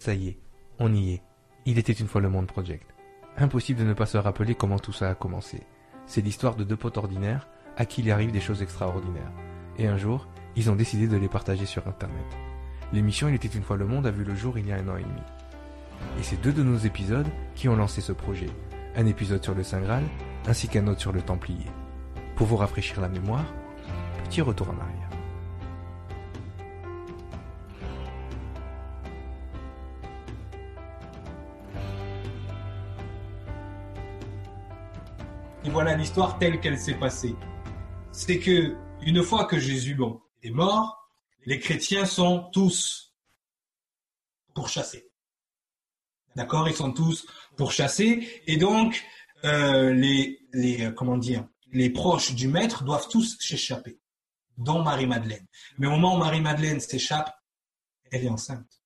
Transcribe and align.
Ça 0.00 0.14
y 0.14 0.28
est, 0.28 0.38
on 0.78 0.94
y 0.94 1.14
est. 1.14 1.22
Il 1.66 1.76
était 1.76 1.92
une 1.92 2.06
fois 2.06 2.20
le 2.20 2.28
Monde 2.28 2.46
Project. 2.46 2.94
Impossible 3.36 3.80
de 3.80 3.84
ne 3.84 3.94
pas 3.94 4.06
se 4.06 4.16
rappeler 4.16 4.54
comment 4.54 4.78
tout 4.78 4.92
ça 4.92 5.10
a 5.10 5.16
commencé. 5.16 5.60
C'est 6.06 6.20
l'histoire 6.20 6.54
de 6.54 6.62
deux 6.62 6.76
potes 6.76 6.98
ordinaires 6.98 7.48
à 7.76 7.84
qui 7.84 8.02
il 8.02 8.12
arrive 8.12 8.30
des 8.30 8.40
choses 8.40 8.62
extraordinaires. 8.62 9.32
Et 9.76 9.88
un 9.88 9.96
jour, 9.96 10.28
ils 10.54 10.70
ont 10.70 10.76
décidé 10.76 11.08
de 11.08 11.16
les 11.16 11.28
partager 11.28 11.66
sur 11.66 11.88
Internet. 11.88 12.24
L'émission 12.92 13.28
Il 13.28 13.34
était 13.34 13.48
une 13.48 13.64
fois 13.64 13.76
le 13.76 13.86
monde 13.86 14.06
a 14.06 14.12
vu 14.12 14.22
le 14.22 14.36
jour 14.36 14.56
il 14.56 14.68
y 14.68 14.72
a 14.72 14.76
un 14.76 14.88
an 14.88 14.96
et 14.96 15.02
demi. 15.02 15.20
Et 16.20 16.22
c'est 16.22 16.40
deux 16.40 16.52
de 16.52 16.62
nos 16.62 16.78
épisodes 16.78 17.28
qui 17.56 17.68
ont 17.68 17.76
lancé 17.76 18.00
ce 18.00 18.12
projet. 18.12 18.50
Un 18.94 19.06
épisode 19.06 19.42
sur 19.42 19.54
le 19.56 19.64
Saint 19.64 19.80
Graal, 19.80 20.04
ainsi 20.46 20.68
qu'un 20.68 20.86
autre 20.86 21.00
sur 21.00 21.12
le 21.12 21.22
Templier. 21.22 21.66
Pour 22.36 22.46
vous 22.46 22.56
rafraîchir 22.56 23.00
la 23.00 23.08
mémoire, 23.08 23.52
petit 24.24 24.42
retour 24.42 24.68
en 24.70 24.80
arrière. 24.80 25.07
Voilà 35.70 35.94
l'histoire 35.96 36.38
telle 36.38 36.60
qu'elle 36.60 36.78
s'est 36.78 36.98
passée. 36.98 37.34
C'est 38.12 38.38
que 38.38 38.76
une 39.02 39.22
fois 39.22 39.44
que 39.44 39.58
Jésus 39.58 39.96
est 40.42 40.50
mort, 40.50 41.10
les 41.44 41.60
chrétiens 41.60 42.06
sont 42.06 42.48
tous 42.52 43.14
pourchassés. 44.54 45.10
D'accord? 46.36 46.68
Ils 46.68 46.74
sont 46.74 46.92
tous 46.92 47.26
pourchassés. 47.56 48.42
Et 48.46 48.56
donc, 48.56 49.04
euh, 49.44 49.92
les, 49.92 50.40
les, 50.52 50.86
euh, 50.86 50.90
comment 50.90 51.18
dire, 51.18 51.46
les 51.72 51.90
proches 51.90 52.34
du 52.34 52.48
maître 52.48 52.84
doivent 52.84 53.08
tous 53.08 53.36
s'échapper, 53.38 54.00
dont 54.56 54.82
Marie-Madeleine. 54.82 55.46
Mais 55.78 55.86
au 55.86 55.90
moment 55.90 56.16
où 56.16 56.18
Marie-Madeleine 56.18 56.80
s'échappe, 56.80 57.32
elle 58.10 58.24
est 58.24 58.30
enceinte. 58.30 58.80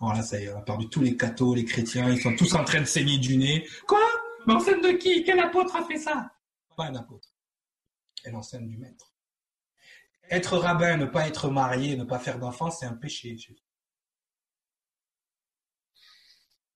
Oh 0.00 0.12
là, 0.12 0.22
ça 0.22 0.40
y 0.40 0.44
est, 0.44 0.52
on 0.52 0.58
a 0.58 0.62
perdu 0.62 0.88
tous 0.88 1.00
les 1.00 1.16
cathos, 1.16 1.54
les 1.54 1.64
chrétiens, 1.64 2.08
ils 2.08 2.20
sont 2.20 2.36
tous 2.36 2.54
en 2.54 2.64
train 2.64 2.80
de 2.80 2.86
saigner 2.86 3.18
du 3.18 3.36
nez. 3.36 3.68
Quoi? 3.88 3.98
Mais 4.48 4.54
enceinte 4.54 4.82
de 4.82 4.92
qui 4.92 5.22
Quel 5.24 5.38
apôtre 5.40 5.76
a 5.76 5.84
fait 5.84 5.98
ça? 5.98 6.32
Pas 6.74 6.86
un 6.86 6.94
apôtre. 6.94 7.28
Elle 8.24 8.32
est 8.32 8.36
enceinte 8.36 8.66
du 8.66 8.78
maître. 8.78 9.12
Être 10.30 10.56
rabbin, 10.56 10.96
ne 10.96 11.04
pas 11.04 11.28
être 11.28 11.50
marié, 11.50 11.96
ne 11.96 12.04
pas 12.04 12.18
faire 12.18 12.38
d'enfants, 12.38 12.70
c'est 12.70 12.86
un 12.86 12.94
péché. 12.94 13.36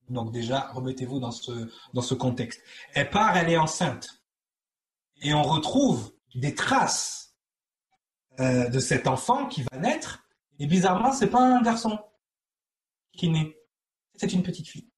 Donc 0.07 0.31
déjà, 0.31 0.67
remettez-vous 0.73 1.19
dans 1.19 1.31
ce, 1.31 1.67
dans 1.93 2.03
ce 2.03 2.13
contexte. 2.13 2.61
Elle 2.93 3.09
part, 3.09 3.35
elle 3.35 3.49
est 3.49 3.57
enceinte. 3.57 4.21
Et 5.23 5.33
on 5.33 5.41
retrouve 5.41 6.13
des 6.35 6.53
traces 6.53 7.35
euh, 8.39 8.69
de 8.69 8.79
cet 8.79 9.07
enfant 9.07 9.47
qui 9.47 9.63
va 9.71 9.79
naître. 9.79 10.23
Et 10.59 10.67
bizarrement, 10.67 11.11
c'est 11.11 11.29
pas 11.29 11.41
un 11.41 11.61
garçon 11.63 11.97
qui 13.13 13.29
naît. 13.29 13.57
C'est 14.15 14.31
une 14.31 14.43
petite 14.43 14.67
fille. 14.67 14.91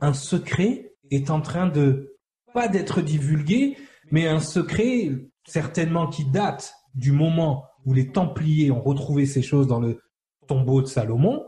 Un 0.00 0.12
secret 0.12 0.87
est 1.10 1.30
en 1.30 1.40
train 1.40 1.66
de, 1.68 2.16
pas 2.54 2.68
d'être 2.68 3.00
divulgué, 3.00 3.76
mais 4.10 4.26
un 4.26 4.40
secret 4.40 5.10
certainement 5.46 6.08
qui 6.08 6.24
date 6.24 6.74
du 6.94 7.12
moment 7.12 7.64
où 7.84 7.94
les 7.94 8.10
Templiers 8.10 8.70
ont 8.70 8.82
retrouvé 8.82 9.26
ces 9.26 9.42
choses 9.42 9.66
dans 9.66 9.80
le 9.80 10.00
tombeau 10.46 10.82
de 10.82 10.86
Salomon. 10.86 11.44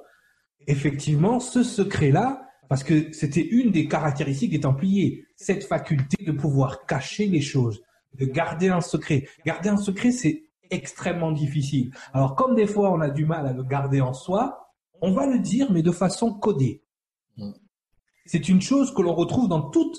Effectivement, 0.67 1.41
ce 1.41 1.63
secret-là, 1.63 2.43
parce 2.69 2.85
que 2.85 3.13
c'était 3.13 3.47
une 3.47 3.71
des 3.71 3.89
caractéristiques 3.89 4.53
des 4.53 4.61
Templiers, 4.61 5.25
cette 5.37 5.65
faculté 5.65 6.25
de 6.25 6.33
pouvoir 6.33 6.87
cacher 6.87 7.27
les 7.27 7.41
choses, 7.41 7.83
de 8.15 8.27
garder 8.27 8.69
un 8.69 8.81
secret. 8.81 9.27
Garder 9.45 9.71
un 9.71 9.77
secret, 9.77 10.13
c'est 10.13 10.45
extrêmement 10.71 11.33
difficile. 11.33 11.93
Alors, 12.13 12.37
comme 12.37 12.55
des 12.55 12.67
fois 12.67 12.93
on 12.93 13.01
a 13.01 13.11
du 13.11 13.27
mal 13.27 13.47
à 13.47 13.53
le 13.53 13.65
garder 13.65 14.01
en 14.01 14.13
soi, 14.13 14.73
on 15.03 15.13
va 15.13 15.27
le 15.27 15.39
dire, 15.39 15.73
mais 15.73 15.83
de 15.83 15.91
façon 15.91 16.33
codée. 16.33 16.85
C'est 18.27 18.49
une 18.49 18.61
chose 18.61 18.95
que 18.95 19.03
l'on 19.03 19.15
retrouve 19.15 19.49
dans 19.49 19.71
toutes 19.71 19.99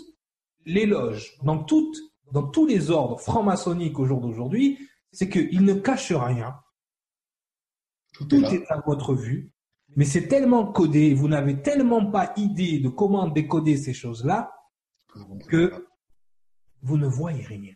les 0.65 0.85
loges, 0.85 1.37
dans 1.43 1.63
toutes, 1.63 1.97
dans 2.31 2.47
tous 2.47 2.65
les 2.65 2.91
ordres 2.91 3.19
franc-maçonniques 3.19 3.99
au 3.99 4.05
jour 4.05 4.21
d'aujourd'hui, 4.21 4.79
c'est 5.11 5.29
qu'ils 5.29 5.65
ne 5.65 5.73
cachent 5.73 6.13
rien. 6.13 6.55
Tout, 8.13 8.35
est, 8.35 8.69
à 8.69 8.81
votre 8.85 9.15
vue, 9.15 9.51
mais 9.95 10.05
c'est 10.05 10.27
tellement 10.27 10.65
codé, 10.71 11.13
vous 11.13 11.27
n'avez 11.27 11.61
tellement 11.61 12.05
pas 12.11 12.33
idée 12.37 12.79
de 12.79 12.89
comment 12.89 13.27
décoder 13.27 13.77
ces 13.77 13.93
choses-là 13.93 14.51
que 15.47 15.87
vous 16.81 16.97
ne 16.97 17.07
voyez 17.07 17.43
rien. 17.43 17.73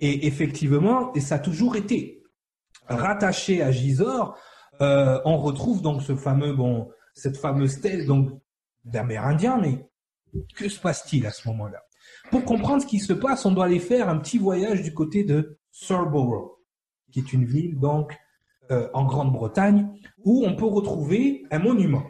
Et 0.00 0.26
effectivement, 0.26 1.12
et 1.14 1.20
ça 1.20 1.36
a 1.36 1.38
toujours 1.38 1.76
été 1.76 2.22
rattaché 2.88 3.62
à 3.62 3.72
Gisors, 3.72 4.38
euh, 4.80 5.20
on 5.24 5.38
retrouve 5.38 5.82
donc 5.82 6.02
ce 6.02 6.14
fameux 6.14 6.54
bon, 6.54 6.90
cette 7.14 7.36
fameuse 7.36 7.72
stèle 7.72 8.06
donc 8.06 8.30
d'Amérindiens, 8.86 9.58
mais 9.58 9.86
que 10.54 10.68
se 10.68 10.80
passe-t-il 10.80 11.26
à 11.26 11.30
ce 11.30 11.46
moment-là? 11.48 11.82
Pour 12.30 12.44
comprendre 12.44 12.82
ce 12.82 12.86
qui 12.86 12.98
se 12.98 13.12
passe, 13.12 13.44
on 13.44 13.52
doit 13.52 13.66
aller 13.66 13.78
faire 13.78 14.08
un 14.08 14.18
petit 14.18 14.38
voyage 14.38 14.82
du 14.82 14.94
côté 14.94 15.24
de 15.24 15.58
Surborough, 15.70 16.52
qui 17.12 17.20
est 17.20 17.32
une 17.32 17.44
ville 17.44 17.78
donc 17.78 18.16
euh, 18.70 18.88
en 18.94 19.04
Grande-Bretagne 19.04 19.88
où 20.24 20.44
on 20.44 20.56
peut 20.56 20.66
retrouver 20.66 21.44
un 21.50 21.58
monument. 21.58 22.04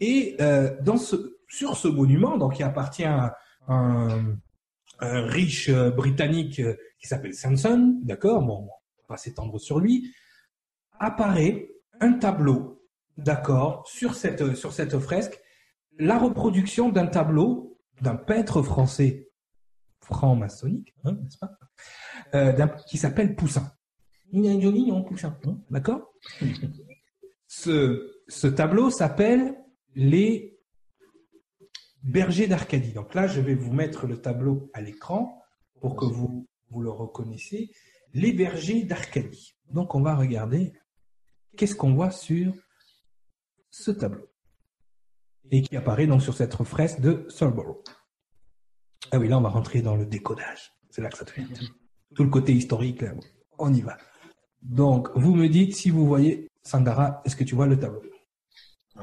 Et 0.00 0.36
euh, 0.40 0.76
dans 0.82 0.96
ce, 0.96 1.38
sur 1.48 1.76
ce 1.76 1.88
monument, 1.88 2.36
donc 2.36 2.54
qui 2.54 2.62
appartient 2.62 3.04
à 3.04 3.36
un, 3.66 4.36
un 5.00 5.26
riche 5.26 5.68
euh, 5.68 5.90
britannique 5.90 6.60
euh, 6.60 6.76
qui 7.00 7.06
s'appelle 7.06 7.34
Sanson, 7.34 7.98
d'accord, 8.02 8.42
bon, 8.42 8.62
on 8.62 8.66
va 8.66 9.06
pas 9.08 9.16
s'étendre 9.16 9.58
sur 9.60 9.80
lui, 9.80 10.12
apparaît 10.98 11.70
un 12.00 12.12
tableau, 12.12 12.84
d'accord, 13.16 13.86
sur 13.88 14.14
cette, 14.14 14.54
sur 14.54 14.72
cette 14.72 14.98
fresque, 14.98 15.40
la 15.98 16.18
reproduction 16.18 16.90
d'un 16.90 17.06
tableau 17.06 17.78
d'un 18.00 18.16
peintre 18.16 18.62
français 18.62 19.28
franc-maçonnique, 20.00 20.94
hein, 21.04 21.12
n'est-ce 21.12 21.38
pas, 21.38 21.58
euh, 22.34 22.66
qui 22.86 22.96
s'appelle 22.96 23.34
Poussin. 23.34 23.72
Il 24.32 24.46
a 24.46 24.60
joli 24.60 24.86
nom, 24.86 25.02
Poussin, 25.02 25.38
hein, 25.46 25.58
d'accord? 25.70 26.12
Ce, 27.46 28.12
ce 28.28 28.46
tableau 28.46 28.90
s'appelle 28.90 29.56
Les 29.94 30.60
bergers 32.02 32.46
d'Arcadie. 32.46 32.92
Donc 32.92 33.14
là, 33.14 33.26
je 33.26 33.40
vais 33.40 33.54
vous 33.54 33.72
mettre 33.72 34.06
le 34.06 34.20
tableau 34.20 34.70
à 34.74 34.80
l'écran 34.80 35.42
pour 35.80 35.96
que 35.96 36.04
vous, 36.04 36.46
vous 36.70 36.80
le 36.82 36.90
reconnaissiez. 36.90 37.70
Les 38.14 38.32
bergers 38.32 38.84
d'Arcadie. 38.84 39.56
Donc 39.70 39.94
on 39.94 40.02
va 40.02 40.14
regarder 40.14 40.72
qu'est-ce 41.56 41.74
qu'on 41.74 41.94
voit 41.94 42.10
sur 42.10 42.54
ce 43.70 43.90
tableau 43.90 44.28
et 45.50 45.62
qui 45.62 45.76
apparaît 45.76 46.06
donc 46.06 46.22
sur 46.22 46.34
cette 46.34 46.54
fresque 46.64 47.00
de 47.00 47.24
Surborough. 47.28 47.82
Ah 49.10 49.18
oui, 49.18 49.28
là 49.28 49.38
on 49.38 49.40
va 49.40 49.48
rentrer 49.48 49.82
dans 49.82 49.96
le 49.96 50.06
décodage. 50.06 50.72
C'est 50.90 51.02
là 51.02 51.08
que 51.08 51.18
ça 51.18 51.24
devient. 51.24 51.46
Tout 52.14 52.24
le 52.24 52.30
côté 52.30 52.52
historique, 52.52 53.02
là, 53.02 53.12
on 53.58 53.72
y 53.72 53.80
va. 53.80 53.96
Donc 54.62 55.10
vous 55.14 55.34
me 55.34 55.48
dites 55.48 55.74
si 55.74 55.90
vous 55.90 56.06
voyez 56.06 56.48
Sangara, 56.62 57.22
est-ce 57.24 57.36
que 57.36 57.44
tu 57.44 57.54
vois 57.54 57.66
le 57.66 57.78
tableau? 57.78 58.02
Euh, 58.96 59.02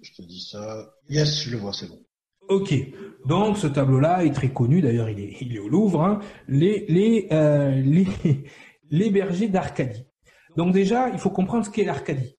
je 0.00 0.12
te 0.14 0.22
dis 0.22 0.40
ça. 0.40 0.94
Yes, 1.08 1.42
je 1.42 1.50
le 1.50 1.58
vois, 1.58 1.72
c'est 1.72 1.88
bon. 1.88 1.98
Ok, 2.48 2.74
donc 3.24 3.56
ce 3.56 3.66
tableau-là 3.66 4.24
est 4.24 4.32
très 4.32 4.52
connu, 4.52 4.80
d'ailleurs 4.82 5.08
il 5.08 5.20
est, 5.20 5.36
il 5.40 5.54
est 5.54 5.58
au 5.58 5.68
Louvre, 5.68 6.02
hein. 6.02 6.20
les, 6.48 6.84
les, 6.88 7.28
euh, 7.32 7.70
les, 7.70 8.06
les 8.90 9.10
bergers 9.10 9.48
d'Arcadie. 9.48 10.04
Donc 10.56 10.72
déjà, 10.72 11.08
il 11.10 11.18
faut 11.18 11.30
comprendre 11.30 11.64
ce 11.64 11.70
qu'est 11.70 11.84
l'Arcadie. 11.84 12.36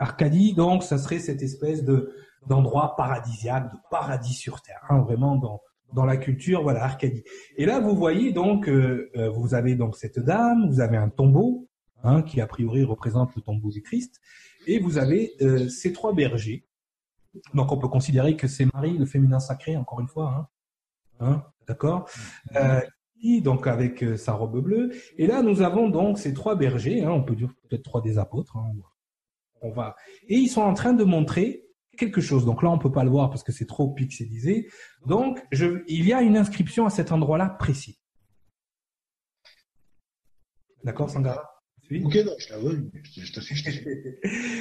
Arcadie, 0.00 0.54
donc, 0.54 0.82
ça 0.82 0.98
serait 0.98 1.20
cette 1.20 1.42
espèce 1.42 1.84
de 1.84 2.12
d'endroit 2.48 2.96
paradisiaque, 2.96 3.70
de 3.70 3.78
paradis 3.90 4.32
sur 4.32 4.62
terre, 4.62 4.82
hein, 4.88 5.00
vraiment 5.00 5.36
dans 5.36 5.60
dans 5.92 6.04
la 6.04 6.16
culture, 6.16 6.62
voilà, 6.62 6.84
Arcadie. 6.84 7.24
Et 7.56 7.66
là, 7.66 7.80
vous 7.80 7.94
voyez 7.94 8.32
donc, 8.32 8.68
euh, 8.68 9.10
euh, 9.16 9.28
vous 9.28 9.54
avez 9.54 9.74
donc 9.74 9.96
cette 9.96 10.20
dame, 10.20 10.68
vous 10.68 10.80
avez 10.80 10.96
un 10.96 11.08
tombeau, 11.08 11.68
hein, 12.02 12.22
qui 12.22 12.40
a 12.40 12.46
priori 12.46 12.84
représente 12.84 13.34
le 13.36 13.42
tombeau 13.42 13.70
du 13.70 13.82
Christ, 13.82 14.20
et 14.66 14.78
vous 14.78 14.98
avez 14.98 15.32
euh, 15.42 15.68
ces 15.68 15.92
trois 15.92 16.14
bergers. 16.14 16.64
Donc, 17.54 17.72
on 17.72 17.78
peut 17.78 17.88
considérer 17.88 18.36
que 18.36 18.48
c'est 18.48 18.66
Marie, 18.72 18.96
le 18.96 19.06
féminin 19.06 19.40
sacré, 19.40 19.76
encore 19.76 20.00
une 20.00 20.08
fois, 20.08 20.48
hein, 21.20 21.26
hein 21.26 21.44
d'accord. 21.68 22.08
Euh, 22.56 22.80
donc 23.42 23.66
avec 23.66 24.02
euh, 24.02 24.16
sa 24.16 24.32
robe 24.32 24.60
bleue. 24.62 24.90
Et 25.18 25.26
là, 25.26 25.42
nous 25.42 25.60
avons 25.62 25.88
donc 25.90 26.18
ces 26.18 26.32
trois 26.32 26.56
bergers, 26.56 27.04
hein, 27.04 27.10
on 27.10 27.22
peut 27.22 27.36
dire 27.36 27.52
peut-être 27.68 27.82
trois 27.82 28.00
des 28.00 28.18
apôtres. 28.18 28.56
hein, 28.56 28.72
on 29.60 29.70
va. 29.70 29.96
Et 30.28 30.36
ils 30.36 30.48
sont 30.48 30.62
en 30.62 30.74
train 30.74 30.92
de 30.92 31.04
montrer 31.04 31.66
quelque 31.96 32.20
chose. 32.20 32.44
Donc 32.44 32.62
là, 32.62 32.70
on 32.70 32.78
peut 32.78 32.92
pas 32.92 33.04
le 33.04 33.10
voir 33.10 33.30
parce 33.30 33.42
que 33.42 33.52
c'est 33.52 33.66
trop 33.66 33.92
pixelisé. 33.92 34.68
Donc, 35.06 35.38
je, 35.52 35.82
il 35.86 36.06
y 36.06 36.12
a 36.12 36.22
une 36.22 36.36
inscription 36.36 36.86
à 36.86 36.90
cet 36.90 37.12
endroit-là 37.12 37.50
précis. 37.50 38.00
D'accord, 40.84 41.10
Sangara? 41.10 41.44
Oui. 41.90 42.02
Ok, 42.04 42.16
non, 42.24 42.32
je. 42.38 42.54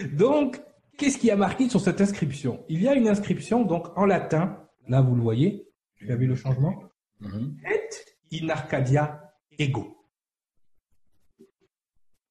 Donc, 0.16 0.62
qu'est-ce 0.98 1.18
qui 1.18 1.32
a 1.32 1.36
marqué 1.36 1.70
sur 1.70 1.80
cette 1.80 2.02
inscription? 2.02 2.66
Il 2.68 2.82
y 2.82 2.88
a 2.88 2.96
une 2.96 3.08
inscription 3.08 3.64
donc 3.64 3.96
en 3.98 4.06
latin. 4.06 4.68
Là, 4.88 5.02
vous 5.02 5.16
le 5.16 5.22
voyez. 5.22 5.70
Vous 6.02 6.12
avez 6.12 6.26
le 6.26 6.36
changement? 6.36 6.84
Mhm. 7.20 7.58
Et 7.70 8.42
in 8.42 8.50
Arcadia 8.50 9.34
ego. 9.58 9.99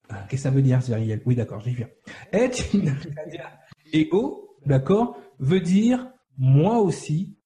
Ah, 0.09 0.25
Qu'est-ce 0.27 0.43
que 0.43 0.49
ça 0.49 0.49
veut 0.49 0.61
dire, 0.61 0.81
Cyriel 0.81 1.21
Oui, 1.25 1.35
d'accord, 1.35 1.59
j'y 1.61 1.73
viens. 1.75 1.89
Et 2.33 2.49
in 2.73 2.87
Arcadia 2.87 3.59
ego, 3.93 4.57
d'accord, 4.65 5.17
veut 5.39 5.61
dire 5.61 6.11
moi 6.37 6.79
aussi, 6.79 7.37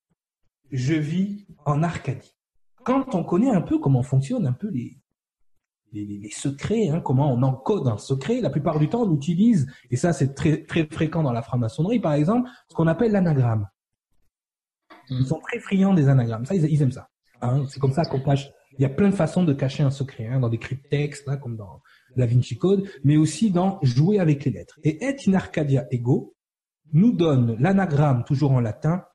je 0.71 0.94
vis 0.94 1.45
en 1.65 1.83
Arcadie. 1.83 2.36
Quand 2.83 3.15
on 3.15 3.24
connaît 3.24 3.50
un 3.50 3.62
peu 3.62 3.80
comment 3.80 4.04
fonctionnent 4.04 4.45
un 4.48 4.54
peu 4.54 4.69
les, 4.69 5.00
les, 5.94 6.30
secrets, 6.31 6.89
hein, 6.89 7.01
comment 7.01 7.31
on 7.33 7.42
encode 7.44 7.88
un 7.88 7.98
secret, 7.98 8.42
la 8.42 8.50
plupart 8.50 8.80
du 8.80 8.89
temps 8.89 9.04
on 9.04 9.16
utilise, 9.16 9.71
et 9.89 9.95
ça 9.95 10.12
c'est 10.13 10.33
très, 10.33 10.63
très 10.63 10.86
fréquent 10.86 11.24
dans 11.24 11.31
la 11.31 11.42
franc-maçonnerie 11.42 12.00
par 12.00 12.13
exemple, 12.13 12.50
ce 12.69 12.75
qu'on 12.75 12.88
appelle 12.88 13.12
l'anagramme. 13.12 13.68
Ils 15.09 15.25
sont 15.25 15.39
très 15.39 15.59
friands 15.59 15.94
des 15.94 16.07
anagrammes, 16.09 16.45
ça 16.45 16.56
ils, 16.56 16.66
ils 16.66 16.81
aiment 16.81 16.92
ça. 16.92 17.09
hein. 17.42 17.66
C'est 17.69 17.80
comme 17.80 17.94
ça 17.94 18.04
qu'on 18.06 18.19
cache. 18.21 18.50
Il 18.80 18.81
y 18.81 18.86
a 18.86 18.89
plein 18.89 19.09
de 19.09 19.16
façons 19.16 19.44
de 19.44 19.54
cacher 19.54 19.83
un 19.83 19.92
secret, 19.92 20.25
hein, 20.27 20.39
dans 20.39 20.50
des 20.50 20.57
cryptextes, 20.57 21.27
là, 21.27 21.38
comme 21.38 21.56
dans 21.57 21.80
Da 22.15 22.25
Vinci 22.25 22.57
Code, 22.57 22.88
mais 23.04 23.18
aussi 23.18 23.51
dans 23.51 23.80
jouer 23.81 24.19
avec 24.19 24.45
les 24.45 24.51
lettres. 24.51 24.80
Et 24.83 25.04
et 25.04 25.15
in 25.27 25.33
Arcadia 25.33 25.88
ego 25.92 26.36
nous 26.94 27.12
donne 27.12 27.56
l'anagramme, 27.60 28.24
toujours 28.24 28.51
en 28.51 28.60
latin, 28.60 29.06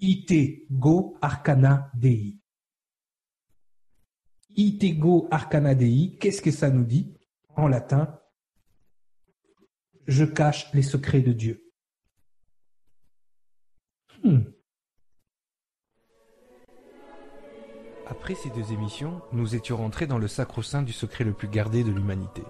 ite 0.00 0.66
go 0.70 1.16
arcana 1.22 1.90
dei. 1.94 2.38
Ite 4.54 4.98
go 4.98 5.26
arcana 5.30 5.74
dei, 5.74 6.16
qu'est-ce 6.20 6.42
que 6.42 6.50
ça 6.50 6.70
nous 6.70 6.84
dit 6.84 7.14
en 7.56 7.68
latin? 7.68 8.18
Je 10.06 10.24
cache 10.24 10.72
les 10.74 10.82
secrets 10.82 11.22
de 11.22 11.32
Dieu. 11.32 11.72
Hmm. 14.22 14.51
Après 18.22 18.36
ces 18.36 18.50
deux 18.50 18.72
émissions, 18.72 19.20
nous 19.32 19.56
étions 19.56 19.78
rentrés 19.78 20.06
dans 20.06 20.16
le 20.16 20.28
sacro-saint 20.28 20.82
du 20.82 20.92
secret 20.92 21.24
le 21.24 21.32
plus 21.32 21.48
gardé 21.48 21.82
de 21.82 21.90
l'humanité. 21.90 22.44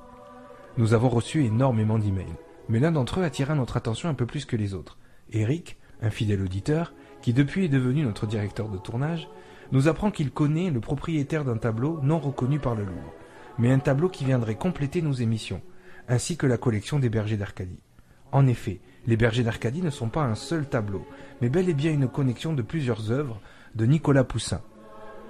Nous 0.76 0.92
avons 0.92 1.08
reçu 1.08 1.46
énormément 1.46 1.98
d'emails, 1.98 2.36
mais 2.68 2.78
l'un 2.78 2.92
d'entre 2.92 3.20
eux 3.20 3.24
attira 3.24 3.54
notre 3.54 3.78
attention 3.78 4.10
un 4.10 4.14
peu 4.14 4.26
plus 4.26 4.44
que 4.44 4.54
les 4.54 4.74
autres. 4.74 4.98
Eric, 5.32 5.78
un 6.02 6.10
fidèle 6.10 6.42
auditeur, 6.42 6.92
qui 7.22 7.32
depuis 7.32 7.64
est 7.64 7.70
devenu 7.70 8.02
notre 8.02 8.26
directeur 8.26 8.68
de 8.68 8.76
tournage, 8.76 9.30
nous 9.70 9.88
apprend 9.88 10.10
qu'il 10.10 10.30
connaît 10.30 10.68
le 10.68 10.80
propriétaire 10.80 11.42
d'un 11.42 11.56
tableau 11.56 12.00
non 12.02 12.18
reconnu 12.18 12.58
par 12.58 12.74
le 12.74 12.84
Louvre, 12.84 13.14
mais 13.56 13.72
un 13.72 13.78
tableau 13.78 14.10
qui 14.10 14.26
viendrait 14.26 14.56
compléter 14.56 15.00
nos 15.00 15.14
émissions, 15.14 15.62
ainsi 16.06 16.36
que 16.36 16.46
la 16.46 16.58
collection 16.58 16.98
des 16.98 17.08
bergers 17.08 17.38
d'Arcadie. 17.38 17.82
En 18.30 18.46
effet, 18.46 18.80
les 19.06 19.16
bergers 19.16 19.42
d'Arcadie 19.42 19.80
ne 19.80 19.88
sont 19.88 20.10
pas 20.10 20.24
un 20.24 20.34
seul 20.34 20.68
tableau, 20.68 21.06
mais 21.40 21.48
bel 21.48 21.70
et 21.70 21.74
bien 21.74 21.92
une 21.92 22.08
connexion 22.08 22.52
de 22.52 22.60
plusieurs 22.60 23.10
œuvres 23.10 23.40
de 23.74 23.86
Nicolas 23.86 24.24
Poussin 24.24 24.60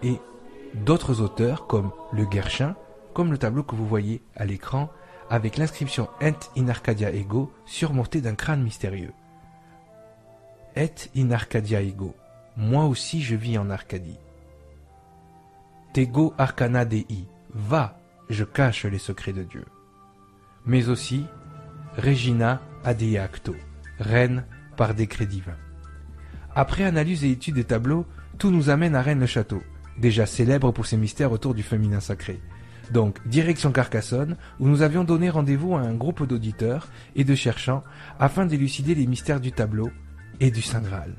et 0.03 0.19
d'autres 0.75 1.21
auteurs 1.21 1.67
comme 1.67 1.91
le 2.13 2.25
Guerchin, 2.25 2.75
comme 3.15 3.31
le 3.31 3.39
tableau 3.39 3.63
que 3.63 3.77
vous 3.77 3.87
voyez 3.87 4.23
à 4.37 4.45
l'écran 4.45 4.91
avec 5.31 5.57
l'inscription 5.57 6.09
Et 6.21 6.35
in 6.57 6.69
Arcadia 6.69 7.11
ego 7.11 7.53
surmontée 7.65 8.21
d'un 8.21 8.35
crâne 8.35 8.63
mystérieux. 8.63 9.13
Et 10.77 10.93
in 11.17 11.31
Arcadia 11.31 11.83
ego, 11.83 12.15
moi 12.57 12.85
aussi 12.85 13.23
je 13.23 13.35
vis 13.35 13.59
en 13.59 13.71
Arcadie. 13.71 14.19
Tego 15.93 16.33
arcana 16.39 16.85
dei, 16.85 17.29
va, 17.55 17.99
je 18.31 18.45
cache 18.45 18.87
les 18.87 18.99
secrets 18.99 19.33
de 19.33 19.43
Dieu. 19.43 19.65
Mais 20.65 20.89
aussi 20.89 21.27
Regina 21.99 22.63
adei 22.85 23.19
acto, 23.19 23.55
reine 23.99 24.47
par 24.77 24.95
décret 24.95 25.27
divin. 25.27 25.57
Après 26.55 26.85
analyse 26.85 27.25
et 27.25 27.31
étude 27.31 27.57
des 27.57 27.65
tableaux, 27.65 28.07
tout 28.39 28.51
nous 28.51 28.71
amène 28.71 28.95
à 28.95 29.03
Rennes-le-Château, 29.03 29.63
déjà 29.99 30.27
célèbre 30.27 30.73
pour 30.73 30.87
ses 30.87 30.97
mystères 30.97 31.33
autour 31.33 31.55
du 31.55 31.63
féminin 31.63 32.01
sacré. 32.01 32.41
Donc, 32.93 33.27
direction 33.27 33.73
Carcassonne, 33.73 34.37
où 34.61 34.69
nous 34.69 34.83
avions 34.83 35.05
donné 35.05 35.31
rendez-vous 35.31 35.75
à 35.75 35.81
un 35.81 35.95
groupe 35.95 36.27
d'auditeurs 36.27 36.89
et 37.17 37.25
de 37.25 37.35
cherchants 37.35 37.83
afin 38.19 38.45
d'élucider 38.45 38.95
les 38.95 39.07
mystères 39.07 39.41
du 39.41 39.53
tableau 39.53 39.91
et 40.41 40.51
du 40.51 40.63
Saint 40.63 40.81
Graal. 40.83 41.15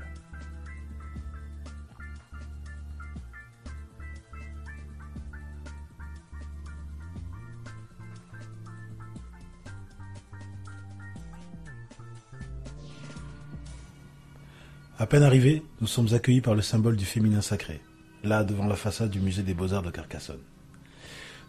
À 14.96 15.06
peine 15.06 15.24
arrivés, 15.24 15.62
nous 15.80 15.88
sommes 15.88 16.14
accueillis 16.14 16.40
par 16.40 16.54
le 16.54 16.62
symbole 16.62 16.96
du 16.96 17.04
féminin 17.04 17.40
sacré, 17.40 17.80
là 18.24 18.44
devant 18.44 18.66
la 18.66 18.76
façade 18.76 19.10
du 19.10 19.20
musée 19.20 19.42
des 19.42 19.54
beaux-arts 19.54 19.82
de 19.82 19.90
Carcassonne. 19.90 20.42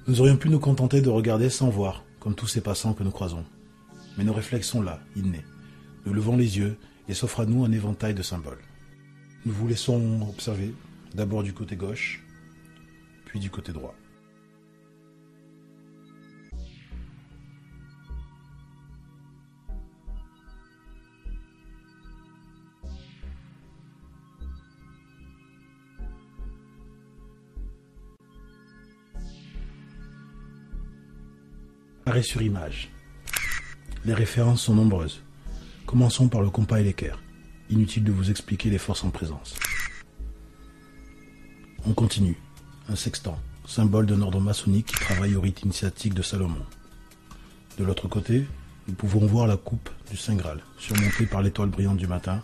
Nous 0.08 0.22
aurions 0.22 0.38
pu 0.38 0.50
nous 0.50 0.60
contenter 0.60 1.02
de 1.02 1.10
regarder 1.10 1.50
sans 1.50 1.70
voir, 1.70 2.04
comme 2.20 2.36
tous 2.36 2.48
ces 2.48 2.62
passants 2.62 2.94
que 2.94 3.04
nous 3.04 3.12
croisons. 3.12 3.46
Mais 4.18 4.24
nos 4.24 4.34
réflexes 4.34 4.68
sont 4.68 4.82
là, 4.82 5.00
innés. 5.16 5.46
Nous 6.06 6.14
levons 6.14 6.38
les 6.38 6.58
yeux 6.58 6.78
et 7.08 7.14
s'offre 7.14 7.40
à 7.42 7.46
nous 7.46 7.66
un 7.66 7.72
éventail 7.72 8.14
de 8.14 8.22
symboles. 8.22 8.62
Nous 9.46 9.54
vous 9.54 9.68
laissons 9.68 10.28
observer, 10.30 10.74
d'abord 11.14 11.44
du 11.44 11.54
côté 11.54 11.76
gauche, 11.76 12.24
puis 13.26 13.40
du 13.40 13.50
côté 13.50 13.72
droit. 13.72 13.96
Sur 32.24 32.42
image. 32.42 32.90
Les 34.06 34.14
références 34.14 34.62
sont 34.62 34.74
nombreuses. 34.74 35.22
Commençons 35.86 36.30
par 36.30 36.42
le 36.42 36.50
compas 36.50 36.80
et 36.80 36.84
l'équerre. 36.84 37.20
Inutile 37.70 38.06
de 38.06 38.12
vous 38.12 38.30
expliquer 38.30 38.70
les 38.70 38.78
forces 38.78 39.04
en 39.04 39.10
présence. 39.10 39.56
On 41.86 41.94
continue. 41.94 42.38
Un 42.88 42.96
sextant, 42.96 43.38
symbole 43.68 44.06
d'un 44.06 44.22
ordre 44.22 44.40
maçonnique 44.40 44.88
qui 44.88 44.96
travaille 44.96 45.36
au 45.36 45.42
rite 45.42 45.64
initiatique 45.64 46.14
de 46.14 46.22
Salomon. 46.22 46.66
De 47.78 47.84
l'autre 47.84 48.08
côté, 48.08 48.46
nous 48.88 48.94
pouvons 48.94 49.26
voir 49.26 49.46
la 49.46 49.58
coupe 49.58 49.90
du 50.10 50.16
Saint 50.16 50.36
Graal, 50.36 50.62
surmontée 50.78 51.26
par 51.26 51.42
l'étoile 51.42 51.70
brillante 51.70 51.98
du 51.98 52.08
matin. 52.08 52.42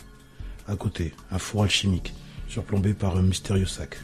À 0.68 0.76
côté, 0.76 1.14
un 1.30 1.38
four 1.38 1.62
alchimique, 1.62 2.12
surplombé 2.46 2.92
par 2.92 3.16
un 3.16 3.22
mystérieux 3.22 3.66
sac. 3.66 3.96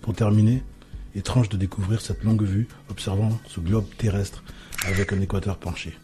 Pour 0.00 0.14
terminer, 0.14 0.62
étrange 1.14 1.48
de 1.48 1.56
découvrir 1.56 2.00
cette 2.00 2.24
longue 2.24 2.42
vue 2.42 2.68
observant 2.90 3.38
ce 3.46 3.60
globe 3.60 3.86
terrestre 3.96 4.42
avec 4.86 5.12
un 5.12 5.20
équateur 5.20 5.58
penché. 5.58 5.94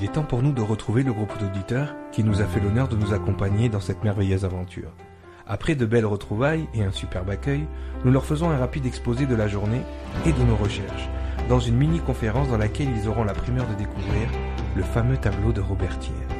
Il 0.00 0.06
est 0.06 0.12
temps 0.12 0.22
pour 0.22 0.42
nous 0.42 0.52
de 0.52 0.62
retrouver 0.62 1.02
le 1.02 1.12
groupe 1.12 1.38
d'auditeurs 1.38 1.94
qui 2.10 2.24
nous 2.24 2.40
a 2.40 2.46
fait 2.46 2.58
l'honneur 2.58 2.88
de 2.88 2.96
nous 2.96 3.12
accompagner 3.12 3.68
dans 3.68 3.80
cette 3.80 4.02
merveilleuse 4.02 4.46
aventure. 4.46 4.94
Après 5.46 5.74
de 5.74 5.84
belles 5.84 6.06
retrouvailles 6.06 6.66
et 6.72 6.82
un 6.82 6.90
superbe 6.90 7.28
accueil, 7.28 7.66
nous 8.06 8.10
leur 8.10 8.24
faisons 8.24 8.48
un 8.48 8.56
rapide 8.56 8.86
exposé 8.86 9.26
de 9.26 9.34
la 9.34 9.46
journée 9.46 9.82
et 10.24 10.32
de 10.32 10.42
nos 10.42 10.56
recherches, 10.56 11.10
dans 11.50 11.60
une 11.60 11.76
mini-conférence 11.76 12.48
dans 12.48 12.56
laquelle 12.56 12.88
ils 12.96 13.08
auront 13.08 13.24
la 13.24 13.34
primeur 13.34 13.66
de 13.66 13.74
découvrir 13.74 14.26
le 14.74 14.82
fameux 14.82 15.18
tableau 15.18 15.52
de 15.52 15.60
Robertière. 15.60 16.39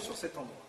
Sur 0.00 0.16
cet 0.16 0.36
endroit. 0.36 0.66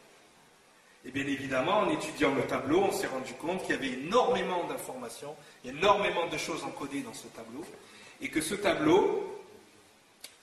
Et 1.03 1.11
bien 1.11 1.25
évidemment, 1.25 1.79
en 1.79 1.89
étudiant 1.89 2.33
le 2.33 2.43
tableau, 2.43 2.81
on 2.81 2.91
s'est 2.91 3.07
rendu 3.07 3.33
compte 3.33 3.63
qu'il 3.63 3.71
y 3.71 3.77
avait 3.77 3.93
énormément 3.93 4.65
d'informations, 4.65 5.35
énormément 5.65 6.27
de 6.27 6.37
choses 6.37 6.63
encodées 6.63 7.01
dans 7.01 7.13
ce 7.13 7.27
tableau, 7.27 7.65
et 8.21 8.29
que 8.29 8.39
ce 8.39 8.53
tableau, 8.53 9.41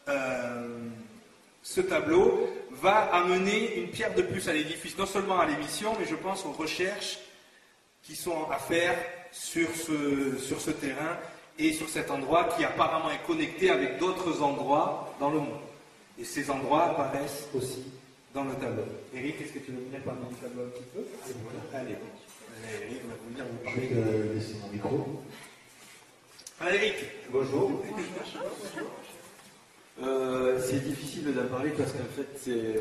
euh, 0.09 0.89
ce 1.63 1.81
tableau 1.81 2.49
va 2.73 3.15
amener 3.15 3.77
une 3.77 3.91
pierre 3.91 4.15
de 4.15 4.23
plus 4.23 4.49
à 4.49 4.53
l'édifice, 4.53 4.99
non 4.99 5.07
seulement 5.07 5.39
à 5.39 5.47
l'émission, 5.47 5.95
mais 5.99 6.07
je 6.07 6.17
pense 6.17 6.45
aux 6.45 6.53
recherches 6.53 7.19
qui 8.03 8.17
sont 8.17 8.51
à 8.51 8.59
faire 8.59 8.99
sur 9.31 9.69
ce, 9.77 10.39
sur 10.39 10.61
ce 10.61 10.73
terrain 10.73 11.19
et 11.57 11.73
sur 11.73 11.89
cet 11.89 12.11
endroit 12.11 12.49
qui 12.57 12.65
apparemment 12.65 13.11
est 13.11 13.25
connecté 13.27 13.71
avec 13.71 13.99
d'autres 13.99 14.43
endroits 14.43 15.15
dans 15.21 15.31
le 15.31 15.39
monde. 15.39 15.61
Et 16.19 16.25
ces 16.25 16.51
endroits 16.51 16.85
apparaissent 16.85 17.47
aussi 17.55 17.85
dans 18.35 18.45
le 18.45 18.55
tableau. 18.55 18.85
Eric, 19.15 19.41
est-ce 19.41 19.53
que 19.53 19.59
tu 19.61 19.73
veux 19.73 19.85
venir 19.85 20.01
parler 20.03 20.21
du 20.29 20.35
tableau 20.37 20.65
un 20.65 20.69
petit 20.69 20.85
peu 20.95 21.01
Allez. 21.75 21.95
Allez, 21.95 22.85
Eric 22.85 23.03
va 23.07 23.15
venir 23.29 23.45
vous 23.51 23.59
parler 23.65 23.89
de... 23.89 24.35
laisser 24.35 24.55
mon 24.63 24.69
micro. 24.69 25.23
Ah, 26.61 26.75
Eric 26.75 26.95
Bonjour. 27.31 27.83
Euh, 30.01 30.61
c'est 30.65 30.85
difficile 30.85 31.35
d'en 31.35 31.47
parler 31.47 31.71
parce 31.71 31.93
qu'en 31.93 31.99
fait, 32.15 32.29
c'est, 32.37 32.75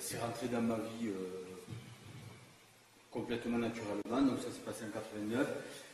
c'est 0.00 0.18
rentré 0.20 0.48
dans 0.48 0.60
ma 0.60 0.76
vie 0.76 1.08
euh, 1.08 1.40
complètement 3.10 3.58
naturellement. 3.58 4.22
Donc, 4.22 4.38
ça 4.38 4.50
s'est 4.50 4.64
passé 4.64 4.84
en 4.84 4.92
89. 4.92 5.46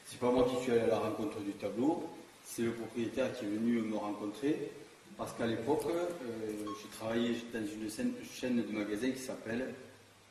C'est 0.06 0.18
pas 0.18 0.30
moi 0.30 0.48
qui 0.48 0.62
suis 0.62 0.72
allé 0.72 0.82
à 0.82 0.86
la 0.86 0.98
rencontre 0.98 1.40
du 1.40 1.52
tableau, 1.52 2.08
c'est 2.44 2.62
le 2.62 2.72
propriétaire 2.72 3.32
qui 3.36 3.44
est 3.44 3.48
venu 3.48 3.80
me 3.82 3.96
rencontrer. 3.96 4.70
Parce 5.18 5.32
qu'à 5.32 5.46
l'époque, 5.46 5.82
euh, 5.88 6.06
j'ai 6.82 6.88
travaillé 6.98 7.36
dans 7.52 7.60
une 7.60 7.88
chaîne, 8.32 8.62
de 8.62 8.72
magasins 8.72 9.10
qui 9.10 9.18
s'appelle 9.18 9.74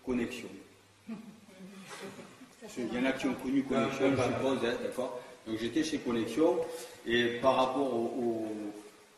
Connexion. 0.05 0.47
Il 2.77 2.93
y 2.93 2.97
en 2.99 3.05
a 3.05 3.11
qui 3.13 3.27
ont 3.27 3.33
connu 3.35 3.63
Connexion, 3.63 4.11
je 4.11 4.21
suppose, 4.23 4.57
hein, 4.65 4.75
d'accord 4.83 5.19
Donc 5.47 5.57
j'étais 5.59 5.83
chez 5.83 5.99
Connexion 5.99 6.57
et 7.05 7.37
par 7.41 7.55
rapport 7.55 7.93
aux, 7.93 8.47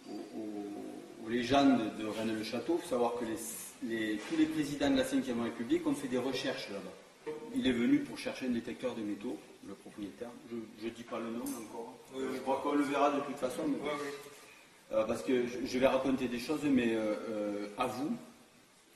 aux- 0.10 0.12
aux- 0.12 1.26
aux 1.26 1.30
légendes 1.30 1.96
de 1.98 2.06
Rennes-le-Château, 2.06 2.76
il 2.78 2.82
faut 2.84 2.90
savoir 2.90 3.14
que 3.16 3.26
les- 3.26 3.90
les- 3.90 4.18
tous 4.30 4.36
les 4.38 4.46
présidents 4.46 4.90
de 4.90 4.98
la 4.98 5.04
Ve 5.04 5.44
République 5.44 5.86
ont 5.88 5.94
fait 5.96 6.08
des 6.10 6.18
recherches 6.18 6.70
là-bas. 6.70 7.34
Il 7.56 7.66
est 7.68 7.72
venu 7.74 8.00
pour 8.00 8.18
chercher 8.18 8.48
un 8.48 8.52
détecteur 8.52 8.96
de 8.96 9.02
métaux, 9.02 9.38
le 9.68 9.74
propriétaire. 9.76 10.30
Je 10.50 10.86
ne 10.86 10.92
dis 10.92 11.04
pas 11.04 11.20
le 11.20 11.30
nom 11.30 11.44
encore. 11.44 11.94
Je 12.16 12.40
crois 12.40 12.60
qu'on 12.64 12.74
le 12.74 12.84
verra 12.84 13.12
de 13.12 13.20
toute 13.22 13.36
façon. 13.38 13.64
mais- 13.68 13.78
parce 14.90 15.24
que 15.24 15.46
je, 15.48 15.78
vais 15.78 15.88
raconter 15.88 16.28
des 16.28 16.40
choses, 16.40 16.64
mais 16.64 16.96
euh, 16.96 17.14
euh, 17.30 17.68
à 17.78 17.88
vous. 17.88 18.16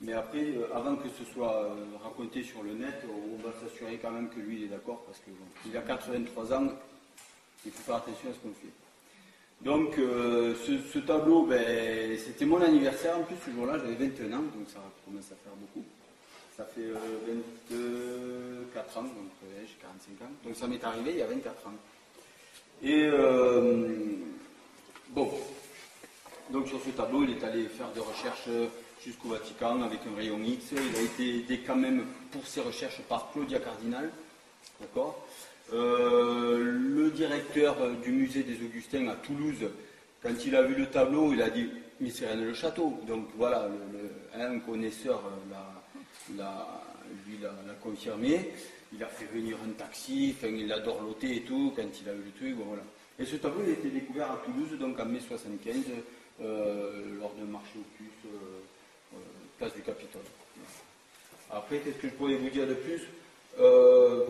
Mais 0.02 0.14
après, 0.14 0.42
euh, 0.42 0.66
avant 0.74 0.96
que 0.96 1.08
ce 1.08 1.24
soit 1.32 1.54
euh, 1.54 1.74
raconté 2.02 2.42
sur 2.42 2.62
le 2.64 2.72
net, 2.72 3.04
on 3.08 3.40
va 3.46 3.52
s'assurer 3.60 3.98
quand 4.02 4.10
même 4.10 4.28
que 4.28 4.40
lui 4.40 4.56
il 4.56 4.64
est 4.64 4.68
d'accord, 4.68 5.04
parce 5.06 5.20
qu'il 5.20 5.76
a 5.76 5.80
83 5.80 6.52
ans, 6.54 6.68
il 7.64 7.70
faut 7.70 7.82
faire 7.82 7.96
attention 7.96 8.30
à 8.30 8.34
ce 8.34 8.38
qu'on 8.40 8.52
fait. 8.54 8.72
Donc, 9.60 9.96
euh, 9.98 10.56
ce, 10.92 10.98
tableau, 10.98 11.46
ben, 11.46 12.18
c'était 12.18 12.44
mon 12.44 12.60
anniversaire 12.60 13.16
en 13.16 13.22
plus 13.22 13.36
ce 13.46 13.52
jour-là, 13.52 13.78
j'avais 13.78 13.94
21 13.94 14.32
ans, 14.32 14.42
donc 14.42 14.68
ça 14.68 14.80
commence 15.04 15.26
à 15.26 15.36
faire 15.36 15.54
beaucoup. 15.54 15.84
Ça 16.56 16.64
fait 16.64 16.80
euh, 16.80 18.66
24 18.74 18.98
ans, 18.98 19.02
donc 19.02 19.30
j'ai 19.40 19.76
45 19.80 20.26
ans. 20.26 20.30
Donc 20.44 20.56
ça 20.56 20.66
m'est 20.66 20.82
arrivé 20.82 21.12
il 21.12 21.18
y 21.18 21.22
a 21.22 21.26
24 21.26 21.66
ans. 21.68 21.70
Et 22.82 23.04
euh, 23.04 23.86
bon, 25.10 25.30
donc 26.50 26.68
sur 26.68 26.80
ce 26.82 26.90
tableau, 26.90 27.24
il 27.24 27.30
est 27.30 27.44
allé 27.44 27.64
faire 27.64 27.88
des 27.92 28.00
recherches 28.00 28.48
jusqu'au 29.04 29.28
Vatican 29.28 29.82
avec 29.82 30.00
un 30.12 30.16
rayon 30.16 30.38
X. 30.42 30.66
Il 30.72 30.96
a 30.96 31.00
été 31.02 31.36
aidé 31.38 31.60
quand 31.66 31.76
même 31.76 32.04
pour 32.30 32.46
ses 32.46 32.60
recherches 32.60 33.00
par 33.08 33.30
Claudia 33.32 33.58
Cardinal. 33.58 34.10
D'accord? 34.80 35.26
Euh, 35.72 36.58
Le 36.62 37.10
directeur 37.10 37.76
du 38.02 38.10
musée 38.12 38.42
des 38.42 38.56
Augustins 38.64 39.08
à 39.08 39.14
Toulouse, 39.14 39.68
quand 40.22 40.44
il 40.46 40.54
a 40.54 40.62
vu 40.62 40.74
le 40.74 40.86
tableau, 40.86 41.32
il 41.32 41.42
a 41.42 41.50
dit 41.50 41.68
Mais 42.00 42.10
c'est 42.10 42.26
Rennes 42.26 42.44
le 42.44 42.54
château. 42.54 42.98
Donc 43.06 43.26
voilà, 43.36 43.68
un 44.34 44.58
connaisseur 44.60 45.22
l'a- 46.36 46.82
lui 47.26 47.38
l'a 47.42 47.52
confirmé. 47.82 48.50
Il 48.94 49.02
a 49.02 49.06
fait 49.06 49.24
venir 49.32 49.56
un 49.66 49.70
taxi, 49.72 50.34
il 50.42 50.70
a 50.72 50.78
dorloté 50.80 51.36
et 51.36 51.40
tout 51.42 51.72
quand 51.74 51.82
il 52.02 52.08
a 52.08 52.12
vu 52.12 52.22
le 52.26 52.30
truc. 52.32 52.66
voilà. 52.66 52.82
Et 53.18 53.24
ce 53.24 53.36
tableau 53.36 53.62
il 53.64 53.70
a 53.70 53.72
été 53.72 53.88
découvert 53.88 54.30
à 54.32 54.42
Toulouse, 54.44 54.78
donc 54.78 54.98
en 55.00 55.06
mai 55.06 55.20
75, 55.20 55.76
euh, 55.76 56.00
lors 57.20 57.32
d'un 57.34 57.50
marché 57.50 57.78
aux 57.78 57.96
puces, 57.96 58.08
euh, 58.26 58.60
euh, 59.14 59.18
place 59.58 59.74
du 59.74 59.82
Capitole. 59.82 60.22
Après, 61.50 61.78
qu'est-ce 61.78 61.98
que 61.98 62.08
je 62.08 62.14
pourrais 62.14 62.34
vous 62.36 62.50
dire 62.50 62.66
de 62.66 62.74
plus? 62.74 63.02
Euh, 63.60 64.26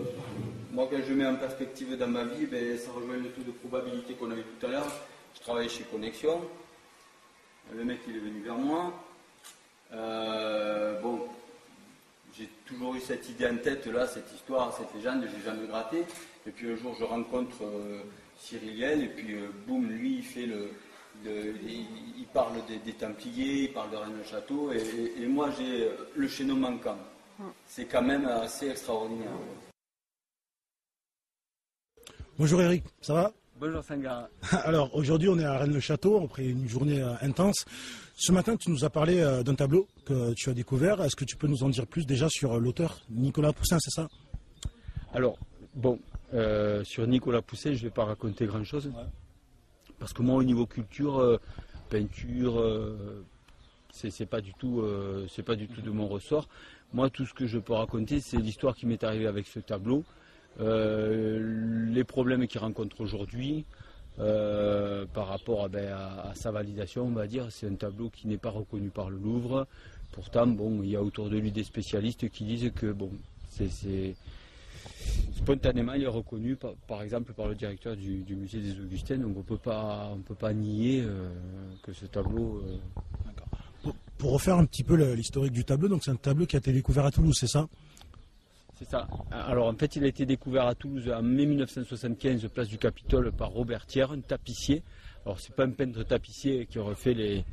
Moi, 0.73 0.89
quand 0.91 0.99
je 1.07 1.13
mets 1.13 1.27
en 1.27 1.37
perspective 1.37 1.97
dans 1.97 2.09
ma 2.09 2.25
vie, 2.25 2.47
ben, 2.47 2.79
ça 2.79 2.91
rejoint 2.93 3.17
le 3.17 3.29
taux 3.31 3.43
de 3.43 3.53
probabilité 3.53 4.15
qu'on 4.15 4.31
avait 4.31 4.43
tout 4.43 4.67
à 4.67 4.71
l'heure. 4.71 4.93
Je 5.35 5.41
travaillais 5.41 5.69
chez 5.69 5.85
Connexion. 5.85 6.41
Le 7.75 7.85
mec, 7.85 8.01
il 8.09 8.17
est 8.17 8.21
venu 8.21 8.41
vers 8.43 8.57
moi. 8.57 8.93
Euh, 9.93 11.01
bon, 11.01 11.27
j'ai 12.37 12.49
toujours 12.67 12.95
eu 12.95 13.01
cette 13.01 13.29
idée 13.29 13.47
en 13.47 13.57
tête, 13.57 13.87
là, 13.87 14.07
cette 14.07 14.33
histoire, 14.33 14.77
cette 14.77 14.95
légende, 14.95 15.27
je 15.31 15.37
l'ai 15.37 15.45
jamais 15.45 15.67
gratté. 15.67 16.05
Et 16.47 16.51
puis 16.51 16.71
un 16.73 16.77
jour, 16.77 16.97
je 16.99 17.05
rencontre 17.05 17.63
euh, 17.63 18.03
et 18.53 19.09
puis 19.09 19.35
euh, 19.35 19.49
boum, 19.67 19.89
lui, 19.89 20.17
il 20.17 20.25
fait 20.25 20.47
le. 20.47 20.71
Il, 21.25 21.87
il 22.21 22.27
parle 22.33 22.65
des, 22.67 22.79
des 22.79 22.93
Templiers, 22.93 23.65
il 23.65 23.73
parle 23.73 23.91
de 23.91 23.97
Rennes-le-Château, 23.97 24.73
et, 24.73 24.79
et- 24.79 25.23
et 25.23 25.27
moi, 25.27 25.51
j'ai 25.59 25.85
euh, 25.89 25.91
le 26.17 26.29
chaînon 26.29 26.57
manquant. 26.57 26.99
C'est 27.67 27.87
quand 27.87 28.03
même 28.03 28.27
assez 28.27 28.69
extraordinaire. 28.71 29.33
Bonjour 32.39 32.61
Eric, 32.63 32.85
ça 33.01 33.15
va? 33.15 33.33
Bonjour 33.59 33.83
Sangara. 33.85 34.29
Alors 34.65 34.95
aujourd'hui 34.95 35.29
on 35.29 35.39
est 35.39 35.45
à 35.45 35.59
Rennes-le-Château 35.59 36.23
après 36.25 36.47
une 36.47 36.69
journée 36.69 37.01
euh, 37.03 37.15
intense. 37.21 37.65
Ce 38.17 38.33
matin 38.33 38.57
tu 38.57 38.71
nous 38.71 38.85
as 38.85 38.91
parlé 38.91 39.19
euh, 39.21 39.43
d'un 39.43 39.55
tableau 39.55 39.87
que 40.05 40.33
tu 40.35 40.51
as 40.51 40.55
découvert. 40.55 41.01
Est-ce 41.03 41.15
que 41.17 41.25
tu 41.25 41.37
peux 41.37 41.47
nous 41.47 41.63
en 41.63 41.69
dire 41.69 41.87
plus 41.87 42.07
déjà 42.07 42.29
sur 42.29 42.55
euh, 42.55 42.59
l'auteur 42.61 43.01
Nicolas 43.11 43.53
Poussin, 43.53 43.79
c'est 43.81 43.91
ça? 43.91 44.09
Alors, 45.13 45.37
bon, 45.75 45.99
euh, 46.35 46.83
sur 46.85 47.07
Nicolas 47.07 47.43
Poussin, 47.43 47.73
je 47.73 47.79
ne 47.79 47.83
vais 47.85 47.91
pas 47.91 48.05
raconter 48.05 48.47
grand-chose. 48.47 48.91
Parce 50.03 50.15
que 50.15 50.23
moi, 50.23 50.35
au 50.35 50.43
niveau 50.43 50.67
culture, 50.67 51.21
euh, 51.21 51.39
peinture, 51.89 52.59
euh, 52.59 53.23
c'est 53.93 54.27
pas 54.27 54.41
du 54.41 54.53
tout, 54.53 54.81
euh, 54.81 55.29
c'est 55.31 55.45
pas 55.45 55.55
du 55.55 55.69
tout 55.69 55.81
de 55.81 55.91
mon 55.93 56.09
ressort. 56.09 56.49
Moi, 56.93 57.09
tout 57.09 57.25
ce 57.25 57.33
que 57.33 57.47
je 57.47 57.57
peux 57.61 57.75
raconter, 57.75 58.19
c'est 58.19 58.39
l'histoire 58.39 58.75
qui 58.75 58.85
m'est 58.87 59.05
arrivée 59.05 59.29
avec 59.29 59.47
ce 59.47 59.61
tableau, 59.61 60.03
euh, 60.59 61.87
les 61.89 62.03
problèmes 62.03 62.49
qu'il 62.49 62.61
rencontre 62.61 63.01
aujourd'hui. 63.01 63.65
par 65.15 65.29
rapport 65.29 65.65
à, 65.65 65.69
ben, 65.69 65.91
à- 65.93 66.31
à 66.31 66.35
sa 66.35 66.51
validation, 66.51 67.05
on 67.07 67.13
va 67.13 67.27
dire, 67.27 67.47
c'est 67.51 67.67
un 67.67 67.75
tableau 67.77 68.11
qui 68.11 68.27
n'est 68.29 68.37
pas 68.37 68.51
reconnu 68.51 68.91
par 68.91 69.09
le 69.09 69.17
Louvre. 69.17 69.67
Pourtant, 70.13 70.47
bon, 70.47 70.83
il 70.83 70.91
y 70.91 70.97
a 70.97 71.03
autour 71.03 71.31
de 71.31 71.39
lui 71.39 71.51
des 71.51 71.65
spécialistes 71.65 72.29
qui 72.29 72.45
disent 72.45 72.73
que 72.75 72.93
bon, 72.93 73.11
c'est 73.49 74.15
spontanément, 75.35 75.95
il 75.95 76.03
est 76.03 76.07
reconnu 76.07 76.57
par, 76.57 76.75
par 76.89 77.03
exemple 77.03 77.33
par 77.33 77.49
le 77.49 77.55
directeur 77.55 77.97
du, 77.97 78.23
du 78.23 78.37
musée 78.37 78.61
des 78.61 78.79
Augustins. 78.81 79.17
Donc 79.19 79.37
on 79.37 79.43
peut 79.43 79.59
pas, 79.59 80.11
on 80.15 80.19
peut 80.21 80.35
pas 80.35 80.53
nier 80.53 81.03
euh, 81.05 81.31
que 81.83 81.93
ce 81.93 82.07
tableau. 82.07 82.63
euh, 82.67 82.77
pour, 83.83 83.95
pour 84.19 84.33
refaire 84.33 84.57
un 84.57 84.65
petit 84.65 84.85
peu 84.85 84.95
l'historique 85.15 85.53
du 85.53 85.65
tableau, 85.65 85.89
donc 85.89 86.03
c'est 86.05 86.11
un 86.13 86.17
tableau 86.17 86.47
qui 86.47 86.57
a 86.57 86.61
été 86.61 86.73
découvert 86.73 87.05
à 87.05 87.11
Toulouse, 87.11 87.37
c'est 87.39 87.49
ça? 87.49 87.67
C'est 88.79 88.89
ça. 88.89 89.07
Alors 89.31 89.67
en 89.69 89.75
fait, 89.75 89.97
il 89.97 90.05
a 90.05 90.07
été 90.09 90.25
découvert 90.27 90.67
à 90.67 90.75
Toulouse 90.75 91.09
en 91.11 91.23
mai 91.23 91.47
1975, 91.47 92.49
place 92.49 92.69
du 92.69 92.79
Capitole, 92.79 93.33
par 93.33 93.51
Robert 93.51 93.87
Thiers, 93.87 94.07
un 94.11 94.21
tapissier. 94.21 94.83
Alors 95.25 95.39
c'est 95.41 95.55
pas 95.55 95.65
un 95.65 95.71
peintre 95.71 96.03
tapissier 96.05 96.67
qui 96.67 96.79
aurait 96.79 96.95
fait 96.97 97.15
les 97.15 97.45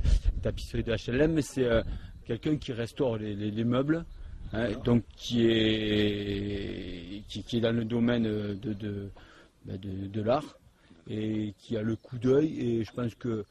tapisseries 0.42 0.84
de 0.84 0.94
HLM, 0.94 1.34
mais 1.34 1.42
c'est 1.44 1.66
euh, 1.66 1.82
quelqu'un 2.26 2.58
qui 2.58 2.74
restaure 2.74 3.18
les, 3.18 3.36
les- 3.36 3.52
les 3.52 3.64
meubles, 3.64 4.06
hein, 4.54 4.70
donc 4.84 5.04
qui 5.16 5.46
est 5.48 7.24
qui, 7.28 7.58
est 7.58 7.62
dans 7.62 7.76
le 7.76 7.86
domaine 7.86 8.24
de 8.24 9.12
ben, 9.66 9.78
de- 9.78 10.08
de 10.08 10.22
l'art 10.22 10.58
et 11.10 11.54
qui 11.58 11.78
a 11.78 11.82
le 11.82 11.96
coup 11.96 12.18
d'œil. 12.18 12.60
Et 12.60 12.84
je 12.84 12.92
pense 12.92 13.16
que 13.16 13.46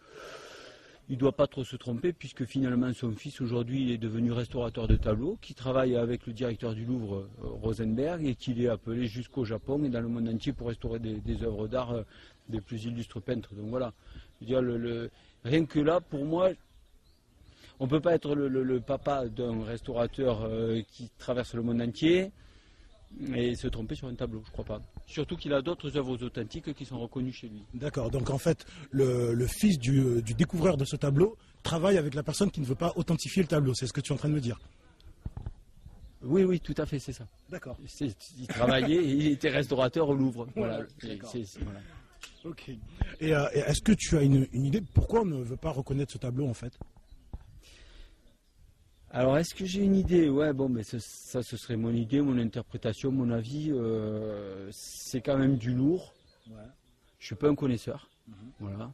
il 1.10 1.14
ne 1.14 1.20
doit 1.20 1.32
pas 1.32 1.46
trop 1.46 1.64
se 1.64 1.76
tromper 1.76 2.12
puisque 2.12 2.44
finalement 2.44 2.92
son 2.92 3.12
fils 3.12 3.40
aujourd'hui 3.40 3.92
est 3.92 3.98
devenu 3.98 4.30
restaurateur 4.30 4.86
de 4.86 4.96
tableaux, 4.96 5.38
qui 5.40 5.54
travaille 5.54 5.96
avec 5.96 6.26
le 6.26 6.34
directeur 6.34 6.74
du 6.74 6.84
Louvre 6.84 7.16
euh, 7.16 7.48
Rosenberg 7.62 8.26
et 8.26 8.34
qu'il 8.34 8.62
est 8.62 8.68
appelé 8.68 9.06
jusqu'au 9.06 9.44
Japon 9.44 9.82
et 9.84 9.88
dans 9.88 10.02
le 10.02 10.08
monde 10.08 10.28
entier 10.28 10.52
pour 10.52 10.68
restaurer 10.68 10.98
des, 10.98 11.42
œuvres 11.42 11.66
d'art 11.66 11.92
euh, 11.92 12.02
des 12.50 12.60
plus 12.60 12.84
illustres 12.84 13.22
peintres. 13.22 13.54
Donc 13.54 13.70
voilà, 13.70 13.94
rien 15.44 15.64
que 15.64 15.80
là 15.80 16.00
pour 16.02 16.26
moi, 16.26 16.50
on 17.80 17.84
ne 17.84 17.90
peut 17.90 18.00
pas 18.00 18.14
être 18.14 18.34
le, 18.34 18.48
le- 18.48 18.62
le 18.64 18.80
papa 18.80 19.26
d'un 19.28 19.62
restaurateur 19.64 20.42
euh, 20.44 20.80
qui 20.90 21.10
traverse 21.18 21.54
le 21.54 21.62
monde 21.62 21.80
entier 21.82 22.30
et 23.34 23.54
se 23.54 23.68
tromper 23.68 23.94
sur 23.94 24.06
un 24.08 24.14
tableau, 24.14 24.42
je 24.46 24.50
crois 24.50 24.64
pas. 24.66 24.82
Surtout 25.06 25.36
qu'il 25.36 25.52
a 25.54 25.62
d'autres 25.62 25.96
œuvres 25.96 26.22
authentiques 26.22 26.74
qui 26.74 26.84
sont 26.84 26.98
reconnues 26.98 27.32
chez 27.32 27.48
lui. 27.48 27.62
D'accord, 27.74 28.10
donc 28.10 28.28
en 28.30 28.36
fait 28.38 28.66
le, 28.90 29.32
le 29.32 29.46
fils 29.46 29.78
du, 29.78 30.20
du 30.22 30.34
découvreur 30.34 30.76
de 30.76 30.84
ce 30.84 30.96
tableau 30.96 31.36
travaille 31.62 31.96
avec 31.98 32.14
la 32.14 32.22
personne 32.22 32.50
qui 32.50 32.60
ne 32.60 32.66
veut 32.66 32.74
pas 32.74 32.92
authentifier 32.96 33.42
le 33.42 33.48
tableau, 33.48 33.72
c'est 33.74 33.86
ce 33.86 33.92
que 33.92 34.00
tu 34.02 34.12
es 34.12 34.14
en 34.14 34.18
train 34.18 34.28
de 34.28 34.34
me 34.34 34.40
dire 34.40 34.60
Oui, 36.22 36.44
oui, 36.44 36.60
tout 36.60 36.74
à 36.76 36.84
fait, 36.84 36.98
c'est 36.98 37.12
ça. 37.14 37.26
D'accord. 37.48 37.78
Il 38.38 38.46
travaillait 38.48 39.02
il 39.04 39.26
était 39.28 39.48
restaurateur 39.50 40.08
au 40.08 40.14
Louvre. 40.14 40.46
Voilà. 40.54 40.82
Ok. 42.44 42.70
Et, 43.20 43.34
euh, 43.34 43.46
et 43.54 43.58
est-ce 43.60 43.80
que 43.82 43.92
tu 43.92 44.16
as 44.16 44.22
une, 44.22 44.46
une 44.52 44.64
idée 44.66 44.82
pourquoi 44.94 45.22
on 45.22 45.24
ne 45.24 45.42
veut 45.42 45.56
pas 45.56 45.70
reconnaître 45.70 46.12
ce 46.12 46.18
tableau 46.18 46.46
en 46.46 46.54
fait? 46.54 46.72
Alors, 49.10 49.38
est-ce 49.38 49.54
que 49.54 49.64
j'ai 49.64 49.82
une 49.82 49.94
idée? 49.94 50.28
Ouais, 50.28 50.52
bon, 50.52 50.68
mais 50.68 50.82
ça, 50.82 51.42
ce 51.42 51.56
serait 51.56 51.76
mon 51.76 51.92
idée, 51.92 52.20
mon 52.20 52.38
interprétation, 52.38 53.10
mon 53.10 53.30
avis. 53.30 53.70
euh, 53.70 54.68
c'est 54.70 55.22
quand 55.22 55.38
même 55.38 55.56
du 55.56 55.72
lourd. 55.72 56.12
Je 57.18 57.26
suis 57.26 57.34
pas 57.34 57.48
un 57.48 57.54
connaisseur. 57.54 58.10
Voilà. 58.60 58.92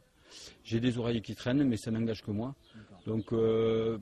J'ai 0.63 0.79
des 0.79 0.97
oreilles 0.97 1.21
qui 1.21 1.35
traînent, 1.35 1.63
mais 1.63 1.77
ça 1.77 1.91
n'engage 1.91 2.23
que 2.23 2.31
moi. 2.31 2.55
Donc 3.05 3.33
euh, 3.33 3.97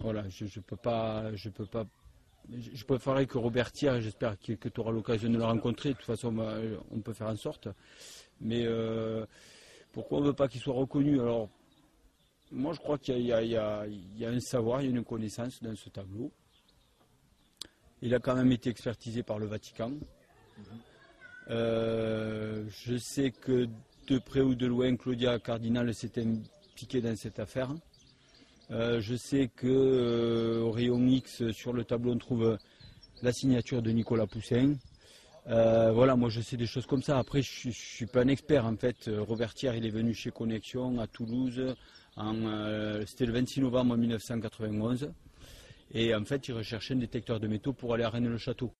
voilà, 0.00 0.28
je 0.28 0.44
ne 0.44 0.62
peux 0.62 0.76
pas, 0.76 1.34
je 1.34 1.48
peux 1.48 1.66
pas. 1.66 1.84
Je 2.48 2.84
préférerais 2.84 3.26
que 3.26 3.38
Robert 3.38 3.72
Thiers, 3.72 4.00
j'espère 4.00 4.38
que, 4.38 4.52
tu 4.52 4.80
auras 4.80 4.92
l'occasion 4.92 5.28
de 5.28 5.36
le 5.36 5.44
rencontrer. 5.44 5.90
De 5.90 5.94
toute 5.94 6.04
façon, 6.06 6.34
on 6.92 7.00
peut 7.00 7.12
faire 7.12 7.26
en 7.26 7.36
sorte. 7.36 7.68
Mais 8.40 8.62
euh, 8.64 9.26
pourquoi 9.92 10.18
on 10.18 10.20
ne 10.20 10.26
veut 10.28 10.34
pas 10.34 10.46
qu'il 10.46 10.60
soit 10.60 10.74
reconnu? 10.74 11.20
Alors, 11.20 11.48
moi, 12.52 12.72
je 12.74 12.78
crois 12.78 12.98
qu'il 12.98 13.18
y, 13.20 13.32
a- 13.32 13.42
y 13.42 13.56
y 14.18 14.24
un 14.26 14.40
savoir, 14.40 14.80
il 14.82 14.84
y 14.84 14.88
a 14.88 14.96
une 14.96 15.04
connaissance 15.04 15.62
dans 15.62 15.74
ce 15.76 15.88
tableau. 15.88 16.30
Il 18.02 18.14
a 18.14 18.18
quand 18.18 18.34
même 18.36 18.52
été 18.52 18.70
expertisé 18.70 19.22
par 19.22 19.38
le 19.38 19.46
Vatican. 19.46 19.92
Euh, 21.50 22.64
je 22.84 22.96
sais 22.96 23.30
que 23.30 23.68
de 24.08 24.18
près 24.18 24.40
ou 24.40 24.54
de 24.54 24.66
loin, 24.66 24.96
Claudia 24.96 25.38
Cardinal 25.38 25.94
s'est 25.94 26.12
impliquée 26.20 27.00
dans 27.00 27.16
cette 27.16 27.38
affaire. 27.38 27.70
Euh, 28.70 29.00
je 29.00 29.14
sais 29.14 29.48
que 29.54 29.66
euh, 29.68 30.60
au 30.62 30.72
rayon 30.72 31.06
X, 31.06 31.50
sur 31.52 31.72
le 31.72 31.84
tableau, 31.84 32.12
on 32.12 32.18
trouve 32.18 32.58
la 33.22 33.32
signature 33.32 33.80
de 33.80 33.90
Nicolas 33.90 34.26
Poussin. 34.26 34.74
Euh, 35.48 35.92
voilà, 35.92 36.16
moi 36.16 36.28
je 36.28 36.40
sais 36.40 36.56
des 36.56 36.66
choses 36.66 36.86
comme 36.86 37.02
ça. 37.02 37.18
Après, 37.18 37.42
je 37.42 37.68
ne 37.68 37.72
suis 37.72 38.06
pas 38.06 38.22
un 38.22 38.28
expert 38.28 38.66
en 38.66 38.76
fait. 38.76 39.08
Robert 39.16 39.54
Thiers, 39.54 39.76
il 39.76 39.86
est 39.86 39.90
venu 39.90 40.12
chez 40.14 40.32
Connexion 40.32 40.98
à 40.98 41.06
Toulouse. 41.06 41.74
Euh, 42.18 43.04
C'était 43.06 43.26
le 43.26 43.32
26 43.32 43.60
novembre 43.60 43.96
1991. 43.96 45.12
Et 45.92 46.14
en 46.14 46.24
fait, 46.24 46.48
il 46.48 46.52
recherchait 46.52 46.94
un 46.94 46.98
détecteur 46.98 47.40
de 47.40 47.46
métaux 47.46 47.72
pour 47.72 47.94
aller 47.94 48.04
à 48.04 48.10
Rennes-le-Château. 48.10 48.72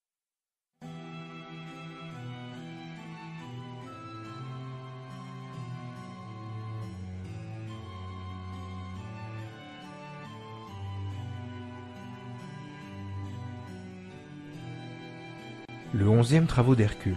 Le 15.95 16.09
onzième 16.09 16.47
travaux 16.47 16.75
d'Hercule. 16.75 17.17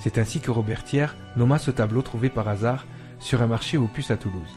C'est 0.00 0.18
ainsi 0.18 0.40
que 0.40 0.50
Robert 0.50 0.82
Thiers 0.82 1.14
nomma 1.36 1.58
ce 1.58 1.70
tableau 1.70 2.02
trouvé 2.02 2.30
par 2.30 2.48
hasard 2.48 2.86
sur 3.20 3.42
un 3.42 3.46
marché 3.46 3.76
aux 3.76 3.86
puces 3.86 4.10
à 4.10 4.16
Toulouse. 4.16 4.56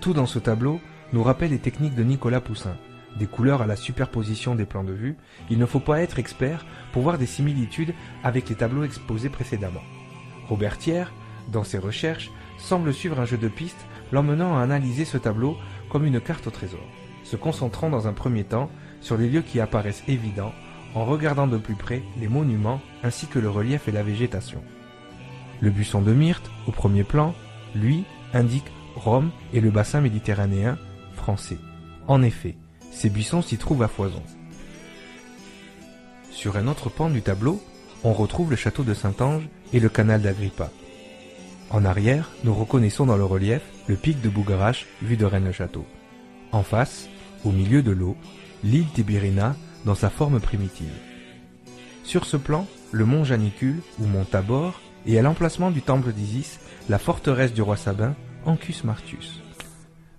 Tout 0.00 0.14
dans 0.14 0.26
ce 0.26 0.38
tableau 0.38 0.80
nous 1.12 1.22
rappelle 1.22 1.50
les 1.50 1.58
techniques 1.58 1.94
de 1.94 2.02
Nicolas 2.02 2.40
Poussin. 2.40 2.74
Des 3.18 3.26
couleurs 3.26 3.60
à 3.60 3.66
la 3.66 3.76
superposition 3.76 4.54
des 4.54 4.64
plans 4.64 4.84
de 4.84 4.94
vue, 4.94 5.16
il 5.50 5.58
ne 5.58 5.66
faut 5.66 5.80
pas 5.80 6.00
être 6.00 6.18
expert 6.18 6.64
pour 6.92 7.02
voir 7.02 7.18
des 7.18 7.26
similitudes 7.26 7.92
avec 8.24 8.48
les 8.48 8.54
tableaux 8.54 8.84
exposés 8.84 9.28
précédemment. 9.28 9.82
Robert 10.48 10.78
Thiers, 10.78 11.12
dans 11.52 11.64
ses 11.64 11.76
recherches, 11.76 12.30
semble 12.56 12.94
suivre 12.94 13.20
un 13.20 13.26
jeu 13.26 13.36
de 13.36 13.48
pistes 13.48 13.84
l'emmenant 14.10 14.56
à 14.56 14.62
analyser 14.62 15.04
ce 15.04 15.18
tableau 15.18 15.58
comme 15.90 16.06
une 16.06 16.20
carte 16.20 16.46
au 16.46 16.50
trésor, 16.50 16.80
se 17.22 17.36
concentrant 17.36 17.90
dans 17.90 18.08
un 18.08 18.14
premier 18.14 18.44
temps 18.44 18.70
sur 19.02 19.18
les 19.18 19.28
lieux 19.28 19.42
qui 19.42 19.60
apparaissent 19.60 20.04
évidents 20.08 20.54
en 20.94 21.04
regardant 21.04 21.46
de 21.46 21.58
plus 21.58 21.74
près 21.74 22.02
les 22.18 22.28
monuments 22.28 22.80
ainsi 23.02 23.26
que 23.26 23.38
le 23.38 23.50
relief 23.50 23.86
et 23.86 23.92
la 23.92 24.02
végétation. 24.02 24.62
Le 25.60 25.70
buisson 25.70 26.00
de 26.00 26.14
myrte, 26.14 26.50
au 26.66 26.72
premier 26.72 27.04
plan, 27.04 27.34
lui, 27.74 28.04
indique 28.32 28.72
Rome 29.00 29.30
et 29.52 29.60
le 29.60 29.70
bassin 29.70 30.00
méditerranéen 30.00 30.78
français. 31.14 31.58
En 32.06 32.22
effet, 32.22 32.56
ces 32.92 33.10
buissons 33.10 33.42
s'y 33.42 33.56
trouvent 33.56 33.82
à 33.82 33.88
foison. 33.88 34.22
Sur 36.30 36.56
un 36.56 36.66
autre 36.66 36.90
pan 36.90 37.10
du 37.10 37.22
tableau, 37.22 37.62
on 38.04 38.12
retrouve 38.12 38.50
le 38.50 38.56
château 38.56 38.82
de 38.82 38.94
Saint-Ange 38.94 39.48
et 39.72 39.80
le 39.80 39.88
canal 39.88 40.22
d'Agrippa. 40.22 40.70
En 41.70 41.84
arrière, 41.84 42.30
nous 42.44 42.54
reconnaissons 42.54 43.06
dans 43.06 43.16
le 43.16 43.24
relief 43.24 43.62
le 43.86 43.96
pic 43.96 44.20
de 44.20 44.28
Bougarache 44.28 44.86
vu 45.02 45.16
de 45.16 45.24
Rennes-le-Château. 45.24 45.84
En 46.52 46.62
face, 46.62 47.08
au 47.44 47.52
milieu 47.52 47.82
de 47.82 47.92
l'eau, 47.92 48.16
l'île 48.64 48.90
Tibérina 48.92 49.54
dans 49.84 49.94
sa 49.94 50.10
forme 50.10 50.40
primitive. 50.40 50.92
Sur 52.04 52.24
ce 52.24 52.36
plan, 52.36 52.66
le 52.90 53.04
mont 53.04 53.24
Janicule 53.24 53.80
ou 53.98 54.06
mont 54.06 54.24
Tabor 54.24 54.80
et 55.06 55.18
à 55.18 55.22
l'emplacement 55.22 55.70
du 55.70 55.82
temple 55.82 56.12
d'Isis, 56.12 56.58
la 56.88 56.98
forteresse 56.98 57.52
du 57.52 57.62
roi 57.62 57.76
Sabin, 57.76 58.14
Ancus 58.46 58.84
Martius. 58.84 59.42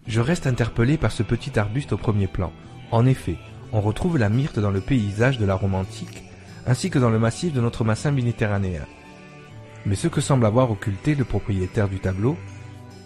Je 0.05 0.21
reste 0.21 0.45
interpellé 0.45 0.97
par 0.97 1.11
ce 1.11 1.23
petit 1.23 1.57
arbuste 1.57 1.93
au 1.93 1.97
premier 1.97 2.27
plan. 2.27 2.51
En 2.91 3.05
effet, 3.05 3.37
on 3.73 3.81
retrouve 3.81 4.17
la 4.17 4.29
myrte 4.29 4.59
dans 4.59 4.69
le 4.69 4.81
paysage 4.81 5.39
de 5.39 5.45
la 5.45 5.55
Rome 5.55 5.75
antique, 5.75 6.23
ainsi 6.67 6.89
que 6.91 6.99
dans 6.99 7.09
le 7.09 7.17
massif 7.17 7.51
de 7.51 7.61
notre 7.61 7.83
bassin 7.83 8.11
méditerranéen. 8.11 8.85
Mais 9.85 9.95
ce 9.95 10.07
que 10.07 10.21
semble 10.21 10.45
avoir 10.45 10.69
occulté 10.69 11.15
le 11.15 11.25
propriétaire 11.25 11.89
du 11.89 11.99
tableau, 11.99 12.37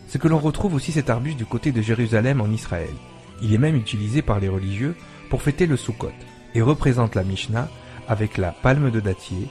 c'est 0.07 0.19
que 0.19 0.27
l'on 0.27 0.37
retrouve 0.37 0.75
aussi 0.75 0.91
cet 0.91 1.09
arbuste 1.09 1.37
du 1.37 1.45
côté 1.45 1.71
de 1.71 1.81
Jérusalem 1.81 2.41
en 2.41 2.49
Israël. 2.49 2.93
Il 3.41 3.53
est 3.53 3.59
même 3.59 3.77
utilisé 3.77 4.21
par 4.21 4.39
les 4.39 4.49
religieux 4.49 4.95
pour 5.29 5.41
fêter 5.41 5.65
le 5.65 5.77
Sukkot 5.77 6.11
et 6.53 6.61
représente 6.61 7.15
la 7.15 7.23
Mishnah 7.23 7.69
avec 8.09 8.37
la 8.37 8.51
palme 8.51 8.91
de 8.91 8.99
dattier, 8.99 9.47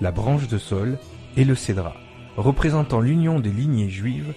la 0.00 0.12
branche 0.12 0.46
de 0.46 0.58
saule 0.58 0.98
et 1.36 1.44
le 1.44 1.56
cédra, 1.56 1.94
représentant 2.36 3.00
l'union 3.00 3.40
des 3.40 3.50
lignées 3.50 3.90
juives 3.90 4.32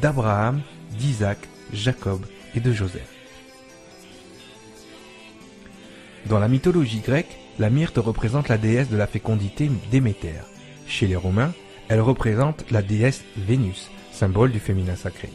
d'Abraham, 0.00 0.60
d'Isaac, 0.98 1.38
Jacob 1.72 2.24
et 2.54 2.60
de 2.60 2.72
Joseph. 2.72 3.10
Dans 6.26 6.38
la 6.38 6.48
mythologie 6.48 7.00
grecque, 7.00 7.38
la 7.58 7.70
myrte 7.70 7.98
représente 7.98 8.48
la 8.48 8.58
déesse 8.58 8.88
de 8.88 8.96
la 8.96 9.06
fécondité 9.06 9.70
Déméter. 9.90 10.40
Chez 10.86 11.06
les 11.06 11.16
Romains, 11.16 11.52
elle 11.88 12.00
représente 12.00 12.70
la 12.70 12.82
déesse 12.82 13.24
Vénus, 13.36 13.90
symbole 14.10 14.50
du 14.50 14.58
féminin 14.58 14.96
sacré. 14.96 15.30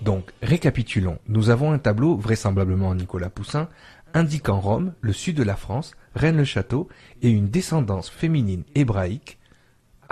Donc, 0.00 0.32
récapitulons. 0.42 1.18
Nous 1.28 1.50
avons 1.50 1.72
un 1.72 1.78
tableau, 1.78 2.16
vraisemblablement 2.16 2.88
en 2.88 2.94
Nicolas 2.94 3.30
Poussin, 3.30 3.68
indiquant 4.12 4.60
Rome, 4.60 4.92
le 5.00 5.12
sud 5.12 5.36
de 5.36 5.42
la 5.42 5.56
France, 5.56 5.92
Rennes-le-Château 6.14 6.88
et 7.22 7.30
une 7.30 7.48
descendance 7.48 8.10
féminine 8.10 8.64
hébraïque, 8.74 9.38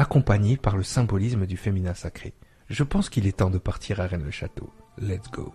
accompagnée 0.03 0.57
par 0.57 0.77
le 0.77 0.83
symbolisme 0.83 1.47
du 1.47 1.57
féminin 1.57 1.95
sacré. 1.95 2.35
Je 2.69 2.83
pense 2.83 3.09
qu'il 3.09 3.27
est 3.29 3.39
temps 3.39 3.51
de 3.51 3.59
partir 3.59 4.01
à 4.01 4.07
Rennes-le-Château. 4.07 4.69
Let's 4.99 5.31
go. 5.31 5.55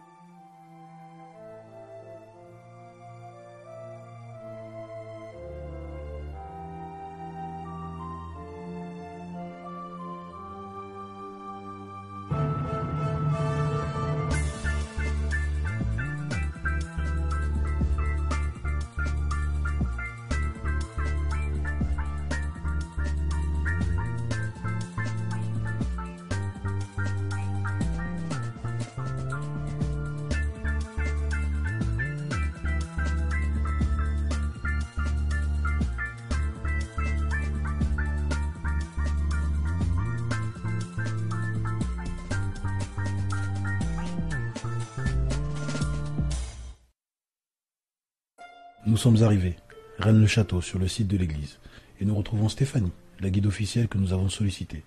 Nous 48.88 48.95
sommes 48.95 49.21
arrivés, 49.21 49.58
Rennes-le-Château, 50.00 50.62
sur 50.62 50.80
le 50.80 50.88
site 50.88 51.10
de 51.10 51.17
l'église, 51.17 51.60
et 52.00 52.06
nous 52.06 52.15
retrouvons 52.15 52.47
Stéphanie, 52.47 52.93
la 53.19 53.30
guide 53.30 53.45
officielle 53.45 53.89
que 53.89 53.97
nous 53.97 54.13
avons 54.13 54.30
sollicitée. 54.30 54.82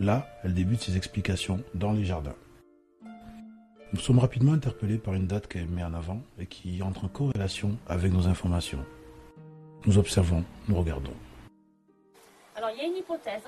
Là, 0.00 0.26
elle 0.42 0.54
débute 0.54 0.80
ses 0.80 0.96
explications 0.96 1.62
dans 1.74 1.92
les 1.92 2.06
jardins. 2.06 2.34
Nous 3.92 4.00
sommes 4.00 4.20
rapidement 4.20 4.54
interpellés 4.54 4.96
par 4.96 5.12
une 5.12 5.26
date 5.26 5.48
qu'elle 5.48 5.68
met 5.68 5.84
en 5.84 5.92
avant 5.92 6.22
et 6.38 6.46
qui 6.46 6.82
entre 6.82 7.04
en 7.04 7.08
corrélation 7.08 7.76
avec 7.88 8.10
nos 8.10 8.26
informations. 8.26 8.82
Nous 9.84 9.98
observons, 9.98 10.44
nous 10.66 10.76
regardons. 10.76 11.12
Alors, 12.56 12.70
il 12.70 12.78
y 12.78 12.80
a 12.80 12.86
une 12.86 12.96
hypothèse 12.96 13.42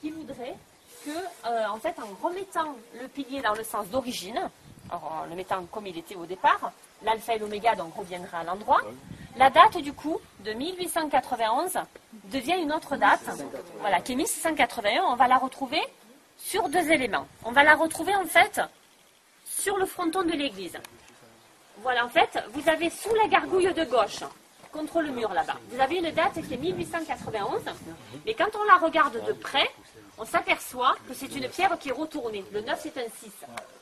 qui 0.00 0.10
voudrait 0.10 0.56
que, 1.04 1.10
euh, 1.10 1.68
en 1.68 1.76
fait, 1.76 1.94
en 1.98 2.26
remettant 2.26 2.78
le 2.98 3.08
pilier 3.08 3.42
dans 3.42 3.52
le 3.52 3.62
sens 3.62 3.90
d'origine, 3.90 4.40
en 4.90 5.26
le 5.28 5.36
mettant 5.36 5.66
comme 5.66 5.86
il 5.86 5.98
était 5.98 6.16
au 6.16 6.24
départ, 6.24 6.72
l'alpha 7.04 7.34
et 7.34 7.38
l'oméga 7.38 7.74
donc 7.74 7.92
à 8.32 8.44
l'endroit. 8.44 8.80
La 9.36 9.50
date 9.50 9.78
du 9.78 9.92
coup 9.92 10.20
de 10.44 10.52
1891 10.52 11.78
devient 12.30 12.56
une 12.62 12.72
autre 12.72 12.96
date, 12.96 13.20
qui 14.04 14.12
est 14.12 14.16
1681. 14.16 15.02
On 15.08 15.16
va 15.16 15.26
la 15.26 15.38
retrouver 15.38 15.82
sur 16.38 16.68
deux 16.68 16.90
éléments. 16.90 17.26
On 17.44 17.50
va 17.50 17.64
la 17.64 17.74
retrouver 17.74 18.14
en 18.14 18.24
fait 18.26 18.60
sur 19.44 19.76
le 19.76 19.86
fronton 19.86 20.22
de 20.22 20.32
l'église. 20.32 20.78
Voilà, 21.78 22.06
en 22.06 22.08
fait, 22.08 22.38
vous 22.52 22.68
avez 22.68 22.90
sous 22.90 23.12
la 23.14 23.26
gargouille 23.26 23.74
de 23.74 23.84
gauche, 23.84 24.22
contre 24.72 25.00
le 25.02 25.10
mur 25.10 25.32
là-bas, 25.32 25.56
vous 25.70 25.80
avez 25.80 25.96
une 25.96 26.10
date 26.10 26.40
qui 26.46 26.54
est 26.54 26.56
1891, 26.56 27.62
mais 28.26 28.34
quand 28.34 28.50
on 28.54 28.64
la 28.64 28.76
regarde 28.76 29.24
de 29.24 29.32
près, 29.32 29.68
on 30.18 30.24
s'aperçoit 30.24 30.94
que 31.08 31.14
c'est 31.14 31.34
une 31.34 31.48
pierre 31.48 31.76
qui 31.78 31.88
est 31.88 31.92
retournée. 31.92 32.44
Le 32.52 32.60
9, 32.60 32.78
c'est 32.80 32.98
un 32.98 33.08
6. 33.20 33.30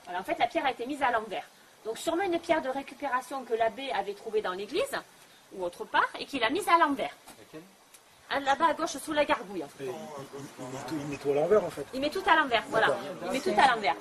Voilà, 0.05 0.21
en 0.21 0.25
fait, 0.25 0.39
la 0.39 0.47
pierre 0.47 0.67
a 0.67 0.71
été 0.71 0.87
mise 0.87 1.03
à 1.03 1.11
l'envers. 1.11 1.47
Donc, 1.85 1.99
sûrement 1.99 2.23
une 2.23 2.39
pierre 2.39 2.63
de 2.63 2.69
récupération 2.69 3.43
que 3.45 3.55
l'abbé 3.55 3.91
avait 3.91 4.15
trouvée 4.15 4.41
dans 4.41 4.53
l'église 4.53 4.97
ou 5.57 5.65
autre 5.65 5.85
part 5.85 6.09
et 6.19 6.27
qu'il 6.27 6.43
a 6.45 6.51
mise 6.51 6.69
à 6.69 6.79
l'envers. 6.79 7.15
Là-bas 8.31 8.69
à 8.71 8.75
gauche, 8.75 8.97
sous 8.97 9.13
la 9.13 9.27
gargouille. 9.27 9.65
Il 9.81 11.07
met 11.09 11.17
tout 11.19 11.31
à 11.31 11.35
l'envers 11.35 11.65
en 11.65 11.71
fait. 11.71 11.87
Il 11.93 12.01
met 12.01 12.09
tout 12.09 12.23
à 12.27 12.37
l'envers, 12.37 12.65
voilà. 12.69 12.97
Il 13.27 13.31
met 13.31 13.41
tout 13.41 13.55
à 13.59 13.75
l'envers. 13.75 13.95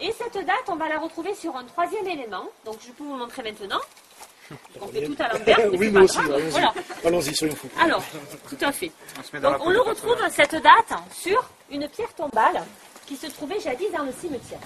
Et 0.00 0.12
cette 0.12 0.44
date, 0.44 0.68
on 0.68 0.76
va 0.76 0.88
la 0.88 0.98
retrouver 0.98 1.34
sur 1.34 1.54
un 1.54 1.64
troisième 1.64 2.06
élément. 2.08 2.48
Donc, 2.64 2.78
je 2.84 2.90
peux 2.92 3.04
vous 3.04 3.14
montrer 3.16 3.42
maintenant. 3.42 3.80
On 4.80 4.88
fait 4.88 5.04
tout 5.04 5.16
à 5.20 5.32
l'envers. 5.32 5.58
oui, 5.72 5.90
pas 5.90 6.00
aussi, 6.00 6.18
allons-y. 6.18 6.50
Voilà. 6.50 6.74
Allons-y, 7.04 7.34
soyons 7.34 7.54
fous. 7.54 7.70
Alors, 7.80 8.02
tout 8.48 8.58
à 8.60 8.72
fait. 8.72 8.90
Donc, 9.40 9.56
on 9.60 9.70
le 9.70 9.80
retrouve, 9.80 10.18
cette 10.30 10.54
date, 10.56 10.98
sur 11.12 11.48
une 11.70 11.88
pierre 11.88 12.12
tombale 12.14 12.62
qui 13.06 13.16
se 13.16 13.26
trouvait 13.28 13.60
jadis 13.60 13.90
dans 13.92 14.02
le 14.02 14.12
cimetière. 14.12 14.60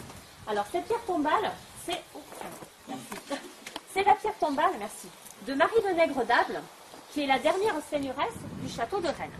Alors, 0.48 0.64
cette 0.72 0.86
pierre 0.86 1.04
tombale, 1.06 1.52
c'est. 1.86 2.00
oh. 2.14 2.20
C'est 3.92 4.04
la 4.04 4.14
pierre 4.14 4.36
tombale, 4.40 4.72
merci, 4.78 5.08
de 5.46 5.54
Marie 5.54 5.80
de 5.82 5.94
Nègre 5.94 6.24
d'Able, 6.24 6.62
qui 7.12 7.22
est 7.22 7.26
la 7.26 7.38
dernière 7.38 7.74
seigneuresse 7.90 8.34
du 8.62 8.72
château 8.72 9.00
de 9.00 9.06
Rennes. 9.08 9.30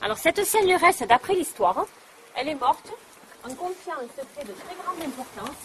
Alors, 0.00 0.18
cette 0.18 0.44
seigneuresse, 0.44 1.02
d'après 1.02 1.34
l'histoire, 1.34 1.86
elle 2.36 2.48
est 2.48 2.54
morte 2.54 2.90
en 3.44 3.54
confiant 3.54 3.94
un 3.94 4.08
secret 4.20 4.44
de 4.44 4.52
très 4.52 4.74
grande 4.82 5.00
importance 5.02 5.56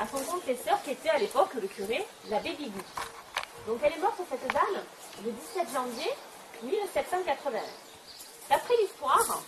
à 0.00 0.06
son 0.06 0.18
confesseur 0.24 0.80
qui 0.84 0.90
était 0.92 1.10
à 1.10 1.18
l'époque 1.18 1.50
le 1.60 1.66
curé, 1.68 2.04
l'abbé 2.30 2.50
Bigou. 2.54 2.80
Donc, 3.66 3.78
elle 3.82 3.92
est 3.92 3.98
morte, 4.00 4.20
cette 4.30 4.52
dame, 4.52 4.82
le 5.24 5.30
17 5.30 5.66
janvier 5.74 6.10
1781. 6.62 7.60
D'après 8.50 8.74
l'histoire, 8.80 9.42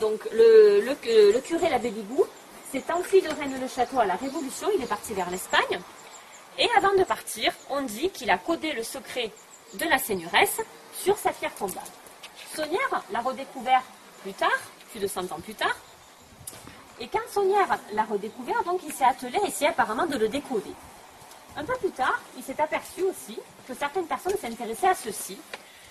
donc 0.00 0.20
le, 0.32 0.80
le- 0.80 1.40
curé 1.40 1.68
l'abbé 1.68 1.90
Bigou 1.90 2.24
s'est 2.72 2.84
enfui 2.92 3.20
de 3.22 3.28
Rennes-le-Château 3.28 3.98
à 4.00 4.06
la 4.06 4.14
Révolution, 4.16 4.68
il 4.76 4.82
est 4.82 4.86
parti 4.88 5.12
vers 5.14 5.30
l'Espagne. 5.30 5.80
Et 6.58 6.68
avant 6.76 6.94
de 6.94 7.04
partir, 7.04 7.52
on 7.68 7.82
dit 7.82 8.10
qu'il 8.10 8.30
a 8.30 8.38
codé 8.38 8.72
le 8.72 8.82
secret 8.82 9.30
de 9.74 9.84
la 9.84 9.98
seigneuresse 9.98 10.60
sur 10.94 11.18
sa 11.18 11.30
pierre 11.30 11.54
tombale. 11.54 11.84
Saunière 12.54 13.02
l'a 13.10 13.20
redécouvert 13.20 13.82
plus 14.22 14.32
tard, 14.32 14.58
plus 14.90 15.00
de 15.00 15.06
100 15.06 15.32
ans 15.32 15.40
plus 15.40 15.54
tard. 15.54 15.76
Et 16.98 17.08
quand 17.08 17.20
Saunière 17.28 17.78
l'a 17.92 18.04
redécouvert, 18.04 18.64
donc 18.64 18.80
il 18.86 18.92
s'est 18.92 19.04
attelé 19.04 19.38
à 19.38 19.46
essayer 19.46 19.68
apparemment 19.68 20.06
de 20.06 20.16
le 20.16 20.28
décoder. 20.28 20.72
Un 21.58 21.64
peu 21.64 21.74
plus 21.76 21.90
tard, 21.90 22.18
il 22.38 22.42
s'est 22.42 22.60
aperçu 22.60 23.02
aussi 23.02 23.38
que 23.68 23.74
certaines 23.74 24.06
personnes 24.06 24.36
s'intéressaient 24.40 24.88
à 24.88 24.94
ceci. 24.94 25.38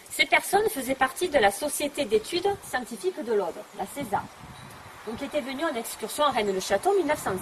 Ces 0.09 0.25
personnes 0.25 0.67
faisaient 0.69 0.95
partie 0.95 1.29
de 1.29 1.37
la 1.37 1.51
Société 1.51 2.05
d'études 2.05 2.49
scientifiques 2.67 3.23
de 3.23 3.33
l'Aude, 3.33 3.53
la 3.77 3.85
CESA, 3.85 4.23
donc 5.05 5.17
qui 5.17 5.25
était 5.25 5.41
venue 5.41 5.65
en 5.65 5.75
excursion 5.75 6.23
à 6.23 6.31
Rennes-le-Château 6.31 6.89
en 6.89 6.95
1906. 6.95 7.39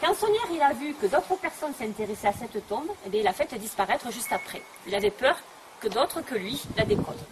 Quand 0.00 0.14
Saunière 0.14 0.48
il 0.52 0.60
a 0.60 0.72
vu 0.72 0.94
que 0.94 1.06
d'autres 1.06 1.36
personnes 1.36 1.72
s'intéressaient 1.74 2.28
à 2.28 2.32
cette 2.32 2.66
tombe, 2.68 2.88
eh 3.06 3.18
il 3.18 3.26
a 3.26 3.32
fait 3.32 3.54
disparaître 3.58 4.10
juste 4.10 4.32
après. 4.32 4.62
Il 4.86 4.94
avait 4.94 5.10
peur 5.10 5.36
que 5.80 5.88
d'autres 5.88 6.20
que 6.20 6.34
lui 6.34 6.62
la 6.76 6.84
décodent. 6.84 7.24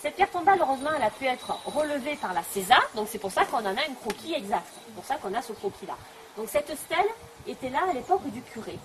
Cette 0.00 0.14
pierre 0.14 0.30
tombale, 0.30 0.60
heureusement, 0.60 0.90
elle 0.96 1.02
a 1.02 1.10
pu 1.10 1.24
être 1.24 1.52
relevée 1.66 2.16
par 2.16 2.32
la 2.32 2.42
CESA, 2.42 2.78
donc 2.94 3.08
c'est 3.10 3.18
pour 3.18 3.32
ça 3.32 3.44
qu'on 3.46 3.58
en 3.58 3.66
a 3.76 3.80
un 3.80 3.94
croquis 4.00 4.34
exact. 4.34 4.66
C'est 4.86 4.94
pour 4.94 5.04
ça 5.04 5.16
qu'on 5.16 5.34
a 5.34 5.42
ce 5.42 5.52
croquis-là. 5.52 5.96
Donc 6.36 6.48
cette 6.48 6.70
stèle 6.76 7.08
était 7.48 7.70
là 7.70 7.80
à 7.90 7.92
l'époque 7.92 8.24
du 8.30 8.42
curé. 8.42 8.78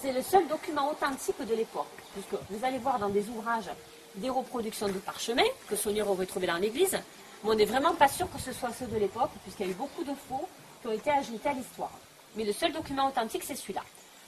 C'est 0.00 0.12
le 0.12 0.22
seul 0.22 0.46
document 0.46 0.90
authentique 0.90 1.40
de 1.44 1.54
l'époque, 1.54 1.86
puisque 2.12 2.40
vous 2.50 2.64
allez 2.64 2.78
voir 2.78 2.98
dans 2.98 3.08
des 3.08 3.28
ouvrages 3.28 3.70
des 4.14 4.30
reproductions 4.30 4.88
de 4.88 4.98
parchemins 4.98 5.42
que 5.68 5.74
Saunière 5.74 6.08
aurait 6.08 6.26
trouvé 6.26 6.46
dans 6.46 6.58
l'église, 6.58 6.98
mais 7.42 7.50
on 7.50 7.54
n'est 7.54 7.64
vraiment 7.64 7.94
pas 7.94 8.08
sûr 8.08 8.30
que 8.30 8.38
ce 8.38 8.52
soit 8.52 8.70
ceux 8.78 8.86
de 8.86 8.98
l'époque, 8.98 9.30
puisqu'il 9.42 9.66
y 9.66 9.68
a 9.70 9.72
eu 9.72 9.74
beaucoup 9.74 10.04
de 10.04 10.12
faux 10.28 10.48
qui 10.80 10.88
ont 10.88 10.92
été 10.92 11.10
ajoutés 11.10 11.48
à 11.48 11.54
l'histoire. 11.54 11.92
Mais 12.36 12.44
le 12.44 12.52
seul 12.52 12.72
document 12.72 13.08
authentique, 13.08 13.42
c'est 13.44 13.56
celui-là. 13.56 13.82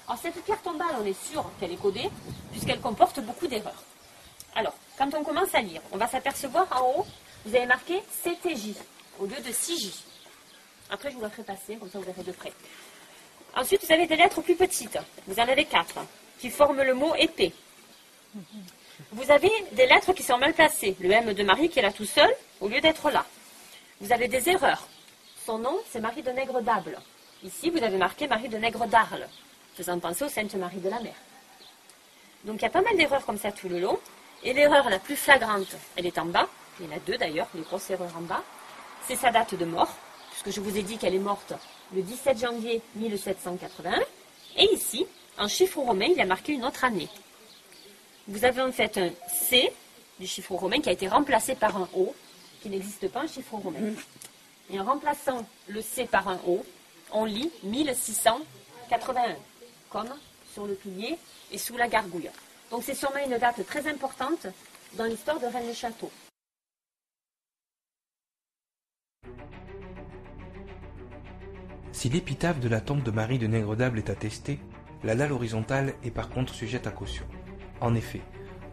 Alors 0.06 0.18
cette 0.20 0.42
pierre 0.44 0.60
tombale, 0.62 0.96
on 1.00 1.06
est 1.06 1.18
sûr 1.30 1.44
qu'elle 1.58 1.72
est 1.72 1.80
codée, 1.80 2.10
puisqu'elle 2.50 2.80
comporte 2.80 3.20
beaucoup 3.20 3.46
d'erreurs. 3.46 3.82
Alors, 4.54 4.74
quand 4.96 5.12
on 5.14 5.24
commence 5.24 5.54
à 5.54 5.60
lire, 5.60 5.80
on 5.92 5.96
va 5.96 6.06
s'apercevoir 6.06 6.66
en 6.70 7.00
haut, 7.00 7.06
vous 7.44 7.56
avez 7.56 7.66
marqué 7.66 8.02
CTJ 8.22 8.74
au 9.18 9.26
lieu 9.26 9.36
de 9.36 9.50
6J. 9.50 9.92
Après, 10.90 11.10
je 11.10 11.16
vous 11.16 11.22
la 11.22 11.30
ferai 11.30 11.42
passer, 11.42 11.76
comme 11.76 11.90
ça 11.90 11.98
vous 11.98 12.04
verrez 12.04 12.22
de 12.22 12.32
près. 12.32 12.52
Ensuite, 13.56 13.84
vous 13.84 13.92
avez 13.92 14.06
des 14.06 14.16
lettres 14.16 14.42
plus 14.42 14.54
petites. 14.54 14.98
Vous 15.26 15.38
en 15.40 15.48
avez 15.48 15.64
quatre, 15.64 15.98
qui 16.38 16.50
forment 16.50 16.82
le 16.82 16.94
mot 16.94 17.14
épée. 17.16 17.52
Vous 19.12 19.30
avez 19.30 19.50
des 19.72 19.86
lettres 19.86 20.12
qui 20.12 20.22
sont 20.22 20.38
mal 20.38 20.52
placées. 20.54 20.96
Le 21.00 21.10
M 21.10 21.32
de 21.32 21.42
Marie 21.42 21.68
qui 21.68 21.78
est 21.78 21.82
là 21.82 21.92
tout 21.92 22.04
seul, 22.04 22.30
au 22.60 22.68
lieu 22.68 22.80
d'être 22.80 23.10
là. 23.10 23.24
Vous 24.00 24.12
avez 24.12 24.28
des 24.28 24.48
erreurs. 24.48 24.88
Son 25.44 25.58
nom, 25.58 25.78
c'est 25.90 26.00
Marie 26.00 26.22
de 26.22 26.30
Nègre 26.30 26.60
d'Able. 26.62 26.98
Ici, 27.44 27.68
vous 27.68 27.82
avez 27.84 27.98
marqué 27.98 28.26
Marie 28.26 28.48
de 28.48 28.56
Nègre 28.56 28.86
d'Arles, 28.86 29.28
faisant 29.76 29.98
penser 29.98 30.24
aux 30.24 30.30
Sainte 30.30 30.54
Marie 30.54 30.78
de 30.78 30.88
la 30.88 30.98
Mer. 31.00 31.12
Donc, 32.44 32.56
il 32.60 32.62
y 32.62 32.66
a 32.66 32.70
pas 32.70 32.80
mal 32.80 32.96
d'erreurs 32.96 33.26
comme 33.26 33.36
ça 33.36 33.52
tout 33.52 33.68
le 33.68 33.80
long. 33.80 33.98
Et 34.42 34.54
l'erreur 34.54 34.88
la 34.88 34.98
plus 34.98 35.14
flagrante, 35.14 35.76
elle 35.94 36.06
est 36.06 36.18
en 36.18 36.24
bas. 36.24 36.48
Il 36.80 36.86
y 36.86 36.88
en 36.88 36.96
a 36.96 36.98
deux 37.00 37.18
d'ailleurs, 37.18 37.48
les 37.54 37.60
grosses 37.60 37.90
erreurs 37.90 38.16
en 38.16 38.22
bas. 38.22 38.42
C'est 39.06 39.16
sa 39.16 39.30
date 39.30 39.54
de 39.54 39.64
mort, 39.66 39.94
puisque 40.30 40.56
je 40.56 40.60
vous 40.62 40.74
ai 40.78 40.82
dit 40.82 40.96
qu'elle 40.96 41.14
est 41.14 41.18
morte 41.18 41.52
le 41.94 42.00
17 42.00 42.40
janvier 42.40 42.80
1781. 42.94 44.00
Et 44.56 44.72
ici, 44.72 45.06
en 45.38 45.46
chiffre 45.46 45.80
romain, 45.80 46.08
il 46.10 46.16
y 46.16 46.22
a 46.22 46.26
marqué 46.26 46.52
une 46.52 46.64
autre 46.64 46.84
année. 46.84 47.10
Vous 48.26 48.46
avez 48.46 48.62
en 48.62 48.72
fait 48.72 48.96
un 48.96 49.10
C 49.28 49.70
du 50.18 50.26
chiffre 50.26 50.52
romain 50.52 50.80
qui 50.80 50.88
a 50.88 50.92
été 50.92 51.08
remplacé 51.08 51.54
par 51.54 51.76
un 51.76 51.88
O, 51.94 52.14
qui 52.62 52.70
n'existe 52.70 53.08
pas 53.08 53.24
en 53.24 53.28
chiffre 53.28 53.56
romain. 53.56 53.92
Et 54.70 54.80
en 54.80 54.84
remplaçant 54.84 55.46
le 55.68 55.82
C 55.82 56.06
par 56.06 56.26
un 56.28 56.40
O, 56.46 56.64
on 57.14 57.24
lit 57.24 57.50
1681, 57.62 59.36
comme 59.88 60.12
sur 60.52 60.66
le 60.66 60.74
pilier 60.74 61.16
et 61.50 61.58
sous 61.58 61.76
la 61.76 61.88
gargouille. 61.88 62.30
Donc 62.70 62.82
c'est 62.84 62.94
sûrement 62.94 63.24
une 63.24 63.38
date 63.38 63.64
très 63.66 63.88
importante 63.88 64.48
dans 64.98 65.04
l'histoire 65.04 65.38
de 65.38 65.46
Rennes-le-Château. 65.46 66.10
Si 71.92 72.08
l'épitaphe 72.08 72.60
de 72.60 72.68
la 72.68 72.80
tombe 72.80 73.02
de 73.02 73.10
Marie 73.10 73.38
de 73.38 73.46
Nègre-d'Able 73.46 73.98
est 73.98 74.10
attestée, 74.10 74.58
la 75.04 75.14
dalle 75.14 75.32
horizontale 75.32 75.94
est 76.02 76.10
par 76.10 76.28
contre 76.28 76.52
sujette 76.52 76.86
à 76.86 76.90
caution. 76.90 77.24
En 77.80 77.94
effet, 77.94 78.22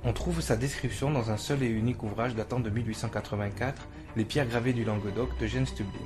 on 0.04 0.14
trouve 0.14 0.42
sa 0.42 0.58
description 0.58 1.12
dans 1.12 1.30
un 1.30 1.38
seul 1.38 1.62
et 1.62 1.68
unique 1.68 2.02
ouvrage 2.02 2.34
datant 2.34 2.60
de 2.60 2.70
1884, 2.72 3.88
Les 4.16 4.26
pierres 4.26 4.48
gravées 4.48 4.74
du 4.74 4.84
Languedoc 4.84 5.38
de 5.38 5.48
Jens 5.48 5.70
Stubling, 5.70 6.02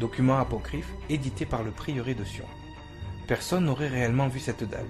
document 0.00 0.38
apocryphe 0.38 0.92
édité 1.08 1.46
par 1.46 1.62
le 1.62 1.70
prieuré 1.70 2.14
de 2.14 2.24
Sion. 2.24 2.46
Personne 3.28 3.66
n'aurait 3.66 3.86
réellement 3.86 4.26
vu 4.26 4.40
cette 4.40 4.68
dalle. 4.68 4.88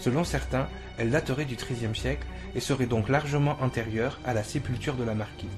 Selon 0.00 0.24
certains, 0.24 0.68
elle 0.96 1.10
daterait 1.10 1.44
du 1.44 1.56
XIIIe 1.56 1.94
siècle 1.94 2.26
et 2.54 2.60
serait 2.60 2.86
donc 2.86 3.10
largement 3.10 3.58
antérieure 3.60 4.18
à 4.24 4.32
la 4.32 4.42
sépulture 4.42 4.94
de 4.94 5.04
la 5.04 5.14
marquise. 5.14 5.50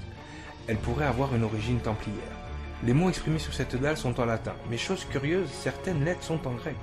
Elle 0.67 0.79
pourrait 0.79 1.05
avoir 1.05 1.35
une 1.35 1.45
origine 1.45 1.79
templière. 1.79 2.39
Les 2.83 2.95
mots 2.95 3.09
exprimés 3.09 3.39
sur 3.39 3.55
cette 3.55 3.77
dalle 3.77 3.97
sont 3.97 4.19
en 4.21 4.25
latin, 4.25 4.55
mais 4.71 4.79
chose 4.79 5.05
curieuse, 5.05 5.49
certaines 5.51 6.05
lettres 6.05 6.25
sont 6.25 6.47
en 6.49 6.55
grec. 6.55 6.77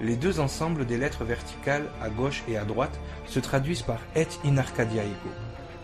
Les 0.00 0.16
deux 0.16 0.40
ensembles 0.40 0.86
des 0.86 0.96
lettres 0.96 1.24
verticales 1.24 1.90
à 2.02 2.08
gauche 2.08 2.42
et 2.48 2.56
à 2.56 2.64
droite 2.64 2.98
se 3.26 3.38
traduisent 3.38 3.82
par 3.82 4.00
et 4.16 4.26
in 4.44 4.56
Arcadia 4.56 5.04
ego, 5.04 5.30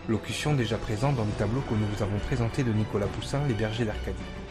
locution 0.09 0.53
déjà 0.53 0.77
présente 0.77 1.15
dans 1.15 1.25
le 1.25 1.31
tableau 1.37 1.61
que 1.61 1.75
nous 1.75 1.85
vous 1.85 2.03
avons 2.03 2.17
présenté 2.19 2.63
de 2.63 2.73
Nicolas 2.73 3.05
Poussin, 3.07 3.41
Les 3.47 3.53
bergers 3.53 3.85
d'Arcadie. 3.85 4.46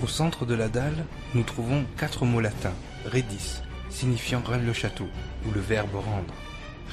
Au 0.00 0.06
centre 0.06 0.46
de 0.46 0.54
la 0.54 0.68
dalle, 0.68 1.04
nous 1.34 1.42
trouvons 1.42 1.84
quatre 1.96 2.24
mots 2.24 2.40
latins, 2.40 2.74
redis, 3.04 3.62
signifiant 3.90 4.40
rendre 4.40 4.64
le 4.64 4.72
château, 4.72 5.08
ou 5.44 5.50
le 5.50 5.60
verbe 5.60 5.96
rendre, 5.96 6.34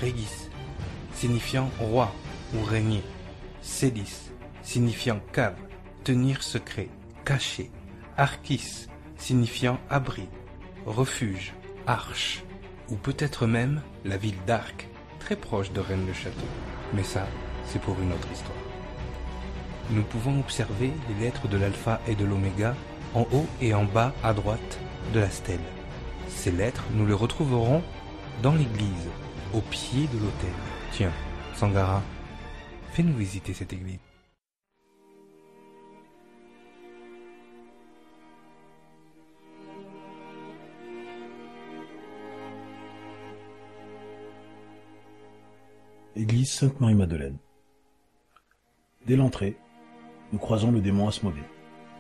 regis, 0.01 0.49
signifiant 1.13 1.69
roi 1.79 2.11
ou 2.55 2.63
régner, 2.63 3.03
sedis, 3.61 4.31
signifiant 4.63 5.19
cave, 5.33 5.57
tenir 6.03 6.41
secret, 6.41 6.89
caché, 7.25 7.69
archis, 8.17 8.87
signifiant 9.17 9.79
abri, 9.91 10.27
refuge, 10.87 11.53
arche, 11.85 12.43
ou 12.89 12.95
peut-être 12.95 13.45
même 13.45 13.81
la 14.03 14.17
ville 14.17 14.43
d'Arc, 14.47 14.89
très 15.19 15.35
proche 15.35 15.71
de 15.71 15.79
Rennes-le-Château. 15.79 16.47
Mais 16.93 17.03
ça, 17.03 17.27
c'est 17.67 17.81
pour 17.81 17.99
une 18.01 18.11
autre 18.11 18.31
histoire. 18.31 18.57
Nous 19.91 20.03
pouvons 20.03 20.39
observer 20.39 20.91
les 21.09 21.25
lettres 21.25 21.47
de 21.47 21.57
l'alpha 21.57 22.01
et 22.07 22.15
de 22.15 22.25
l'oméga 22.25 22.75
en 23.15 23.21
haut 23.32 23.47
et 23.62 23.73
en 23.73 23.86
bas 23.86 24.13
à 24.23 24.34
droite 24.34 24.80
de 25.13 25.19
la 25.19 25.30
stèle. 25.30 25.60
Ces 26.28 26.51
lettres, 26.51 26.84
nous 26.93 27.08
les 27.08 27.13
retrouverons 27.13 27.82
dans 28.43 28.54
l'église, 28.54 29.10
au 29.54 29.62
pied 29.62 30.08
de 30.13 30.19
l'autel. 30.19 30.54
Tiens, 30.91 31.13
Sangara, 31.56 32.04
fais-nous 32.91 33.15
visiter 33.15 33.54
cette 33.54 33.71
église. 33.73 33.99
Église 46.17 46.51
Sainte-Marie-Madeleine. 46.51 47.38
Dès 49.06 49.17
l'entrée, 49.17 49.58
nous 50.32 50.39
croisons 50.39 50.71
le 50.71 50.80
démon 50.80 51.10
Asmodée, 51.10 51.43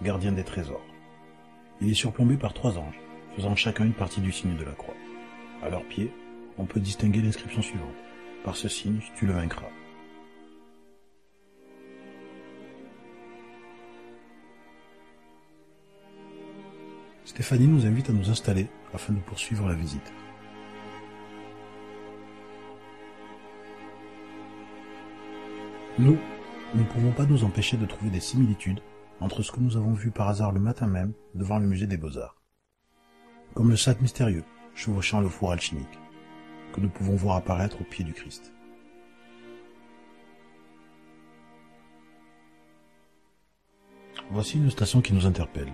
gardien 0.01 0.31
des 0.31 0.43
trésors. 0.43 0.81
Il 1.81 1.89
est 1.89 1.93
surplombé 1.93 2.37
par 2.37 2.53
trois 2.53 2.77
anges, 2.77 2.99
faisant 3.35 3.55
chacun 3.55 3.85
une 3.85 3.93
partie 3.93 4.21
du 4.21 4.31
signe 4.31 4.55
de 4.55 4.63
la 4.63 4.71
croix. 4.71 4.95
À 5.61 5.69
leurs 5.69 5.85
pieds, 5.85 6.11
on 6.57 6.65
peut 6.65 6.79
distinguer 6.79 7.21
l'inscription 7.21 7.61
suivante. 7.61 7.95
Par 8.43 8.55
ce 8.55 8.69
signe, 8.69 8.99
tu 9.15 9.25
le 9.25 9.33
vaincras. 9.33 9.67
Stéphanie 17.25 17.67
nous 17.67 17.85
invite 17.85 18.09
à 18.09 18.13
nous 18.13 18.29
installer 18.29 18.67
afin 18.93 19.11
de 19.11 19.19
poursuivre 19.19 19.67
la 19.67 19.73
visite. 19.73 20.13
Nous, 25.99 26.17
nous 26.73 26.81
ne 26.81 26.87
pouvons 26.87 27.11
pas 27.11 27.25
nous 27.25 27.43
empêcher 27.43 27.77
de 27.77 27.85
trouver 27.85 28.11
des 28.11 28.19
similitudes 28.19 28.79
entre 29.19 29.41
ce 29.41 29.51
que 29.51 29.59
nous 29.59 29.77
avons 29.77 29.93
vu 29.93 30.11
par 30.11 30.27
hasard 30.27 30.51
le 30.51 30.59
matin 30.59 30.87
même 30.87 31.13
devant 31.33 31.59
le 31.59 31.67
musée 31.67 31.87
des 31.87 31.97
beaux-arts. 31.97 32.35
Comme 33.53 33.69
le 33.69 33.77
sac 33.77 34.01
mystérieux 34.01 34.43
chevauchant 34.75 35.21
le 35.21 35.29
four 35.29 35.51
alchimique, 35.51 35.99
que 36.73 36.81
nous 36.81 36.89
pouvons 36.89 37.15
voir 37.15 37.37
apparaître 37.37 37.79
au 37.81 37.85
pied 37.85 38.03
du 38.03 38.13
Christ. 38.13 38.51
Voici 44.31 44.57
une 44.57 44.71
station 44.71 45.01
qui 45.01 45.13
nous 45.13 45.25
interpelle. 45.25 45.71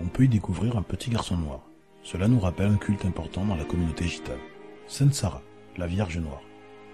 On 0.00 0.06
peut 0.06 0.24
y 0.24 0.28
découvrir 0.28 0.76
un 0.76 0.82
petit 0.82 1.10
garçon 1.10 1.36
noir. 1.36 1.60
Cela 2.02 2.28
nous 2.28 2.40
rappelle 2.40 2.70
un 2.70 2.76
culte 2.76 3.04
important 3.04 3.44
dans 3.44 3.54
la 3.54 3.64
communauté 3.64 4.06
gitane. 4.08 4.38
Sainte 4.86 5.14
Sarah, 5.14 5.42
la 5.76 5.86
Vierge 5.86 6.18
Noire, 6.18 6.42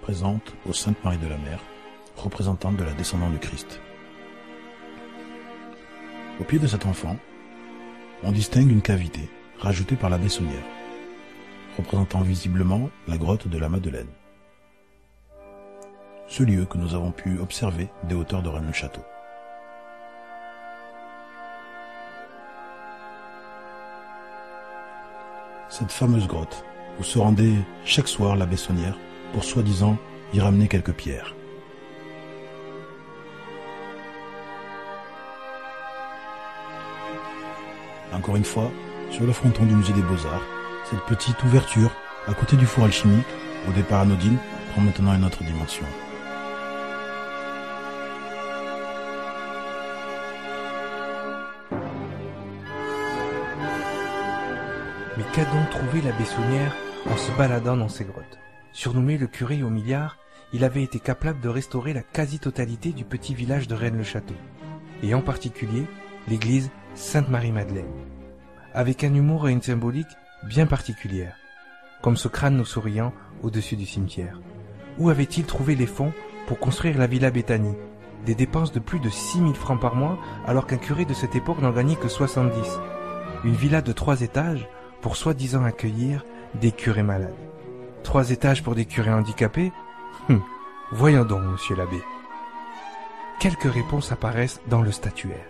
présente 0.03 0.55
au 0.69 0.73
Sainte 0.73 1.03
Marie 1.03 1.19
de 1.19 1.27
la 1.27 1.39
Mer, 1.39 1.61
représentante 2.17 2.77
de 2.77 2.85
la 2.85 2.93
descendante 2.93 3.33
du 3.33 3.39
Christ. 3.39 3.81
Au 6.41 6.45
pied 6.45 6.59
de 6.59 6.67
cet 6.67 6.87
enfant, 6.87 7.17
on 8.23 8.33
distingue 8.33 8.71
une 8.71 8.81
cavité 8.81 9.29
rajoutée 9.59 9.97
par 9.97 10.09
la 10.09 10.17
Bessonnière, 10.17 10.65
représentant 11.77 12.23
visiblement 12.23 12.89
la 13.07 13.19
grotte 13.19 13.47
de 13.47 13.59
la 13.59 13.69
Madeleine. 13.69 14.09
Ce 16.29 16.43
lieu 16.43 16.65
que 16.65 16.79
nous 16.79 16.95
avons 16.95 17.13
pu 17.13 17.39
observer 17.39 17.89
des 18.05 18.15
hauteurs 18.15 18.43
de 18.43 18.49
Rennes-le-Château. 18.49 19.03
Cette 25.69 25.93
fameuse 25.93 26.27
grotte 26.27 26.65
où 26.99 27.03
se 27.03 27.19
rendait 27.19 27.53
chaque 27.85 28.09
soir 28.09 28.35
la 28.35 28.47
Bessonnière 28.47 28.97
pour 29.35 29.45
soi-disant 29.45 29.99
y 30.33 30.41
ramener 30.41 30.69
quelques 30.69 30.95
pierres. 30.95 31.35
Encore 38.13 38.37
une 38.37 38.45
fois, 38.45 38.71
sur 39.11 39.25
le 39.25 39.33
fronton 39.33 39.65
du 39.65 39.75
musée 39.75 39.93
des 39.93 40.03
Beaux-Arts, 40.03 40.43
cette 40.85 41.05
petite 41.07 41.43
ouverture, 41.45 41.93
à 42.27 42.35
côté 42.35 42.57
du 42.57 42.67
four 42.67 42.85
alchimique, 42.85 43.27
au 43.69 43.73
départ 43.73 44.01
anodine, 44.01 44.37
prend 44.73 44.83
maintenant 44.83 45.15
une 45.15 45.25
autre 45.25 45.45
dimension. 45.45 45.85
Mais 55.17 55.25
qu'a 55.33 55.45
donc 55.45 55.71
trouvé 55.71 56.03
la 56.03 56.13
Bessonnière 56.13 56.75
en 57.09 57.17
se 57.17 57.31
baladant 57.39 57.77
dans 57.77 57.89
ces 57.89 58.05
grottes? 58.05 58.39
Surnommé 58.73 59.19
le 59.19 59.29
curé 59.29 59.63
au 59.63 59.71
milliard, 59.71 60.17
il 60.53 60.65
avait 60.65 60.83
été 60.83 60.99
capable 60.99 61.41
de 61.41 61.49
restaurer 61.49 61.93
la 61.93 62.03
quasi-totalité 62.03 62.91
du 62.91 63.05
petit 63.05 63.35
village 63.35 63.69
de 63.69 63.75
Rennes-le-Château, 63.75 64.35
et 65.03 65.15
en 65.15 65.21
particulier 65.21 65.87
l'église 66.29 66.71
Sainte-Marie-Madeleine, 66.95 67.91
avec 68.75 69.05
un 69.05 69.15
humour 69.15 69.49
et 69.49 69.53
une 69.53 69.63
symbolique 69.63 70.17
bien 70.45 70.67
particulière, 70.67 71.37
comme 72.03 72.17
ce 72.17 72.29
crâne 72.29 72.65
souriant 72.65 73.13
au-dessus 73.43 73.77
du 73.77 73.87
cimetière. 73.87 74.41
Où 74.99 75.09
avait-il 75.11 75.45
trouvé 75.45 75.75
les 75.75 75.87
fonds 75.87 76.13
pour 76.47 76.59
construire 76.59 76.99
la 76.99 77.07
Villa 77.07 77.31
Béthanie 77.31 77.77
Des 78.27 78.35
dépenses 78.35 78.73
de 78.73 78.81
plus 78.81 79.01
de 79.01 79.09
6000 79.09 79.55
francs 79.55 79.81
par 79.81 79.95
mois, 79.95 80.19
alors 80.47 80.67
qu'un 80.67 80.77
curé 80.77 81.05
de 81.05 81.15
cette 81.15 81.37
époque 81.37 81.61
n'en 81.61 81.71
gagnait 81.73 81.97
que 81.97 82.09
70. 82.09 82.79
Une 83.45 83.55
villa 83.55 83.81
de 83.83 83.93
trois 83.93 84.21
étages 84.21 84.69
pour 85.01 85.17
soi-disant 85.17 85.65
accueillir 85.65 86.25
des 86.61 86.73
curés 86.73 87.03
malades. 87.03 87.35
Trois 88.03 88.31
étages 88.31 88.63
pour 88.63 88.75
des 88.75 88.85
curés 88.85 89.13
handicapés? 89.13 89.73
Hum, 90.29 90.43
Voyons 90.93 91.25
donc, 91.25 91.43
monsieur 91.45 91.77
l'abbé. 91.77 92.03
Quelques 93.39 93.73
réponses 93.73 94.11
apparaissent 94.13 94.61
dans 94.69 94.83
le 94.83 94.91
statuaire. 94.91 95.47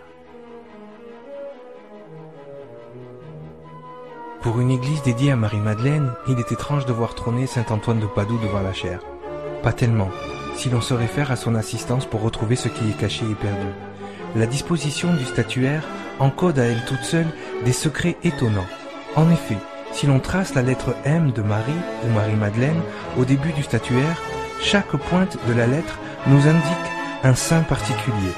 Pour 4.41 4.59
une 4.59 4.71
église 4.71 5.03
dédiée 5.03 5.31
à 5.31 5.35
Marie-Madeleine, 5.35 6.13
il 6.27 6.39
est 6.39 6.51
étrange 6.51 6.87
de 6.87 6.91
voir 6.91 7.13
trôner 7.13 7.45
Saint-Antoine 7.45 7.99
de 7.99 8.07
Padoue 8.07 8.39
devant 8.39 8.61
la 8.61 8.73
chaire. 8.73 9.01
Pas 9.61 9.71
tellement, 9.71 10.09
si 10.55 10.71
l'on 10.71 10.81
se 10.81 10.95
réfère 10.95 11.31
à 11.31 11.35
son 11.35 11.53
assistance 11.53 12.07
pour 12.07 12.23
retrouver 12.23 12.55
ce 12.55 12.67
qui 12.67 12.89
est 12.89 12.97
caché 12.97 13.23
et 13.29 13.35
perdu. 13.35 13.67
La 14.35 14.47
disposition 14.47 15.13
du 15.13 15.25
statuaire 15.25 15.87
encode 16.19 16.57
à 16.57 16.65
elle 16.65 16.83
toute 16.85 17.03
seule 17.03 17.27
des 17.65 17.71
secrets 17.71 18.17
étonnants. 18.23 18.65
En 19.15 19.29
effet, 19.29 19.57
si 19.91 20.07
l'on 20.07 20.19
trace 20.19 20.55
la 20.55 20.63
lettre 20.63 20.95
M 21.05 21.31
de 21.31 21.43
Marie 21.43 21.71
ou 22.03 22.11
Marie-Madeleine 22.11 22.81
au 23.19 23.25
début 23.25 23.51
du 23.53 23.61
statuaire, 23.61 24.19
chaque 24.59 24.95
pointe 24.95 25.37
de 25.47 25.53
la 25.53 25.67
lettre 25.67 25.99
nous 26.25 26.47
indique 26.47 26.63
un 27.23 27.35
saint 27.35 27.61
particulier. 27.61 28.33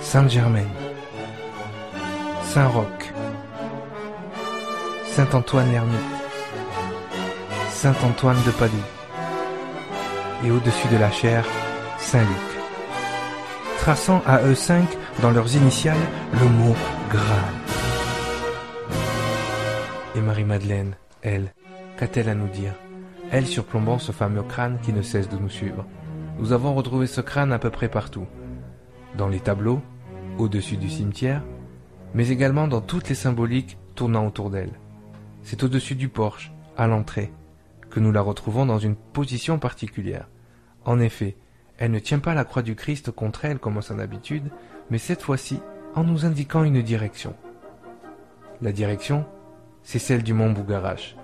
Sainte 0.00 0.30
Germaine, 0.30 0.70
Saint 2.54 2.68
Roch, 2.68 3.12
Saint 5.06 5.26
Antoine 5.34 5.72
l'ermite, 5.72 5.98
Saint 7.70 7.96
Antoine 8.04 8.40
de 8.46 8.52
Padoue, 8.52 8.76
et 10.44 10.52
au-dessus 10.52 10.86
de 10.86 10.96
la 10.96 11.10
chaire, 11.10 11.44
Saint 11.98 12.20
Luc, 12.20 12.60
traçant 13.78 14.22
à 14.24 14.40
eux 14.42 14.54
cinq 14.54 14.86
dans 15.20 15.32
leurs 15.32 15.56
initiales 15.56 15.98
le 16.32 16.48
mot 16.48 16.76
Graal. 17.10 17.54
Et 20.14 20.20
Marie-Madeleine, 20.20 20.94
elle, 21.22 21.52
qu'a-t-elle 21.96 22.28
à 22.28 22.36
nous 22.36 22.46
dire? 22.46 22.74
Elle 23.32 23.48
surplombant 23.48 23.98
ce 23.98 24.12
fameux 24.12 24.44
crâne 24.44 24.78
qui 24.80 24.92
ne 24.92 25.02
cesse 25.02 25.28
de 25.28 25.38
nous 25.38 25.50
suivre. 25.50 25.84
Nous 26.38 26.52
avons 26.52 26.72
retrouvé 26.72 27.08
ce 27.08 27.20
crâne 27.20 27.52
à 27.52 27.58
peu 27.58 27.70
près 27.70 27.88
partout. 27.88 28.28
Dans 29.18 29.26
les 29.26 29.40
tableaux, 29.40 29.82
au-dessus 30.38 30.76
du 30.76 30.88
cimetière, 30.88 31.42
mais 32.14 32.28
également 32.28 32.68
dans 32.68 32.80
toutes 32.80 33.08
les 33.08 33.14
symboliques 33.14 33.76
tournant 33.94 34.26
autour 34.26 34.50
d'elle. 34.50 34.72
C'est 35.42 35.62
au-dessus 35.62 35.94
du 35.94 36.08
porche, 36.08 36.52
à 36.76 36.86
l'entrée, 36.86 37.32
que 37.90 38.00
nous 38.00 38.12
la 38.12 38.20
retrouvons 38.20 38.66
dans 38.66 38.78
une 38.78 38.96
position 38.96 39.58
particulière. 39.58 40.28
En 40.84 40.98
effet, 41.00 41.36
elle 41.78 41.90
ne 41.90 41.98
tient 41.98 42.18
pas 42.20 42.34
la 42.34 42.44
croix 42.44 42.62
du 42.62 42.76
Christ 42.76 43.10
contre 43.10 43.44
elle 43.44 43.58
comme 43.58 43.78
à 43.78 43.82
son 43.82 43.98
habitude, 43.98 44.50
mais 44.90 44.98
cette 44.98 45.22
fois-ci 45.22 45.60
en 45.94 46.04
nous 46.04 46.24
indiquant 46.24 46.64
une 46.64 46.82
direction. 46.82 47.34
La 48.62 48.72
direction, 48.72 49.26
c'est 49.82 49.98
celle 49.98 50.22
du 50.22 50.32
mont 50.32 50.52
Bougarache. 50.52 51.16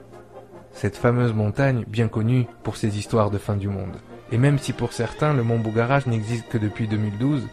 Cette 0.73 0.97
fameuse 0.97 1.33
montagne 1.33 1.85
bien 1.87 2.09
connue 2.09 2.47
pour 2.63 2.77
ses 2.77 2.99
histoires 2.99 3.31
de 3.31 3.39
fin 3.39 3.57
du 3.57 3.69
monde. 3.69 3.97
Et 4.33 4.39
même 4.39 4.59
si 4.59 4.73
pour 4.73 4.93
certains 4.93 5.35
le 5.35 5.43
mont 5.43 5.59
Bougarache 5.59 6.07
n'existe 6.07 6.49
que 6.49 6.59
depuis 6.59 6.87
2012, 6.87 7.49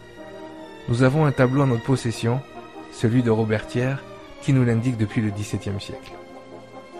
nous 0.88 1.02
avons 1.02 1.26
un 1.26 1.32
tableau 1.32 1.62
en 1.62 1.66
notre 1.66 1.84
possession, 1.84 2.40
celui 2.92 3.22
de 3.22 3.30
Robert 3.30 3.66
Thiers, 3.66 3.96
qui 4.42 4.52
nous 4.52 4.64
l'indique 4.64 4.96
depuis 4.96 5.20
le 5.20 5.30
XVIIe 5.30 5.80
siècle. 5.80 6.12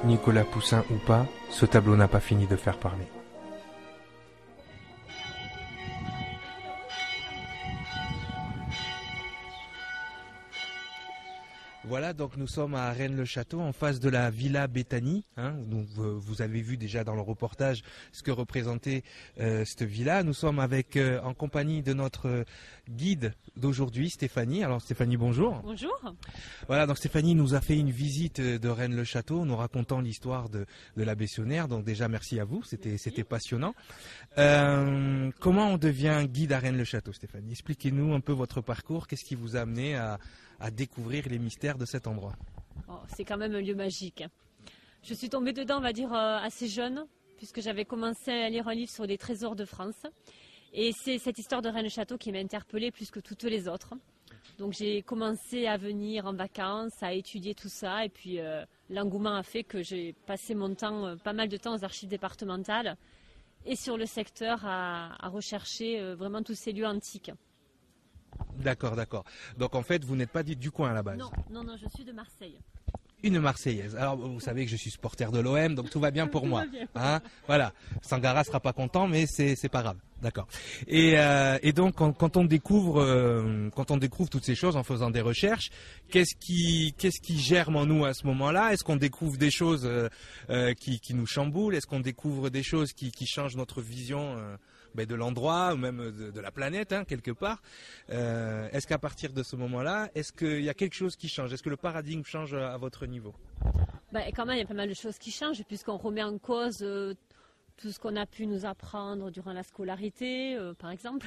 Nicolas 0.04 0.44
Poussin 0.44 0.84
ou 0.90 0.96
pas, 1.06 1.26
ce 1.50 1.66
tableau 1.66 1.96
n'a 1.96 2.08
pas 2.08 2.20
fini 2.20 2.46
de 2.46 2.56
faire 2.56 2.78
parler. 2.78 3.06
Voilà, 11.98 12.12
donc 12.12 12.36
nous 12.36 12.46
sommes 12.46 12.76
à 12.76 12.92
Rennes-le-Château, 12.92 13.60
en 13.60 13.72
face 13.72 13.98
de 13.98 14.08
la 14.08 14.30
Villa 14.30 14.68
Béthanie. 14.68 15.24
Hein, 15.36 15.54
donc 15.66 15.88
vous, 15.88 16.20
vous 16.20 16.42
avez 16.42 16.62
vu 16.62 16.76
déjà 16.76 17.02
dans 17.02 17.16
le 17.16 17.22
reportage 17.22 17.82
ce 18.12 18.22
que 18.22 18.30
représentait 18.30 19.02
euh, 19.40 19.64
cette 19.64 19.82
villa. 19.82 20.22
Nous 20.22 20.32
sommes 20.32 20.60
avec, 20.60 20.96
euh, 20.96 21.20
en 21.22 21.34
compagnie 21.34 21.82
de 21.82 21.92
notre 21.94 22.28
euh, 22.28 22.44
guide 22.88 23.34
d'aujourd'hui, 23.56 24.10
Stéphanie. 24.10 24.62
Alors 24.62 24.80
Stéphanie, 24.80 25.16
bonjour. 25.16 25.60
Bonjour. 25.64 26.14
Voilà, 26.68 26.86
donc 26.86 26.98
Stéphanie 26.98 27.34
nous 27.34 27.54
a 27.54 27.60
fait 27.60 27.76
une 27.76 27.90
visite 27.90 28.40
de 28.40 28.68
Rennes-le-Château, 28.68 29.44
nous 29.44 29.56
racontant 29.56 30.00
l'histoire 30.00 30.48
de, 30.48 30.66
de 30.96 31.02
la 31.02 31.16
Bessonnière. 31.16 31.66
Donc 31.66 31.82
déjà, 31.82 32.06
merci 32.06 32.38
à 32.38 32.44
vous, 32.44 32.62
c'était 32.62 32.96
c'était 32.96 33.24
passionnant. 33.24 33.74
Euh, 34.38 35.32
comment 35.40 35.70
on 35.72 35.78
devient 35.78 36.24
guide 36.28 36.52
à 36.52 36.60
Rennes-le-Château, 36.60 37.12
Stéphanie? 37.12 37.50
Expliquez-nous 37.50 38.14
un 38.14 38.20
peu 38.20 38.32
votre 38.32 38.60
parcours, 38.60 39.08
qu'est-ce 39.08 39.24
qui 39.24 39.34
vous 39.34 39.56
a 39.56 39.62
amené 39.62 39.96
à, 39.96 40.20
à 40.60 40.70
découvrir 40.70 41.28
les 41.28 41.38
mystères 41.38 41.78
de 41.78 41.84
cet 41.84 42.06
endroit 42.06 42.34
Oh, 42.88 43.00
c'est 43.14 43.24
quand 43.24 43.36
même 43.36 43.54
un 43.54 43.60
lieu 43.60 43.74
magique. 43.74 44.24
Je 45.02 45.14
suis 45.14 45.28
tombée 45.28 45.52
dedans, 45.52 45.78
on 45.78 45.82
va 45.82 45.92
dire, 45.92 46.12
euh, 46.12 46.38
assez 46.38 46.68
jeune, 46.68 47.06
puisque 47.36 47.60
j'avais 47.60 47.84
commencé 47.84 48.30
à 48.30 48.48
lire 48.48 48.66
un 48.68 48.74
livre 48.74 48.90
sur 48.90 49.06
les 49.06 49.18
trésors 49.18 49.56
de 49.56 49.64
France. 49.64 50.02
Et 50.72 50.92
c'est 50.92 51.18
cette 51.18 51.38
histoire 51.38 51.62
de 51.62 51.68
Rennes-Château 51.68 52.18
qui 52.18 52.32
m'a 52.32 52.38
interpellée 52.38 52.90
plus 52.90 53.10
que 53.10 53.20
toutes 53.20 53.44
les 53.44 53.68
autres. 53.68 53.94
Donc 54.58 54.72
j'ai 54.72 55.02
commencé 55.02 55.66
à 55.66 55.76
venir 55.76 56.26
en 56.26 56.32
vacances, 56.32 57.02
à 57.02 57.12
étudier 57.12 57.54
tout 57.54 57.68
ça, 57.68 58.04
et 58.04 58.08
puis 58.08 58.40
euh, 58.40 58.64
l'engouement 58.90 59.36
a 59.36 59.42
fait 59.42 59.64
que 59.64 59.82
j'ai 59.82 60.14
passé 60.26 60.54
mon 60.54 60.74
temps, 60.74 61.06
euh, 61.06 61.16
pas 61.16 61.32
mal 61.32 61.48
de 61.48 61.56
temps 61.56 61.76
aux 61.76 61.84
archives 61.84 62.08
départementales 62.08 62.96
et 63.66 63.76
sur 63.76 63.96
le 63.96 64.06
secteur 64.06 64.60
à, 64.64 65.28
rechercher 65.28 66.14
vraiment 66.14 66.42
tous 66.42 66.54
ces 66.54 66.72
lieux 66.72 66.86
antiques. 66.86 67.32
D'accord, 68.58 68.96
d'accord. 68.96 69.24
Donc 69.56 69.74
en 69.74 69.82
fait, 69.82 70.04
vous 70.04 70.16
n'êtes 70.16 70.30
pas 70.30 70.42
dit 70.42 70.56
du 70.56 70.70
coin 70.70 70.90
à 70.90 70.94
la 70.94 71.02
base. 71.02 71.18
Non, 71.18 71.30
non, 71.50 71.62
non, 71.64 71.76
je 71.80 71.88
suis 71.94 72.04
de 72.04 72.12
Marseille. 72.12 72.58
Une 73.24 73.40
Marseillaise. 73.40 73.96
Alors 73.96 74.16
vous 74.16 74.38
savez 74.38 74.64
que 74.64 74.70
je 74.70 74.76
suis 74.76 74.90
supporter 74.92 75.32
de 75.32 75.40
l'OM, 75.40 75.74
donc 75.74 75.90
tout 75.90 75.98
va 75.98 76.12
bien 76.12 76.28
pour 76.28 76.42
Tout 76.42 76.46
moi. 76.46 76.60
va 76.60 76.66
bien. 76.68 76.86
Hein 76.94 77.20
voilà. 77.48 77.72
Sangara 78.00 78.44
sera 78.44 78.60
pas 78.60 78.72
content, 78.72 79.08
mais 79.08 79.26
c'est 79.26 79.56
c'est 79.56 79.68
pas 79.68 79.82
grave. 79.82 79.96
D'accord. 80.22 80.46
Et, 80.86 81.18
euh, 81.18 81.58
et 81.62 81.72
donc 81.72 81.96
quand, 81.96 82.12
quand 82.12 82.36
on 82.36 82.44
découvre 82.44 83.00
euh, 83.02 83.70
quand 83.74 83.90
on 83.90 83.96
découvre 83.96 84.30
toutes 84.30 84.44
ces 84.44 84.54
choses 84.54 84.76
en 84.76 84.84
faisant 84.84 85.10
des 85.10 85.20
recherches, 85.20 85.70
qu'est-ce 86.10 86.36
qui 86.36 86.94
qu'est-ce 86.96 87.20
qui 87.20 87.40
germe 87.40 87.74
en 87.74 87.86
nous 87.86 88.04
à 88.04 88.14
ce 88.14 88.24
moment-là? 88.26 88.72
Est-ce 88.72 88.84
qu'on 88.84 88.94
découvre 88.96 89.36
des 89.36 89.50
choses 89.50 89.84
euh, 89.84 90.08
euh, 90.50 90.74
qui, 90.74 91.00
qui 91.00 91.14
nous 91.14 91.26
chamboulent? 91.26 91.74
Est-ce 91.74 91.88
qu'on 91.88 91.98
découvre 92.00 92.50
des 92.50 92.62
choses 92.62 92.92
qui, 92.92 93.10
qui 93.10 93.26
changent 93.26 93.56
notre 93.56 93.82
vision 93.82 94.36
euh, 94.36 94.56
ben, 94.98 95.06
de 95.06 95.14
l'endroit 95.14 95.72
ou 95.74 95.76
même 95.76 96.10
de, 96.20 96.30
de 96.30 96.40
la 96.40 96.50
planète 96.58 96.92
hein, 96.92 97.04
quelque 97.04 97.30
part 97.44 97.60
Euh, 98.10 98.68
Est-ce 98.74 98.86
qu'à 98.90 98.98
partir 98.98 99.32
de 99.32 99.42
ce 99.50 99.54
moment-là, 99.56 99.96
est-ce 100.14 100.32
qu'il 100.32 100.62
y 100.62 100.68
a 100.68 100.74
quelque 100.74 100.94
chose 101.02 101.14
qui 101.16 101.28
change? 101.28 101.52
Est-ce 101.52 101.62
que 101.62 101.70
le 101.76 101.76
paradigme 101.76 102.24
change 102.24 102.54
à 102.54 102.76
votre 102.76 103.06
niveau? 103.06 103.34
Ben, 104.12 104.24
quand 104.34 104.46
même, 104.46 104.56
il 104.56 104.60
y 104.60 104.62
a 104.62 104.66
pas 104.66 104.80
mal 104.82 104.88
de 104.88 104.94
choses 105.04 105.18
qui 105.18 105.30
changent 105.30 105.62
puisqu'on 105.70 105.98
remet 106.06 106.22
en 106.22 106.38
cause 106.38 106.80
euh, 106.82 107.14
tout 107.76 107.90
ce 107.94 107.98
qu'on 108.00 108.16
a 108.16 108.26
pu 108.26 108.46
nous 108.46 108.64
apprendre 108.64 109.30
durant 109.30 109.52
la 109.52 109.62
scolarité, 109.62 110.56
euh, 110.56 110.74
par 110.74 110.90
exemple. 110.90 111.26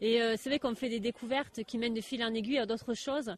Et 0.00 0.20
euh, 0.20 0.34
c'est 0.38 0.50
vrai 0.50 0.58
qu'on 0.58 0.74
fait 0.74 0.88
des 0.96 1.00
découvertes 1.00 1.62
qui 1.68 1.78
mènent 1.78 1.94
de 1.94 2.00
fil 2.10 2.22
en 2.22 2.34
aiguille 2.34 2.58
à 2.58 2.66
d'autres 2.66 2.94
choses 2.94 3.30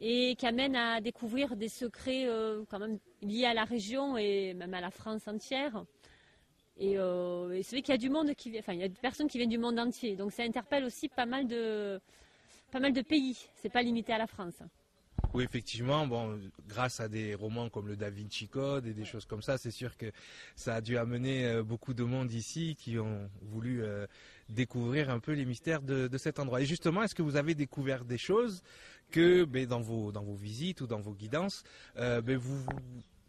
et 0.00 0.36
qui 0.38 0.46
amènent 0.46 0.76
à 0.76 1.00
découvrir 1.00 1.56
des 1.56 1.68
secrets 1.68 2.26
euh, 2.26 2.64
quand 2.70 2.78
même 2.84 2.98
liés 3.22 3.46
à 3.46 3.54
la 3.54 3.64
région 3.64 4.16
et 4.18 4.52
même 4.54 4.74
à 4.74 4.80
la 4.80 4.90
France 4.90 5.26
entière. 5.26 5.74
Et, 6.82 6.98
euh, 6.98 7.52
et 7.52 7.62
c'est 7.62 7.76
vrai 7.76 7.82
qu'il 7.82 7.92
y 7.92 7.94
a 7.94 7.98
du 7.98 8.10
monde 8.10 8.34
qui 8.34 8.58
enfin 8.58 8.72
il 8.72 8.80
y 8.80 8.82
a 8.82 8.88
des 8.88 9.00
personnes 9.00 9.28
qui 9.28 9.38
viennent 9.38 9.48
du 9.48 9.56
monde 9.56 9.78
entier, 9.78 10.16
donc 10.16 10.32
ça 10.32 10.42
interpelle 10.42 10.84
aussi 10.84 11.08
pas 11.08 11.26
mal 11.26 11.46
de 11.46 12.00
pas 12.72 12.80
mal 12.80 12.92
de 12.92 13.02
pays. 13.02 13.38
C'est 13.54 13.68
pas 13.68 13.82
limité 13.82 14.12
à 14.12 14.18
la 14.18 14.26
France. 14.26 14.60
Oui, 15.32 15.44
effectivement, 15.44 16.06
bon, 16.06 16.40
grâce 16.68 16.98
à 16.98 17.08
des 17.08 17.34
romans 17.34 17.70
comme 17.70 17.86
le 17.86 17.96
Da 17.96 18.10
Vinci 18.10 18.48
Code 18.48 18.86
et 18.86 18.94
des 18.94 19.04
choses 19.04 19.24
comme 19.26 19.42
ça, 19.42 19.58
c'est 19.58 19.70
sûr 19.70 19.96
que 19.96 20.10
ça 20.56 20.74
a 20.74 20.80
dû 20.80 20.98
amener 20.98 21.46
euh, 21.46 21.62
beaucoup 21.62 21.94
de 21.94 22.02
monde 22.02 22.32
ici 22.32 22.76
qui 22.76 22.98
ont 22.98 23.30
voulu 23.42 23.82
euh, 23.82 24.06
découvrir 24.48 25.08
un 25.08 25.20
peu 25.20 25.32
les 25.32 25.44
mystères 25.44 25.82
de, 25.82 26.18
cet 26.18 26.40
endroit. 26.40 26.60
Et 26.60 26.66
justement, 26.66 27.02
est-ce 27.02 27.14
que 27.14 27.22
vous 27.22 27.36
avez 27.36 27.54
découvert 27.54 28.04
des 28.04 28.18
choses 28.18 28.62
que 29.10 29.44
ben, 29.44 29.66
dans, 29.66 29.80
vos, 29.80 30.10
dans 30.10 30.22
vos 30.22 30.34
visites 30.34 30.80
ou 30.80 30.86
dans 30.86 31.00
vos 31.00 31.14
guidances, 31.14 31.62
euh, 31.96 32.20
ben, 32.20 32.36
vous 32.36 32.66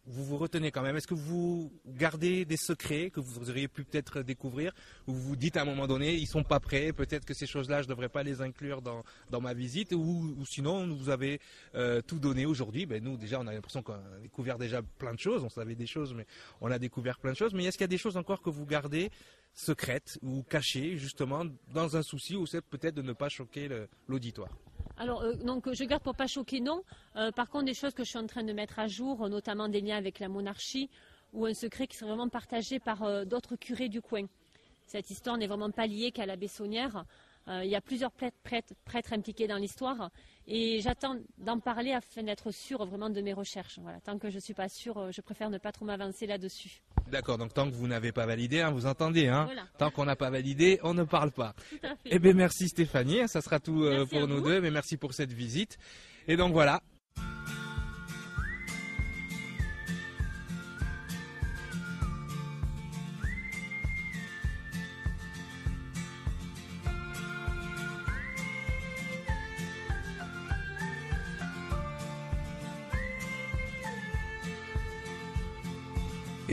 vous 0.05 0.37
retenez 0.37 0.71
quand 0.71 0.81
même 0.81 0.95
Est-ce 0.95 1.07
que 1.07 1.13
vous 1.13 1.71
gardez 1.85 2.45
des 2.45 2.57
secrets 2.57 3.09
que 3.09 3.19
vous 3.19 3.49
auriez 3.49 3.67
pu 3.67 3.83
peut-être 3.83 4.21
découvrir 4.21 4.73
ou 5.07 5.13
vous 5.13 5.21
vous 5.29 5.35
dites 5.35 5.57
à 5.57 5.61
un 5.61 5.65
moment 5.65 5.87
donné, 5.87 6.15
ils 6.15 6.27
sont 6.27 6.43
pas 6.43 6.59
prêts, 6.59 6.91
peut-être 6.91 7.25
que 7.25 7.33
ces 7.33 7.47
choses-là, 7.47 7.81
je 7.81 7.87
ne 7.87 7.93
devrais 7.93 8.09
pas 8.09 8.23
les 8.23 8.41
inclure 8.41 8.81
dans, 8.81 9.03
ma 9.41 9.53
visite 9.53 9.93
ou, 9.93 10.35
sinon, 10.45 10.87
vous 10.87 11.09
avez 11.09 11.39
euh, 11.75 12.01
tout 12.01 12.19
donné 12.19 12.45
aujourd'hui. 12.45 12.85
Ben, 12.85 13.03
nous, 13.03 13.17
déjà, 13.17 13.39
on 13.39 13.47
a 13.47 13.53
l'impression 13.53 13.81
qu'on 13.81 13.93
a 13.93 14.19
découvert 14.21 14.57
déjà 14.57 14.81
plein 14.81 15.13
de 15.13 15.19
choses, 15.19 15.43
on 15.43 15.49
savait 15.49 15.75
des 15.75 15.87
choses, 15.87 16.13
mais 16.13 16.25
on 16.61 16.69
a 16.71 16.79
découvert 16.79 17.19
plein 17.19 17.31
de 17.31 17.37
choses. 17.37 17.53
Mais 17.53 17.65
est-ce 17.65 17.77
qu'il 17.77 17.83
y 17.83 17.85
a 17.85 17.87
des 17.87 17.97
choses 17.97 18.17
encore 18.17 18.41
que 18.41 18.49
vous 18.49 18.65
gardez 18.65 19.09
secrètes 19.53 20.19
ou 20.21 20.43
cachées, 20.43 20.97
justement, 20.97 21.45
dans 21.73 21.95
un 21.95 22.03
souci 22.03 22.35
ou 22.35 22.45
c'est 22.45 22.61
peut-être 22.61 22.95
de 22.95 23.01
ne 23.01 23.13
pas 23.13 23.29
choquer 23.29 23.69
l'auditoire? 24.07 24.49
Alors, 24.97 25.23
euh, 25.23 25.33
donc, 25.35 25.71
je 25.73 25.83
garde 25.85 26.03
pour 26.03 26.15
pas 26.15 26.27
choquer, 26.27 26.59
non. 26.59 26.83
Euh, 27.15 27.31
par 27.31 27.49
contre, 27.49 27.65
des 27.65 27.73
choses 27.73 27.93
que 27.93 28.03
je 28.03 28.09
suis 28.09 28.19
en 28.19 28.27
train 28.27 28.43
de 28.43 28.53
mettre 28.53 28.79
à 28.79 28.87
jour, 28.87 29.27
notamment 29.27 29.67
des 29.67 29.81
liens 29.81 29.97
avec 29.97 30.19
la 30.19 30.29
monarchie, 30.29 30.89
ou 31.33 31.45
un 31.45 31.53
secret 31.53 31.87
qui 31.87 31.97
serait 31.97 32.09
vraiment 32.09 32.29
partagé 32.29 32.79
par 32.79 33.03
euh, 33.03 33.25
d'autres 33.25 33.55
curés 33.55 33.89
du 33.89 34.01
coin. 34.01 34.25
Cette 34.85 35.09
histoire 35.09 35.37
n'est 35.37 35.47
vraiment 35.47 35.71
pas 35.71 35.87
liée 35.87 36.11
qu'à 36.11 36.25
la 36.25 36.35
Bessonnière. 36.35 37.05
Euh, 37.47 37.63
il 37.63 37.69
y 37.69 37.75
a 37.75 37.81
plusieurs 37.81 38.11
prêtres, 38.11 39.13
impliqués 39.13 39.47
dans 39.47 39.57
l'histoire, 39.57 40.09
et 40.47 40.79
j'attends 40.81 41.17
d'en 41.37 41.59
parler 41.59 41.91
afin 41.91 42.23
d'être 42.23 42.51
sûre 42.51 42.85
vraiment 42.85 43.09
de 43.09 43.21
mes 43.21 43.33
recherches. 43.33 43.79
Voilà. 43.81 43.99
Tant 43.99 44.17
que 44.17 44.29
je 44.29 44.35
ne 44.35 44.41
suis 44.41 44.53
pas 44.53 44.69
sûre, 44.69 44.97
euh, 44.97 45.11
je 45.11 45.21
préfère 45.21 45.49
ne 45.49 45.57
pas 45.57 45.71
trop 45.71 45.85
m'avancer 45.85 46.25
là-dessus. 46.25 46.81
D'accord, 47.11 47.37
donc 47.37 47.53
tant 47.53 47.69
que 47.69 47.75
vous 47.75 47.87
n'avez 47.87 48.11
pas 48.11 48.25
validé, 48.25 48.61
hein, 48.61 48.71
vous 48.71 48.85
entendez, 48.85 49.27
hein 49.27 49.43
Voilà. 49.45 49.67
Tant 49.77 49.91
qu'on 49.91 50.05
n'a 50.05 50.15
pas 50.15 50.29
validé, 50.29 50.79
on 50.83 50.93
ne 50.93 51.03
parle 51.03 51.31
pas. 51.31 51.53
Eh 52.05 52.19
bien, 52.19 52.33
merci 52.33 52.69
Stéphanie, 52.69 53.27
ça 53.27 53.41
sera 53.41 53.59
tout 53.59 53.83
euh, 53.83 54.05
pour 54.05 54.27
nous 54.27 54.37
vous. 54.37 54.49
deux, 54.49 54.61
mais 54.61 54.71
merci 54.71 54.95
pour 54.95 55.13
cette 55.13 55.33
visite. 55.33 55.77
Et 56.27 56.37
donc 56.37 56.53
voilà. 56.53 56.81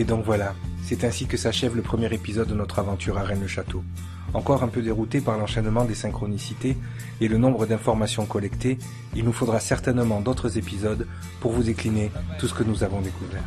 Et 0.00 0.04
donc 0.04 0.24
voilà, 0.24 0.54
c'est 0.82 1.04
ainsi 1.04 1.26
que 1.26 1.36
s'achève 1.36 1.76
le 1.76 1.82
premier 1.82 2.10
épisode 2.14 2.48
de 2.48 2.54
notre 2.54 2.78
aventure 2.78 3.18
à 3.18 3.22
Rennes-le-Château. 3.22 3.84
Encore 4.32 4.62
un 4.62 4.68
peu 4.68 4.80
dérouté 4.80 5.20
par 5.20 5.36
l'enchaînement 5.36 5.84
des 5.84 5.94
synchronicités 5.94 6.78
et 7.20 7.28
le 7.28 7.36
nombre 7.36 7.66
d'informations 7.66 8.24
collectées, 8.24 8.78
il 9.14 9.26
nous 9.26 9.34
faudra 9.34 9.60
certainement 9.60 10.22
d'autres 10.22 10.56
épisodes 10.56 11.06
pour 11.40 11.52
vous 11.52 11.64
décliner 11.64 12.10
tout 12.38 12.48
ce 12.48 12.54
que 12.54 12.64
nous 12.64 12.82
avons 12.82 13.02
découvert. 13.02 13.44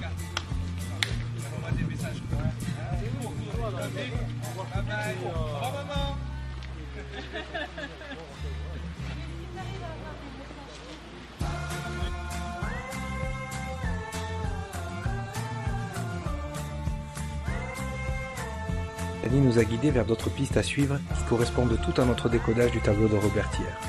Dany 19.23 19.39
nous 19.39 19.57
a 19.57 19.63
guidés 19.63 19.89
vers 19.89 20.05
d'autres 20.05 20.29
pistes 20.29 20.57
à 20.57 20.63
suivre 20.63 20.99
qui 21.17 21.23
correspondent 21.29 21.79
toutes 21.83 21.99
à 21.99 22.05
notre 22.05 22.27
décodage 22.27 22.71
du 22.71 22.81
tableau 22.81 23.07
de 23.07 23.15
Robertière. 23.15 23.79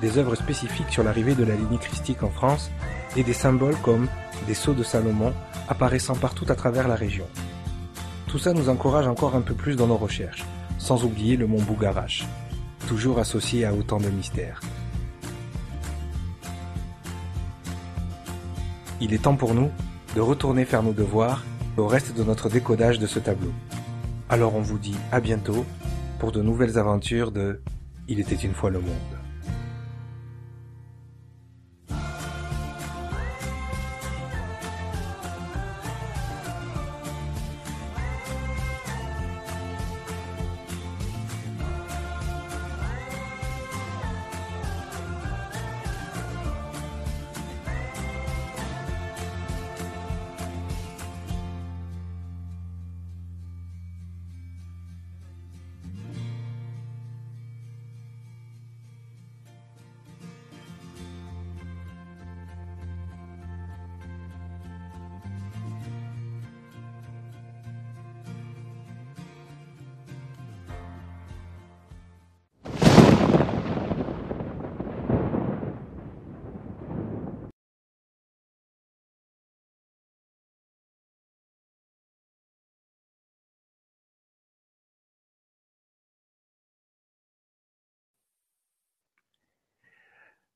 Des 0.00 0.16
œuvres 0.16 0.34
spécifiques 0.34 0.90
sur 0.90 1.02
l'arrivée 1.02 1.34
de 1.34 1.44
la 1.44 1.54
lignée 1.54 1.78
christique 1.78 2.22
en 2.22 2.30
France 2.30 2.70
et 3.14 3.22
des 3.22 3.34
symboles 3.34 3.76
comme 3.82 4.08
des 4.46 4.54
sceaux 4.54 4.72
de 4.72 4.82
Salomon 4.82 5.34
apparaissant 5.68 6.14
partout 6.14 6.46
à 6.48 6.54
travers 6.54 6.88
la 6.88 6.94
région. 6.94 7.26
Tout 8.28 8.38
ça 8.38 8.54
nous 8.54 8.70
encourage 8.70 9.06
encore 9.06 9.36
un 9.36 9.42
peu 9.42 9.54
plus 9.54 9.76
dans 9.76 9.88
nos 9.88 9.96
recherches, 9.96 10.44
sans 10.78 11.04
oublier 11.04 11.36
le 11.36 11.46
mont 11.46 11.60
Bougarache, 11.60 12.26
toujours 12.86 13.18
associé 13.18 13.66
à 13.66 13.74
autant 13.74 13.98
de 13.98 14.08
mystères. 14.08 14.60
Il 19.02 19.12
est 19.12 19.22
temps 19.22 19.36
pour 19.36 19.54
nous 19.54 19.70
de 20.16 20.20
retourner 20.20 20.64
faire 20.64 20.82
nos 20.82 20.92
devoirs 20.92 21.44
au 21.76 21.86
reste 21.86 22.16
de 22.16 22.24
notre 22.24 22.48
décodage 22.48 22.98
de 22.98 23.06
ce 23.06 23.18
tableau. 23.18 23.52
Alors 24.30 24.54
on 24.54 24.60
vous 24.60 24.78
dit 24.78 24.96
à 25.10 25.20
bientôt 25.20 25.64
pour 26.18 26.32
de 26.32 26.42
nouvelles 26.42 26.78
aventures 26.78 27.32
de 27.32 27.60
Il 28.08 28.20
était 28.20 28.34
une 28.34 28.52
fois 28.52 28.68
le 28.68 28.80
monde. 28.80 29.17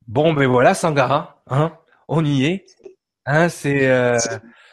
Bon, 0.09 0.33
ben 0.33 0.47
voilà, 0.47 0.75
Sangara, 0.75 1.43
hein, 1.49 1.73
on 2.09 2.25
y 2.25 2.45
est. 2.45 2.67
Hein, 3.25 3.49
c'est 3.49 3.89
euh, 3.89 4.19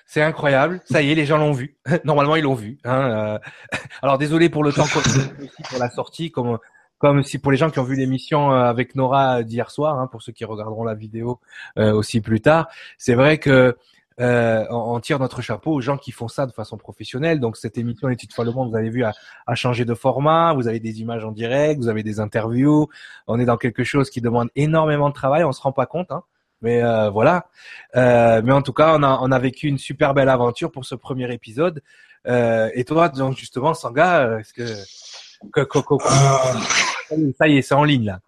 c'est 0.09 0.23
incroyable. 0.23 0.81
Ça 0.89 1.03
y 1.03 1.11
est, 1.11 1.15
les 1.15 1.27
gens 1.27 1.37
l'ont 1.37 1.51
vu. 1.51 1.77
Normalement, 2.03 2.35
ils 2.35 2.43
l'ont 2.43 2.55
vu. 2.55 2.79
Hein, 2.83 3.11
euh. 3.11 3.39
Alors 4.01 4.17
désolé 4.17 4.49
pour 4.49 4.63
le 4.63 4.73
temps 4.73 4.87
pour 5.69 5.79
la 5.79 5.89
sortie, 5.91 6.31
comme 6.31 6.57
comme 6.97 7.23
si 7.23 7.37
pour 7.37 7.51
les 7.51 7.57
gens 7.57 7.69
qui 7.69 7.79
ont 7.79 7.83
vu 7.83 7.95
l'émission 7.95 8.51
euh, 8.51 8.63
avec 8.63 8.95
Nora 8.95 9.43
d'hier 9.43 9.69
soir, 9.69 9.99
hein, 9.99 10.07
pour 10.07 10.23
ceux 10.23 10.33
qui 10.33 10.45
regarderont 10.45 10.83
la 10.83 10.95
vidéo 10.95 11.39
euh, 11.77 11.93
aussi 11.93 12.21
plus 12.21 12.41
tard, 12.41 12.67
c'est 12.97 13.13
vrai 13.13 13.37
que 13.37 13.77
euh, 14.19 14.65
on, 14.69 14.99
tire 14.99 15.19
notre 15.19 15.41
chapeau 15.41 15.71
aux 15.73 15.81
gens 15.81 15.97
qui 15.97 16.11
font 16.11 16.27
ça 16.27 16.45
de 16.45 16.51
façon 16.51 16.77
professionnelle. 16.77 17.39
Donc 17.39 17.55
cette 17.57 17.77
émission 17.77 18.09
Études 18.09 18.33
fois 18.33 18.43
le 18.45 18.51
monde, 18.51 18.69
vous 18.69 18.75
avez 18.75 18.89
vu, 18.89 19.03
a, 19.03 19.13
a 19.47 19.55
changé 19.55 19.85
de 19.85 19.93
format. 19.93 20.53
Vous 20.53 20.67
avez 20.67 20.79
des 20.79 20.99
images 21.01 21.23
en 21.25 21.31
direct, 21.31 21.81
vous 21.81 21.87
avez 21.87 22.03
des 22.03 22.19
interviews. 22.19 22.87
On 23.27 23.39
est 23.39 23.45
dans 23.45 23.57
quelque 23.57 23.83
chose 23.83 24.09
qui 24.09 24.21
demande 24.21 24.49
énormément 24.55 25.09
de 25.09 25.13
travail. 25.13 25.43
On 25.43 25.51
se 25.51 25.61
rend 25.61 25.71
pas 25.71 25.85
compte. 25.85 26.11
Hein. 26.11 26.23
Mais 26.61 26.83
euh, 26.83 27.09
voilà. 27.09 27.45
Euh, 27.95 28.41
mais 28.43 28.51
en 28.51 28.61
tout 28.61 28.73
cas, 28.73 28.93
on 28.97 29.03
a, 29.03 29.19
on 29.21 29.31
a 29.31 29.39
vécu 29.39 29.67
une 29.67 29.77
super 29.77 30.13
belle 30.13 30.27
aventure 30.29 30.71
pour 30.71 30.83
ce 30.85 30.95
premier 30.95 31.31
épisode. 31.33 31.81
Euh, 32.27 32.69
et 32.73 32.83
toi, 32.83 33.07
donc 33.07 33.37
justement, 33.37 33.73
Sanga, 33.73 34.19
euh, 34.27 34.39
est-ce 34.39 34.51
que, 34.53 34.63
que, 35.53 35.61
que- 35.61 35.79
que- 35.79 36.03
Ah, 36.05 36.53
ça 37.37 37.47
y 37.47 37.57
est, 37.57 37.61
c'est 37.61 37.73
en 37.75 37.85
ligne 37.85 38.05
là. 38.05 38.19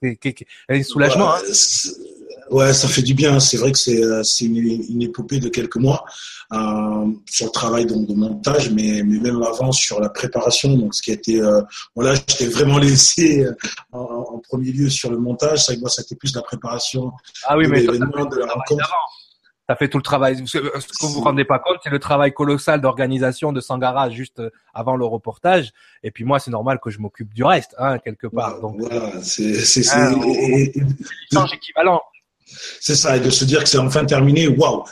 Soulagement. 0.84 1.34
hein. 1.34 1.40
Ouais, 2.52 2.74
ça 2.74 2.88
fait 2.88 3.02
du 3.02 3.14
bien. 3.14 3.40
C'est 3.40 3.58
vrai 3.58 3.72
que 3.72 3.78
c'est 3.78 4.04
euh, 4.04 4.24
une, 4.42 4.56
une 4.90 5.02
épopée 5.02 5.40
de 5.40 5.50
quelques 5.50 5.78
mois 5.78 6.04
euh, 6.54 7.08
sur 7.30 7.46
le 7.48 7.52
travail 7.52 7.86
donc, 7.86 8.08
de 8.08 8.14
montage, 8.14 8.70
mais, 8.72 9.02
mais 9.04 9.20
même 9.20 9.42
avant 9.44 9.72
sur 9.72 10.00
la 10.00 10.10
préparation. 10.10 10.76
Donc, 10.76 10.94
ce 10.94 11.02
qui 11.02 11.12
a 11.12 11.14
été, 11.16 11.42
euh, 11.42 11.62
voilà, 11.96 12.14
j'étais 12.16 12.48
vraiment 12.48 12.78
laissé 12.88 13.46
euh, 13.46 13.54
en, 13.92 14.00
en 14.00 14.40
premier 14.40 14.72
lieu 14.72 14.90
sur 14.90 15.10
le 15.10 15.18
montage. 15.18 15.60
C'est 15.60 15.72
vrai 15.72 15.76
que 15.78 15.82
moi, 15.82 15.90
c'était 15.90 16.16
plus 16.16 16.36
la 16.36 16.42
préparation 16.42 17.12
Ah 17.46 17.58
oui, 17.58 17.66
de 17.66 17.70
mais 17.72 17.84
toi, 17.84 17.96
de 17.98 18.38
la 18.38 18.54
rencontre. 18.54 18.90
Ça 19.70 19.78
fait 19.78 19.88
tout 19.88 20.00
le 20.00 20.04
travail. 20.04 20.36
Ce 20.46 20.58
que 20.60 21.06
vous 21.06 21.14
vous 21.14 21.22
rendez 21.22 21.46
pas 21.46 21.60
compte, 21.60 21.78
c'est 21.82 21.90
le 21.92 22.00
travail 22.00 22.34
colossal 22.34 22.82
d'organisation 22.82 23.54
de 23.54 23.62
Sangara 23.62 24.10
juste 24.10 24.42
avant 24.74 24.98
le 24.98 25.06
reportage. 25.06 25.72
Et 26.04 26.12
puis 26.12 26.26
moi, 26.26 26.40
c'est 26.40 26.52
normal 26.52 26.80
que 26.84 26.90
je 26.90 27.00
m'occupe 27.00 27.34
du 27.34 27.46
reste, 27.46 27.74
hein, 27.78 27.98
quelque 28.00 28.28
part. 28.28 28.60
Donc, 28.60 28.76
Voilà, 28.80 29.22
c'est 29.24 29.54
c'est- 29.54 29.88
Ah, 29.94 31.46
équivalent. 31.54 32.02
C'est 32.80 32.96
ça, 32.96 33.18
et 33.18 33.20
de 33.20 33.30
se 33.30 33.46
dire 33.46 33.64
que 33.64 33.70
c'est 33.70 33.78
enfin 33.78 34.06
terminé, 34.06 34.48
waouh, 34.48 34.84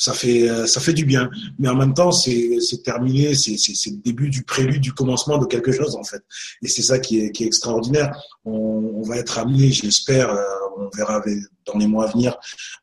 ça 0.00 0.14
fait 0.14 0.48
euh, 0.48 0.66
ça 0.66 0.80
fait 0.80 0.94
du 0.94 1.04
bien. 1.04 1.28
Mais 1.58 1.68
en 1.68 1.76
même 1.76 1.92
temps, 1.92 2.10
c'est 2.10 2.58
terminé, 2.82 3.34
c'est 3.34 3.52
le 3.52 4.02
début 4.02 4.30
du 4.30 4.42
prélude, 4.42 4.80
du 4.80 4.94
commencement 4.94 5.36
de 5.36 5.44
quelque 5.44 5.72
chose 5.72 5.94
en 5.94 6.04
fait. 6.04 6.22
Et 6.62 6.68
c'est 6.68 6.82
ça 6.82 6.98
qui 6.98 7.20
est 7.20 7.32
qui 7.32 7.44
est 7.44 7.46
extraordinaire. 7.46 8.18
On, 8.46 9.02
va 9.02 9.16
être 9.16 9.38
amené, 9.38 9.70
j'espère, 9.70 10.30
euh, 10.30 10.42
on 10.78 10.88
verra 10.96 11.22
dans 11.66 11.78
les 11.78 11.86
mois 11.86 12.08
à 12.08 12.12
venir, 12.12 12.36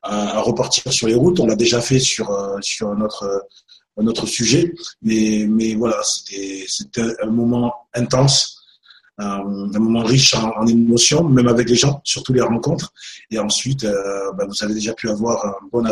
à, 0.03 0.41
repartir 0.41 0.91
sur 0.93 1.07
les 1.07 1.15
routes. 1.15 1.39
On 1.39 1.47
l'a 1.47 1.55
déjà 1.55 1.81
fait 1.81 1.99
sur 1.99 2.29
euh, 2.29 2.57
sur 2.61 2.93
notre 2.95 3.47
notre 3.97 4.27
sujet, 4.27 4.75
mais 5.01 5.47
mais 5.49 5.73
voilà, 5.73 5.99
c'était 6.03 6.67
un 7.23 7.31
moment 7.31 7.73
intense. 7.95 8.56
Euh, 9.19 9.23
un 9.23 9.79
moment 9.79 10.03
riche 10.03 10.33
en, 10.33 10.51
en 10.57 10.67
émotions, 10.67 11.23
même 11.23 11.47
avec 11.47 11.69
les 11.69 11.75
gens, 11.75 12.01
surtout 12.03 12.33
les 12.33 12.41
rencontres. 12.41 12.93
Et 13.31 13.39
ensuite, 13.39 13.85
bah, 14.37 14.45
vous 14.47 14.63
avez 14.63 14.73
déjà 14.73 14.93
pu 14.93 15.09
avoir 15.09 15.45
un 15.45 15.55
bon, 15.71 15.83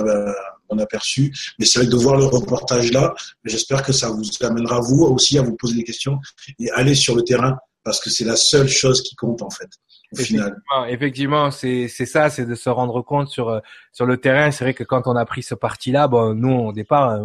bon 0.69 0.79
aperçu. 0.79 1.33
Mais 1.59 1.65
c'est 1.65 1.79
vrai 1.79 1.87
que 1.87 1.91
de 1.91 1.97
voir 1.97 2.17
le 2.17 2.25
reportage 2.25 2.91
là, 2.91 3.13
j'espère 3.43 3.83
que 3.83 3.93
ça 3.93 4.09
vous 4.09 4.23
amènera 4.41 4.79
vous 4.79 5.03
aussi 5.03 5.37
à 5.37 5.41
vous 5.41 5.55
poser 5.55 5.75
des 5.75 5.83
questions 5.83 6.19
et 6.59 6.69
aller 6.71 6.95
sur 6.95 7.15
le 7.15 7.23
terrain 7.23 7.57
parce 7.83 7.99
que 7.99 8.09
c'est 8.09 8.25
la 8.25 8.35
seule 8.35 8.67
chose 8.67 9.01
qui 9.01 9.15
compte 9.15 9.41
en 9.41 9.49
fait. 9.49 9.69
Effectivement, 10.11 10.85
effectivement, 10.87 11.51
c'est 11.51 11.87
c'est 11.87 12.05
ça, 12.05 12.29
c'est 12.29 12.45
de 12.45 12.55
se 12.55 12.69
rendre 12.69 13.01
compte 13.01 13.27
sur 13.27 13.49
euh, 13.49 13.59
sur 13.91 14.05
le 14.05 14.17
terrain. 14.17 14.51
C'est 14.51 14.63
vrai 14.63 14.73
que 14.73 14.83
quand 14.83 15.07
on 15.07 15.15
a 15.15 15.25
pris 15.25 15.43
ce 15.43 15.55
parti-là, 15.55 16.07
bon, 16.07 16.33
nous 16.35 16.53
au 16.53 16.73
départ, 16.73 17.19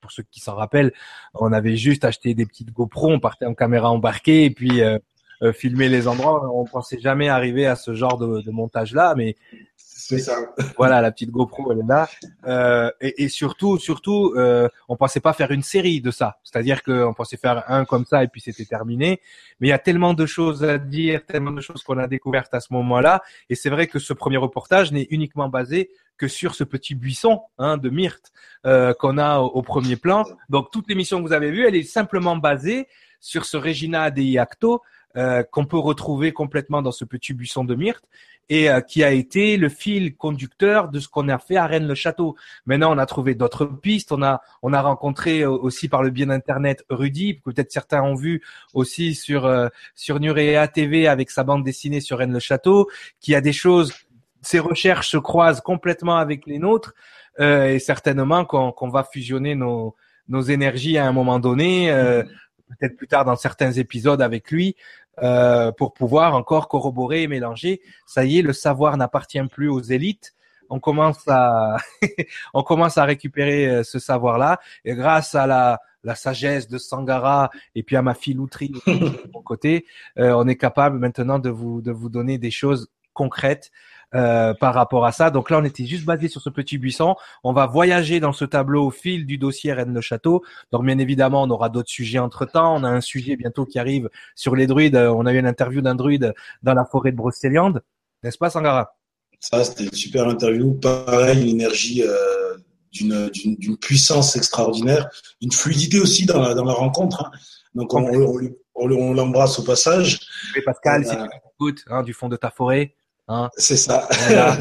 pour 0.00 0.12
ceux 0.12 0.24
qui 0.30 0.40
s'en 0.40 0.54
rappellent, 0.54 0.92
on 1.34 1.52
avait 1.52 1.76
juste 1.76 2.04
acheté 2.04 2.34
des 2.34 2.46
petites 2.46 2.70
GoPro, 2.70 3.10
on 3.10 3.20
partait 3.20 3.46
en 3.46 3.54
caméra 3.54 3.90
embarquée 3.90 4.44
et 4.44 4.50
puis 4.50 4.82
euh, 4.82 4.98
euh, 5.42 5.52
filmer 5.52 5.88
les 5.88 6.08
endroits. 6.08 6.50
On 6.54 6.64
pensait 6.64 6.98
jamais 7.00 7.28
arriver 7.28 7.66
à 7.66 7.76
ce 7.76 7.94
genre 7.94 8.18
de, 8.18 8.40
de 8.40 8.50
montage-là, 8.50 9.14
mais 9.16 9.36
C'est 9.76 10.18
ça. 10.18 10.36
voilà, 10.76 11.00
la 11.00 11.10
petite 11.10 11.30
GoPro, 11.30 11.72
elle 11.72 11.80
est 11.80 11.86
là. 11.88 12.08
Euh, 12.46 12.90
et, 13.00 13.24
et 13.24 13.28
surtout, 13.28 13.78
surtout, 13.78 14.32
euh, 14.36 14.68
on 14.88 14.96
pensait 14.96 15.20
pas 15.20 15.32
faire 15.32 15.50
une 15.50 15.62
série 15.62 16.00
de 16.00 16.10
ça. 16.10 16.38
C'est-à-dire 16.44 16.82
qu'on 16.82 17.12
pensait 17.14 17.36
faire 17.36 17.64
un 17.68 17.84
comme 17.84 18.04
ça 18.06 18.22
et 18.24 18.28
puis 18.28 18.40
c'était 18.40 18.64
terminé. 18.64 19.20
Mais 19.60 19.68
il 19.68 19.70
y 19.70 19.74
a 19.74 19.78
tellement 19.78 20.14
de 20.14 20.26
choses 20.26 20.64
à 20.64 20.78
dire, 20.78 21.24
tellement 21.26 21.50
de 21.52 21.60
choses 21.60 21.82
qu'on 21.82 21.98
a 21.98 22.06
découvertes 22.06 22.54
à 22.54 22.60
ce 22.60 22.72
moment-là. 22.72 23.22
Et 23.50 23.54
c'est 23.54 23.70
vrai 23.70 23.86
que 23.86 23.98
ce 23.98 24.12
premier 24.12 24.36
reportage 24.38 24.92
n'est 24.92 25.06
uniquement 25.10 25.48
basé 25.48 25.90
que 26.16 26.26
sur 26.26 26.54
ce 26.56 26.64
petit 26.64 26.96
buisson 26.96 27.42
hein, 27.58 27.76
de 27.76 27.90
myrte 27.90 28.32
euh, 28.66 28.92
qu'on 28.92 29.18
a 29.18 29.38
au, 29.38 29.46
au 29.46 29.62
premier 29.62 29.94
plan. 29.96 30.24
Donc 30.48 30.70
toute 30.72 30.88
l'émission 30.88 31.22
que 31.22 31.26
vous 31.28 31.32
avez 31.32 31.50
vue, 31.52 31.64
elle 31.64 31.76
est 31.76 31.84
simplement 31.84 32.36
basée 32.36 32.88
sur 33.20 33.44
ce 33.44 33.56
Regina 33.56 34.10
Dei 34.10 34.38
Acto 34.38 34.82
euh, 35.16 35.42
qu'on 35.42 35.64
peut 35.64 35.78
retrouver 35.78 36.32
complètement 36.32 36.82
dans 36.82 36.92
ce 36.92 37.04
petit 37.04 37.32
buisson 37.32 37.64
de 37.64 37.74
myrte 37.74 38.04
et 38.48 38.70
euh, 38.70 38.80
qui 38.80 39.04
a 39.04 39.10
été 39.10 39.56
le 39.56 39.68
fil 39.68 40.16
conducteur 40.16 40.88
de 40.88 41.00
ce 41.00 41.08
qu'on 41.08 41.28
a 41.28 41.38
fait 41.38 41.56
à 41.56 41.66
Rennes-le-Château. 41.66 42.36
Maintenant, 42.66 42.94
on 42.94 42.98
a 42.98 43.06
trouvé 43.06 43.34
d'autres 43.34 43.66
pistes. 43.66 44.12
On 44.12 44.22
a 44.22 44.40
on 44.62 44.72
a 44.72 44.80
rencontré 44.80 45.42
euh, 45.42 45.50
aussi 45.50 45.88
par 45.88 46.02
le 46.02 46.10
biais 46.10 46.26
d'internet 46.26 46.84
Rudy, 46.88 47.34
peut-être 47.34 47.70
certains 47.72 48.02
ont 48.02 48.14
vu 48.14 48.42
aussi 48.74 49.14
sur 49.14 49.46
euh, 49.46 49.68
sur 49.94 50.20
Nurea 50.20 50.66
TV 50.68 51.08
avec 51.08 51.30
sa 51.30 51.44
bande 51.44 51.64
dessinée 51.64 52.00
sur 52.00 52.18
Rennes-le-Château, 52.18 52.88
qui 53.20 53.34
a 53.34 53.40
des 53.40 53.52
choses. 53.52 53.92
Ses 54.40 54.60
recherches 54.60 55.10
se 55.10 55.16
croisent 55.18 55.60
complètement 55.60 56.16
avec 56.16 56.46
les 56.46 56.58
nôtres 56.58 56.94
euh, 57.40 57.66
et 57.66 57.78
certainement 57.78 58.44
qu'on 58.44 58.72
qu'on 58.72 58.88
va 58.88 59.04
fusionner 59.04 59.54
nos 59.54 59.94
nos 60.28 60.42
énergies 60.42 60.98
à 60.98 61.06
un 61.06 61.12
moment 61.12 61.38
donné. 61.38 61.90
euh, 61.90 62.22
peut-être 62.68 62.96
plus 62.96 63.08
tard 63.08 63.24
dans 63.24 63.36
certains 63.36 63.72
épisodes 63.72 64.22
avec 64.22 64.50
lui, 64.50 64.76
euh, 65.22 65.72
pour 65.72 65.94
pouvoir 65.94 66.34
encore 66.34 66.68
corroborer 66.68 67.22
et 67.22 67.28
mélanger. 67.28 67.80
Ça 68.06 68.24
y 68.24 68.38
est, 68.38 68.42
le 68.42 68.52
savoir 68.52 68.96
n'appartient 68.96 69.42
plus 69.50 69.68
aux 69.68 69.80
élites. 69.80 70.34
On 70.70 70.80
commence 70.80 71.26
à, 71.26 71.78
on 72.54 72.62
commence 72.62 72.98
à 72.98 73.04
récupérer 73.04 73.66
euh, 73.68 73.82
ce 73.82 73.98
savoir-là, 73.98 74.60
et 74.84 74.94
grâce 74.94 75.34
à 75.34 75.46
la, 75.46 75.80
la 76.04 76.14
sagesse 76.14 76.68
de 76.68 76.78
Sangara 76.78 77.50
et 77.74 77.82
puis 77.82 77.96
à 77.96 78.02
ma 78.02 78.14
filouterie 78.14 78.72
de 78.86 79.30
mon 79.32 79.42
côté, 79.42 79.86
euh, 80.18 80.32
on 80.36 80.46
est 80.46 80.56
capable 80.56 80.98
maintenant 80.98 81.38
de 81.38 81.50
vous, 81.50 81.80
de 81.80 81.90
vous 81.90 82.08
donner 82.08 82.38
des 82.38 82.50
choses 82.50 82.88
concrètes 83.12 83.70
euh, 84.14 84.54
par 84.54 84.74
rapport 84.74 85.04
à 85.04 85.12
ça. 85.12 85.30
Donc 85.30 85.50
là, 85.50 85.58
on 85.58 85.64
était 85.64 85.84
juste 85.84 86.04
basé 86.04 86.28
sur 86.28 86.40
ce 86.40 86.50
petit 86.50 86.78
buisson. 86.78 87.14
On 87.44 87.52
va 87.52 87.66
voyager 87.66 88.20
dans 88.20 88.32
ce 88.32 88.44
tableau 88.44 88.86
au 88.86 88.90
fil 88.90 89.26
du 89.26 89.38
dossier 89.38 89.72
Rennes-le-Château. 89.72 90.42
Donc 90.72 90.84
bien 90.84 90.98
évidemment, 90.98 91.42
on 91.42 91.50
aura 91.50 91.68
d'autres 91.68 91.90
sujets 91.90 92.18
entre-temps. 92.18 92.74
On 92.76 92.84
a 92.84 92.88
un 92.88 93.00
sujet 93.00 93.36
bientôt 93.36 93.66
qui 93.66 93.78
arrive 93.78 94.08
sur 94.34 94.56
les 94.56 94.66
druides. 94.66 94.96
Euh, 94.96 95.12
On 95.12 95.26
a 95.26 95.32
eu 95.32 95.38
une 95.38 95.46
interview 95.46 95.80
d'un 95.82 95.94
druide 95.94 96.34
dans 96.62 96.74
la 96.74 96.84
forêt 96.84 97.12
de 97.12 97.16
Brocéliande. 97.16 97.82
N'est-ce 98.22 98.38
pas, 98.38 98.50
Sangara? 98.50 98.94
Ça, 99.40 99.62
c'était 99.62 99.84
une 99.84 99.92
super 99.92 100.26
interview. 100.28 100.74
Pareil, 100.74 101.42
une 101.42 101.48
énergie 101.60 102.02
euh, 102.02 102.56
d'une 102.92 103.76
puissance 103.76 104.34
extraordinaire, 104.36 105.08
une 105.40 105.52
fluidité 105.52 106.00
aussi 106.00 106.26
dans 106.26 106.40
la, 106.40 106.54
dans 106.54 106.64
la 106.64 106.72
rencontre. 106.72 107.24
hein. 107.26 107.30
Donc, 107.74 107.94
on, 107.94 108.00
on, 108.10 108.40
on 108.74 109.12
l'embrasse 109.14 109.58
au 109.58 109.62
passage. 109.62 110.18
Oui, 110.56 110.62
Pascal, 110.64 111.04
si 111.04 111.14
Euh, 111.14 111.26
tu 111.26 111.38
écoutes 111.54 111.84
hein, 111.88 112.02
du 112.02 112.12
fond 112.14 112.28
de 112.28 112.36
ta 112.36 112.50
forêt. 112.50 112.96
Hein, 113.28 113.50
C'est 113.56 113.76
ça. 113.76 114.08
Voilà. 114.26 114.58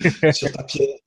Sur 0.32 0.52
ta 0.52 0.62
pierre. 0.64 0.98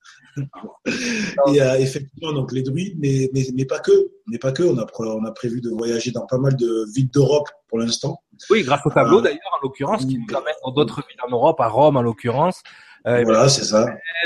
Et 1.47 1.61
euh, 1.61 1.79
effectivement, 1.79 2.31
donc 2.33 2.51
les 2.53 2.63
druides, 2.63 2.95
mais, 2.97 3.29
mais, 3.33 3.45
mais 3.53 3.65
pas 3.65 3.79
que. 3.79 3.91
Mais 4.27 4.37
pas 4.37 4.51
que. 4.51 4.63
On 4.63 4.77
a, 4.77 4.85
on 4.99 5.25
a 5.25 5.31
prévu 5.31 5.59
de 5.61 5.69
voyager 5.69 6.11
dans 6.11 6.25
pas 6.25 6.37
mal 6.37 6.55
de 6.55 6.85
villes 6.95 7.09
d'Europe 7.09 7.49
pour 7.67 7.79
l'instant. 7.79 8.21
oui, 8.49 8.63
grâce 8.63 8.85
au 8.85 8.89
tableau 8.89 9.19
Euh, 9.19 9.21
d'ailleurs, 9.21 9.59
en 9.59 9.63
l'occurrence, 9.63 10.05
qui 10.05 10.17
nous 10.17 10.35
amène 10.35 10.53
dans 10.63 10.71
d'autres 10.71 11.03
villes 11.07 11.19
en 11.27 11.29
Europe, 11.31 11.59
à 11.59 11.67
Rome 11.67 11.97
en 11.97 12.01
l'occurrence. 12.01 12.61
Euh, 13.07 13.23
Voilà, 13.23 13.49
c'est 13.49 13.65
ça. 13.65 13.85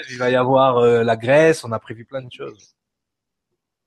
il 0.10 0.18
va 0.18 0.30
y 0.30 0.36
avoir 0.36 0.78
euh, 0.78 1.04
la 1.04 1.16
Grèce. 1.16 1.64
On 1.64 1.72
a 1.72 1.80
prévu 1.80 2.06
plein 2.06 2.22
de 2.22 2.32
choses. 2.32 2.76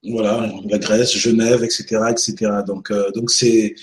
Voilà, 0.09 0.49
la 0.69 0.79
Grèce, 0.79 1.17
Genève, 1.17 1.64
etc., 1.64 1.99
etc. 2.11 2.35
Donc, 2.67 2.91
euh, 2.91 3.11
donc 3.12 3.31
c'est 3.31 3.75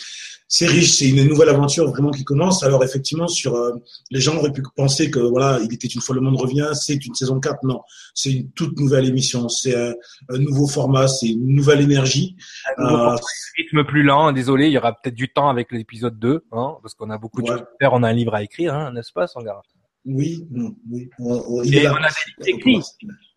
c'est 0.56 0.68
riche, 0.68 0.92
c'est 0.98 1.10
une 1.10 1.24
nouvelle 1.28 1.50
aventure 1.50 1.90
vraiment 1.90 2.12
qui 2.12 2.24
commence. 2.24 2.62
Alors 2.64 2.84
effectivement, 2.84 3.28
sur 3.28 3.56
euh, 3.56 3.72
les 4.12 4.22
gens 4.22 4.36
auraient 4.38 4.52
pu 4.54 4.62
penser 4.76 5.10
que 5.10 5.18
voilà, 5.20 5.60
il 5.66 5.74
était 5.74 5.88
une 5.88 6.00
fois 6.02 6.14
le 6.14 6.22
monde 6.22 6.40
revient, 6.40 6.70
c'est 6.74 7.04
une 7.08 7.16
saison 7.16 7.40
4. 7.40 7.64
Non, 7.64 7.82
c'est 8.14 8.32
une 8.32 8.52
toute 8.52 8.78
nouvelle 8.80 9.06
émission, 9.06 9.50
c'est 9.50 9.76
un, 9.76 9.94
un 10.30 10.38
nouveau 10.38 10.68
format, 10.68 11.08
c'est 11.08 11.30
une 11.30 11.48
nouvelle 11.56 11.82
énergie. 11.82 12.36
Un 12.78 12.84
nouveau 12.84 12.96
Euh, 12.96 13.00
format, 13.00 13.20
rythme 13.58 13.84
plus 13.86 14.04
lent. 14.04 14.32
Désolé, 14.32 14.68
il 14.68 14.74
y 14.74 14.78
aura 14.78 14.94
peut-être 14.94 15.16
du 15.16 15.28
temps 15.34 15.50
avec 15.50 15.72
l'épisode 15.72 16.20
2, 16.20 16.44
hein, 16.52 16.76
parce 16.84 16.94
qu'on 16.94 17.10
a 17.10 17.18
beaucoup 17.18 17.42
de 17.42 17.48
Ouais. 17.50 17.58
choses 17.58 17.62
à 17.66 17.78
faire. 17.80 17.94
On 17.94 18.04
a 18.04 18.10
un 18.10 18.14
livre 18.14 18.36
à 18.36 18.44
écrire, 18.44 18.76
hein, 18.76 18.92
n'est-ce 18.94 19.12
pas, 19.12 19.26
Sangara? 19.26 19.62
Oui, 20.06 20.46
oui. 20.92 21.10
On, 21.18 21.34
on- 21.48 21.64
il 21.64 21.74
Et 21.76 21.88
on 21.88 21.94
a 21.96 22.10
des 22.10 22.46
livres 22.46 22.60
écrits. 22.60 22.82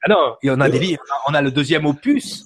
Ah 0.05 0.09
non, 0.11 0.35
et 0.43 0.51
on 0.51 0.61
a 0.61 0.69
des 0.69 0.81
livres. 0.81 1.03
On 1.29 1.33
a 1.35 1.41
le 1.41 1.51
deuxième 1.51 1.87
opus. 1.87 2.45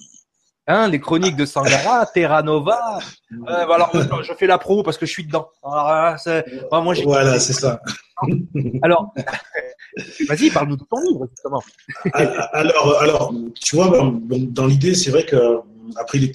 Hein, 0.67 0.87
les 0.89 0.99
chroniques 0.99 1.35
de 1.35 1.45
Sangara, 1.45 2.05
Terra 2.05 2.41
Nova. 2.43 2.99
Euh, 3.47 3.65
bah 3.65 3.75
alors, 3.75 4.23
je 4.23 4.33
fais 4.33 4.45
la 4.45 4.57
promo 4.57 4.83
parce 4.83 4.97
que 4.97 5.05
je 5.05 5.11
suis 5.11 5.25
dedans. 5.25 5.47
Alors, 5.63 6.19
c'est- 6.19 6.45
bah, 6.69 6.81
moi, 6.81 6.93
Voilà, 7.05 7.39
c'est 7.39 7.53
ça. 7.53 7.81
Alors, 8.83 9.13
Vas-y, 10.27 10.49
parle-nous 10.49 10.75
de 10.75 10.83
ton 10.83 10.99
livre, 11.01 11.27
justement. 11.29 11.61
alors, 12.53 13.01
alors, 13.01 13.33
tu 13.63 13.77
vois, 13.77 13.87
dans, 13.87 14.11
dans 14.37 14.65
l'idée, 14.67 14.95
c'est 14.95 15.11
vrai 15.11 15.25
que 15.25 15.37
après 15.95 16.17
les, 16.17 16.31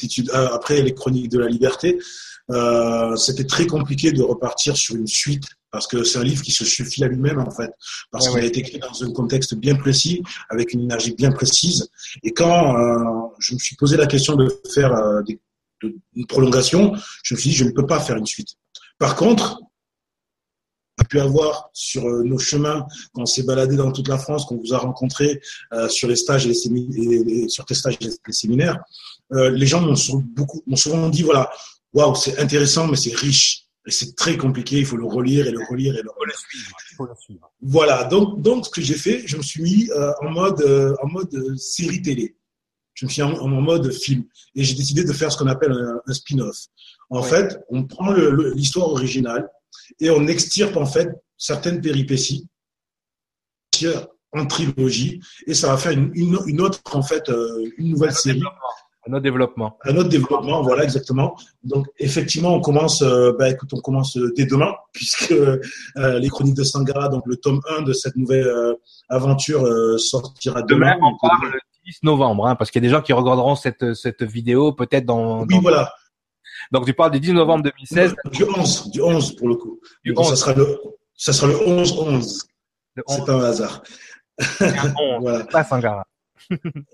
après 0.52 0.80
les 0.80 0.94
chroniques 0.94 1.28
de 1.30 1.38
la 1.38 1.48
liberté, 1.48 1.98
euh, 2.50 3.14
c'était 3.16 3.44
très 3.46 3.66
compliqué 3.66 4.10
de 4.12 4.22
repartir 4.22 4.74
sur 4.76 4.96
une 4.96 5.06
suite 5.06 5.44
parce 5.76 5.86
que 5.88 6.04
c'est 6.04 6.18
un 6.18 6.24
livre 6.24 6.42
qui 6.42 6.52
se 6.52 6.64
suffit 6.64 7.04
à 7.04 7.06
lui-même 7.06 7.38
en 7.38 7.50
fait, 7.50 7.70
parce 8.10 8.30
qu'il 8.30 8.38
a 8.38 8.44
été 8.46 8.60
écrit 8.60 8.78
dans 8.78 9.04
un 9.04 9.12
contexte 9.12 9.54
bien 9.56 9.76
précis, 9.76 10.22
avec 10.48 10.72
une 10.72 10.80
énergie 10.80 11.14
bien 11.14 11.30
précise. 11.32 11.90
Et 12.22 12.32
quand 12.32 12.78
euh, 12.78 13.28
je 13.38 13.52
me 13.52 13.58
suis 13.58 13.76
posé 13.76 13.98
la 13.98 14.06
question 14.06 14.36
de 14.36 14.48
faire 14.72 14.94
euh, 14.94 15.20
des, 15.20 15.38
de, 15.82 15.94
une 16.14 16.26
prolongation, 16.26 16.94
je 17.22 17.34
me 17.34 17.38
suis 17.38 17.50
dit 17.50 17.56
je 17.56 17.64
ne 17.64 17.72
peux 17.72 17.84
pas 17.84 18.00
faire 18.00 18.16
une 18.16 18.24
suite. 18.24 18.54
Par 18.98 19.16
contre, 19.16 19.60
on 20.98 21.02
a 21.02 21.04
pu 21.04 21.20
avoir 21.20 21.68
sur 21.74 22.06
euh, 22.06 22.22
nos 22.22 22.38
chemins, 22.38 22.86
quand 23.12 23.20
on 23.20 23.26
s'est 23.26 23.42
baladé 23.42 23.76
dans 23.76 23.92
toute 23.92 24.08
la 24.08 24.16
France, 24.16 24.46
qu'on 24.46 24.56
vous 24.56 24.72
a 24.72 24.78
rencontré 24.78 25.42
euh, 25.74 25.90
sur 25.90 26.08
les 26.08 26.16
stages 26.16 26.46
et, 26.46 26.54
les 26.70 27.44
et, 27.44 27.48
sur 27.50 27.66
tes 27.66 27.74
stages 27.74 27.98
et 28.00 28.06
les 28.06 28.32
séminaires, 28.32 28.78
les 29.30 29.66
gens 29.66 29.82
m'ont 29.82 30.76
souvent 30.76 31.10
dit 31.10 31.22
voilà, 31.22 31.50
waouh, 31.92 32.14
c'est 32.14 32.38
intéressant, 32.38 32.86
mais 32.86 32.96
c'est 32.96 33.14
riche. 33.14 33.65
C'est 33.88 34.16
très 34.16 34.36
compliqué, 34.36 34.78
il 34.78 34.86
faut 34.86 34.96
le 34.96 35.06
relire 35.06 35.46
et 35.46 35.52
le 35.52 35.60
relire 35.70 35.94
et 35.96 36.02
le 36.02 36.10
relire. 36.10 36.36
Il 36.54 36.96
faut 36.96 37.06
le 37.06 37.14
suivre. 37.14 37.52
Voilà, 37.62 38.04
donc, 38.04 38.42
donc 38.42 38.66
ce 38.66 38.70
que 38.70 38.80
j'ai 38.80 38.94
fait, 38.94 39.26
je 39.26 39.36
me 39.36 39.42
suis 39.42 39.62
mis 39.62 39.90
euh, 39.90 40.12
en 40.22 40.30
mode, 40.30 40.60
euh, 40.62 40.94
en 41.02 41.08
mode 41.08 41.32
euh, 41.34 41.54
série 41.56 42.02
télé. 42.02 42.36
Je 42.94 43.06
me 43.06 43.10
suis 43.10 43.22
mis 43.22 43.28
en, 43.28 43.38
en 43.38 43.60
mode 43.60 43.92
film. 43.92 44.24
Et 44.54 44.64
j'ai 44.64 44.74
décidé 44.74 45.04
de 45.04 45.12
faire 45.12 45.30
ce 45.30 45.38
qu'on 45.38 45.46
appelle 45.46 45.72
un, 45.72 46.00
un 46.04 46.12
spin-off. 46.12 46.56
En 47.10 47.22
ouais. 47.22 47.28
fait, 47.28 47.60
on 47.68 47.84
prend 47.84 48.12
l'histoire 48.12 48.88
originale 48.88 49.48
et 50.00 50.10
on 50.10 50.26
extirpe 50.26 50.76
en 50.76 50.86
fait 50.86 51.08
certaines 51.36 51.80
péripéties 51.80 52.48
en 54.32 54.46
trilogie 54.46 55.20
et 55.46 55.54
ça 55.54 55.68
va 55.68 55.76
faire 55.76 55.92
une, 55.92 56.10
une, 56.14 56.38
une 56.46 56.60
autre 56.60 56.80
en 56.92 57.02
fait 57.02 57.30
une 57.76 57.90
nouvelle 57.90 58.12
série 58.12 58.42
un 59.08 59.12
autre 59.12 59.22
développement. 59.22 59.78
Un 59.84 59.96
autre 59.96 60.08
développement, 60.08 60.62
voilà 60.62 60.82
exactement. 60.82 61.36
Donc 61.62 61.86
effectivement, 61.98 62.54
on 62.54 62.60
commence, 62.60 63.02
euh, 63.02 63.32
bah, 63.38 63.50
écoute, 63.50 63.70
on 63.72 63.80
commence 63.80 64.16
euh, 64.16 64.32
dès 64.36 64.46
demain, 64.46 64.74
puisque 64.92 65.32
euh, 65.32 65.60
les 66.18 66.28
Chroniques 66.28 66.56
de 66.56 66.64
Sangara, 66.64 67.08
donc 67.08 67.22
le 67.26 67.36
tome 67.36 67.60
1 67.78 67.82
de 67.82 67.92
cette 67.92 68.16
nouvelle 68.16 68.46
euh, 68.46 68.74
aventure 69.08 69.64
sortira 69.98 70.62
demain. 70.62 70.96
Demain, 70.96 71.08
on 71.22 71.28
parle 71.28 71.52
le 71.52 71.60
10 71.86 72.00
novembre, 72.02 72.46
hein, 72.46 72.56
parce 72.56 72.70
qu'il 72.70 72.82
y 72.82 72.86
a 72.86 72.88
des 72.88 72.94
gens 72.94 73.02
qui 73.02 73.12
regarderont 73.12 73.54
cette 73.54 73.94
cette 73.94 74.22
vidéo 74.24 74.72
peut-être 74.72 75.06
dans. 75.06 75.42
Oui, 75.42 75.54
dans... 75.54 75.60
voilà. 75.60 75.92
Donc 76.72 76.84
tu 76.86 76.94
parles 76.94 77.12
du 77.12 77.20
10 77.20 77.32
novembre 77.34 77.62
2016. 77.64 78.16
Du 78.32 78.44
11, 78.44 78.90
du 78.90 79.00
11 79.00 79.36
pour 79.36 79.48
le 79.48 79.54
coup. 79.54 79.80
Du 80.04 80.12
Donc, 80.12 80.24
11. 80.24 80.30
Ça 80.30 80.36
sera 80.36 80.54
le, 80.54 80.80
ça 81.14 81.32
sera 81.32 81.46
le 81.46 81.54
11-11. 81.54 82.46
C'est 83.06 83.24
pas 83.24 83.34
un 83.34 83.44
hasard. 83.44 83.82
Un 84.60 84.94
11, 84.98 85.20
voilà. 85.20 85.44
Pas 85.44 85.62
Sangara 85.62 86.04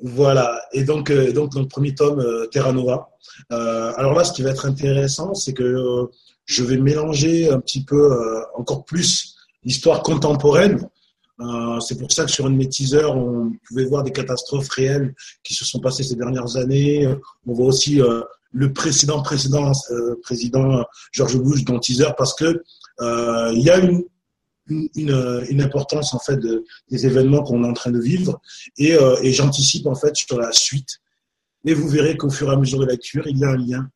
voilà. 0.02 0.60
Et 0.72 0.84
donc, 0.84 1.10
euh, 1.10 1.32
donc, 1.32 1.52
dans 1.52 1.64
premier 1.66 1.94
tome, 1.94 2.20
euh, 2.20 2.46
Terra 2.46 2.72
Nova. 2.72 3.10
Euh, 3.52 3.92
alors 3.96 4.14
là, 4.14 4.24
ce 4.24 4.32
qui 4.32 4.42
va 4.42 4.50
être 4.50 4.66
intéressant, 4.66 5.34
c'est 5.34 5.52
que 5.52 5.62
euh, 5.62 6.06
je 6.44 6.64
vais 6.64 6.76
mélanger 6.76 7.50
un 7.50 7.60
petit 7.60 7.84
peu 7.84 8.12
euh, 8.12 8.40
encore 8.56 8.84
plus 8.84 9.36
l'histoire 9.64 10.02
contemporaine. 10.02 10.88
c'est 11.80 11.98
pour 11.98 12.10
ça 12.12 12.24
que 12.24 12.30
sur 12.30 12.46
un 12.46 12.50
de 12.50 12.56
mes 12.56 12.68
teasers, 12.68 13.10
on 13.16 13.52
pouvait 13.66 13.84
voir 13.84 14.02
des 14.02 14.12
catastrophes 14.12 14.68
réelles 14.70 15.14
qui 15.44 15.54
se 15.54 15.64
sont 15.64 15.80
passées 15.80 16.02
ces 16.02 16.16
dernières 16.16 16.56
années. 16.56 17.06
On 17.46 17.52
voit 17.52 17.66
aussi 17.66 18.00
le 18.52 18.72
précédent 18.72 19.22
précédent 19.22 19.70
président 20.22 20.84
George 21.12 21.36
Bush 21.38 21.64
dans 21.64 21.78
teaser 21.78 22.12
parce 22.18 22.34
que 22.34 22.62
il 23.00 23.60
y 23.60 23.70
a 23.70 23.78
une 23.78 24.02
une, 24.68 24.88
une, 25.48 25.60
importance 25.60 26.14
en 26.14 26.18
fait 26.18 26.36
de, 26.36 26.64
des 26.90 27.06
événements 27.06 27.42
qu'on 27.42 27.64
est 27.64 27.68
en 27.68 27.72
train 27.72 27.90
de 27.90 28.00
vivre 28.00 28.40
et, 28.78 28.94
euh, 28.94 29.16
et 29.22 29.32
j'anticipe 29.32 29.86
en 29.86 29.94
fait 29.94 30.14
sur 30.16 30.38
la 30.38 30.52
suite. 30.52 31.00
Et 31.64 31.74
vous 31.74 31.88
verrez 31.88 32.16
qu'au 32.16 32.30
fur 32.30 32.48
et 32.50 32.54
à 32.54 32.56
mesure 32.56 32.78
de 32.78 32.86
la 32.86 32.92
lecture, 32.92 33.26
il 33.26 33.38
y 33.38 33.44
a 33.44 33.48
un 33.48 33.56
lien 33.56 33.88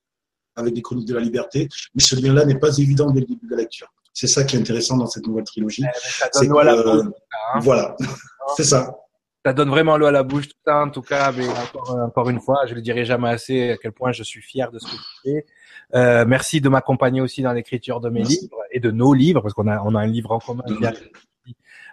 avec 0.57 0.75
les 0.75 0.83
chroniques 0.83 1.09
de 1.09 1.15
la 1.15 1.21
liberté, 1.21 1.69
mais 1.95 2.03
ce 2.03 2.17
lien-là 2.17 2.45
n'est 2.45 2.59
pas 2.59 2.77
évident 2.79 3.11
dès 3.11 3.21
le 3.21 3.27
début 3.27 3.47
de 3.47 3.51
la 3.51 3.63
lecture. 3.63 3.93
C'est 4.13 4.27
ça 4.27 4.45
qui 4.45 4.57
est 4.57 4.59
intéressant 4.59 4.97
dans 4.97 5.07
cette 5.07 5.27
nouvelle 5.27 5.45
trilogie. 5.45 5.85
Euh, 5.85 7.03
hein. 7.03 7.59
voilà. 7.61 7.95
c'est 8.57 8.65
ça. 8.65 8.97
Ça 9.45 9.53
donne 9.53 9.69
vraiment 9.69 9.97
l'eau 9.99 10.07
à 10.07 10.11
la 10.11 10.23
bouche, 10.23 10.49
tout 10.49 10.57
ça, 10.65 10.79
en 10.79 10.91
tout 10.91 11.03
cas. 11.03 11.31
Mais 11.33 11.47
encore, 11.47 11.91
encore 12.01 12.31
une 12.31 12.41
fois, 12.41 12.63
je 12.65 12.71
ne 12.71 12.77
le 12.77 12.81
dirai 12.81 13.05
jamais 13.05 13.29
assez 13.29 13.71
à 13.73 13.77
quel 13.77 13.93
point 13.93 14.13
je 14.13 14.23
suis 14.23 14.41
fier 14.41 14.73
de 14.73 14.79
ce 14.79 14.87
que 14.87 14.97
tu 14.97 15.21
fais. 15.23 15.47
Euh, 15.95 16.25
merci 16.27 16.61
de 16.61 16.69
m'accompagner 16.69 17.21
aussi 17.21 17.43
dans 17.43 17.53
l'écriture 17.53 18.01
de 18.01 18.09
mes 18.09 18.21
merci. 18.21 18.41
livres 18.41 18.63
et 18.73 18.81
de 18.81 18.91
nos 18.91 19.15
livres, 19.15 19.41
parce 19.41 19.55
qu'on 19.55 19.69
a, 19.69 19.81
on 19.83 19.95
a 19.95 20.01
un 20.01 20.07
livre 20.07 20.33
en 20.33 20.39
commun 20.39 20.65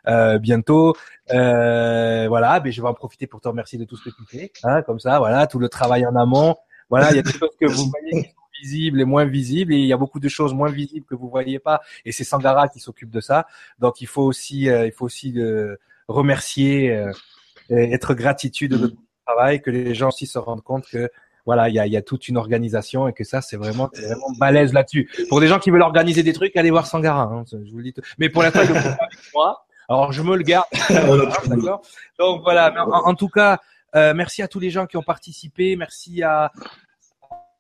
euh, 0.07 0.37
bientôt. 0.37 0.95
Euh, 1.31 2.27
voilà, 2.27 2.59
mais 2.63 2.71
je 2.71 2.81
vais 2.81 2.87
en 2.87 2.93
profiter 2.93 3.27
pour 3.27 3.41
te 3.41 3.47
remercier 3.47 3.79
de 3.79 3.85
tout 3.85 3.95
ce 3.95 4.09
que 4.09 4.09
tu 4.09 4.25
fais. 4.25 4.51
Hein, 4.63 4.81
comme 4.81 4.99
ça, 4.99 5.19
voilà, 5.19 5.47
tout 5.47 5.59
le 5.59 5.69
travail 5.69 6.05
en 6.05 6.15
amont. 6.15 6.55
Voilà, 6.89 7.11
il 7.11 7.15
y 7.15 7.19
a 7.19 7.23
des 7.23 7.31
choses 7.31 7.55
que 7.59 7.65
vous 7.65 7.89
voyez 8.11 8.23
qui 8.23 8.29
sont 8.29 8.41
visibles 8.61 9.01
et 9.01 9.05
moins 9.05 9.25
visibles, 9.25 9.73
et 9.73 9.77
il 9.77 9.85
y 9.85 9.93
a 9.93 9.97
beaucoup 9.97 10.19
de 10.19 10.29
choses 10.29 10.53
moins 10.53 10.69
visibles 10.69 11.05
que 11.05 11.15
vous 11.15 11.29
voyez 11.29 11.59
pas. 11.59 11.81
Et 12.05 12.11
c'est 12.11 12.23
Sangara 12.23 12.67
qui 12.67 12.79
s'occupe 12.79 13.09
de 13.09 13.21
ça. 13.21 13.47
Donc 13.79 14.01
il 14.01 14.07
faut 14.07 14.23
aussi, 14.23 14.69
euh, 14.69 14.85
il 14.85 14.91
faut 14.91 15.05
aussi 15.05 15.39
euh, 15.39 15.75
remercier, 16.07 16.87
et 17.69 17.93
être 17.93 18.13
gratitude 18.13 18.71
de 18.71 18.77
votre 18.77 18.95
travail, 19.25 19.61
que 19.61 19.71
les 19.71 19.95
gens 19.95 20.09
aussi 20.09 20.27
se 20.27 20.37
rendent 20.37 20.63
compte 20.63 20.85
que 20.85 21.09
voilà, 21.45 21.69
il 21.69 21.75
y 21.75 21.79
a, 21.79 21.87
y 21.87 21.97
a, 21.97 22.01
toute 22.01 22.27
une 22.27 22.37
organisation 22.37 23.07
et 23.07 23.13
que 23.13 23.23
ça, 23.23 23.41
c'est 23.41 23.57
vraiment, 23.57 23.89
vraiment 23.93 24.31
balèze 24.37 24.73
là-dessus. 24.73 25.09
Pour 25.29 25.41
des 25.41 25.47
gens 25.47 25.59
qui 25.59 25.71
veulent 25.71 25.81
organiser 25.81 26.23
des 26.23 26.33
trucs, 26.33 26.55
allez 26.55 26.71
voir 26.71 26.87
Sangara. 26.87 27.23
Hein, 27.23 27.43
je 27.51 27.71
vous 27.71 27.77
le 27.77 27.83
dis. 27.83 27.93
Mais 28.17 28.29
pour 28.29 28.43
l'instant, 28.43 28.61
je 28.63 28.71
avec 28.73 28.97
moi. 29.33 29.65
Alors, 29.89 30.13
je 30.13 30.21
me 30.21 30.37
le 30.37 30.43
garde. 30.43 30.67
D'accord. 31.47 31.81
Donc 32.17 32.41
voilà. 32.43 32.73
En, 32.85 33.09
en, 33.09 33.15
tout 33.15 33.27
cas, 33.27 33.59
euh, 33.95 34.13
merci 34.13 34.41
à 34.41 34.47
tous 34.47 34.59
les 34.59 34.69
gens 34.69 34.85
qui 34.85 34.95
ont 34.97 35.03
participé. 35.03 35.75
Merci 35.75 36.23
à, 36.23 36.51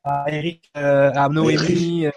à 0.03 0.25
Eric, 0.27 0.71
euh, 0.77 1.11
à 1.13 1.27
Noémie. 1.29 2.07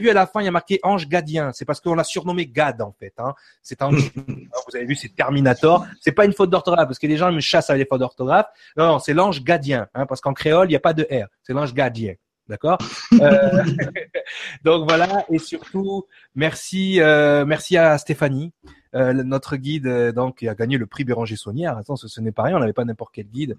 Vu 0.00 0.08
à 0.08 0.14
la 0.14 0.26
fin, 0.26 0.40
il 0.40 0.46
y 0.46 0.48
a 0.48 0.50
marqué 0.50 0.80
Ange 0.82 1.06
Gadien. 1.08 1.52
C'est 1.52 1.64
parce 1.64 1.80
qu'on 1.80 1.94
l'a 1.94 2.04
surnommé 2.04 2.46
Gad 2.46 2.80
en 2.80 2.92
fait. 2.98 3.12
Hein. 3.18 3.34
C'est 3.62 3.82
un. 3.82 3.90
vous 3.90 4.76
avez 4.76 4.86
vu, 4.86 4.94
c'est 4.94 5.14
Terminator. 5.14 5.86
C'est 6.00 6.12
pas 6.12 6.24
une 6.24 6.32
faute 6.32 6.50
d'orthographe 6.50 6.86
parce 6.86 6.98
que 6.98 7.06
les 7.06 7.16
gens 7.16 7.30
me 7.30 7.40
chassent 7.40 7.70
avec 7.70 7.80
les 7.80 7.86
fautes 7.86 8.00
d'orthographe. 8.00 8.46
Non, 8.76 8.86
non 8.86 8.98
c'est 8.98 9.12
l'ange 9.12 9.44
Gadien, 9.44 9.88
hein, 9.94 10.06
parce 10.06 10.20
qu'en 10.20 10.32
créole, 10.32 10.68
il 10.68 10.70
n'y 10.70 10.76
a 10.76 10.80
pas 10.80 10.94
de 10.94 11.02
R. 11.02 11.26
C'est 11.42 11.52
l'ange 11.52 11.74
Gadien. 11.74 12.14
D'accord? 12.48 12.78
Euh, 13.12 13.64
donc 14.64 14.88
voilà, 14.88 15.24
et 15.30 15.38
surtout 15.38 16.06
merci, 16.34 17.00
euh, 17.00 17.44
merci 17.44 17.76
à 17.76 17.96
Stéphanie, 17.96 18.52
euh, 18.94 19.12
notre 19.12 19.56
guide, 19.56 19.86
donc 20.12 20.38
qui 20.38 20.48
a 20.48 20.54
gagné 20.54 20.76
le 20.76 20.86
prix 20.86 21.04
Béranger 21.04 21.36
Saunière. 21.36 21.76
Attends, 21.78 21.96
ce, 21.96 22.08
ce 22.08 22.20
n'est 22.20 22.32
pas 22.32 22.42
rien, 22.44 22.56
on 22.56 22.60
n'avait 22.60 22.72
pas 22.72 22.84
n'importe 22.84 23.12
quel 23.14 23.26
guide. 23.26 23.56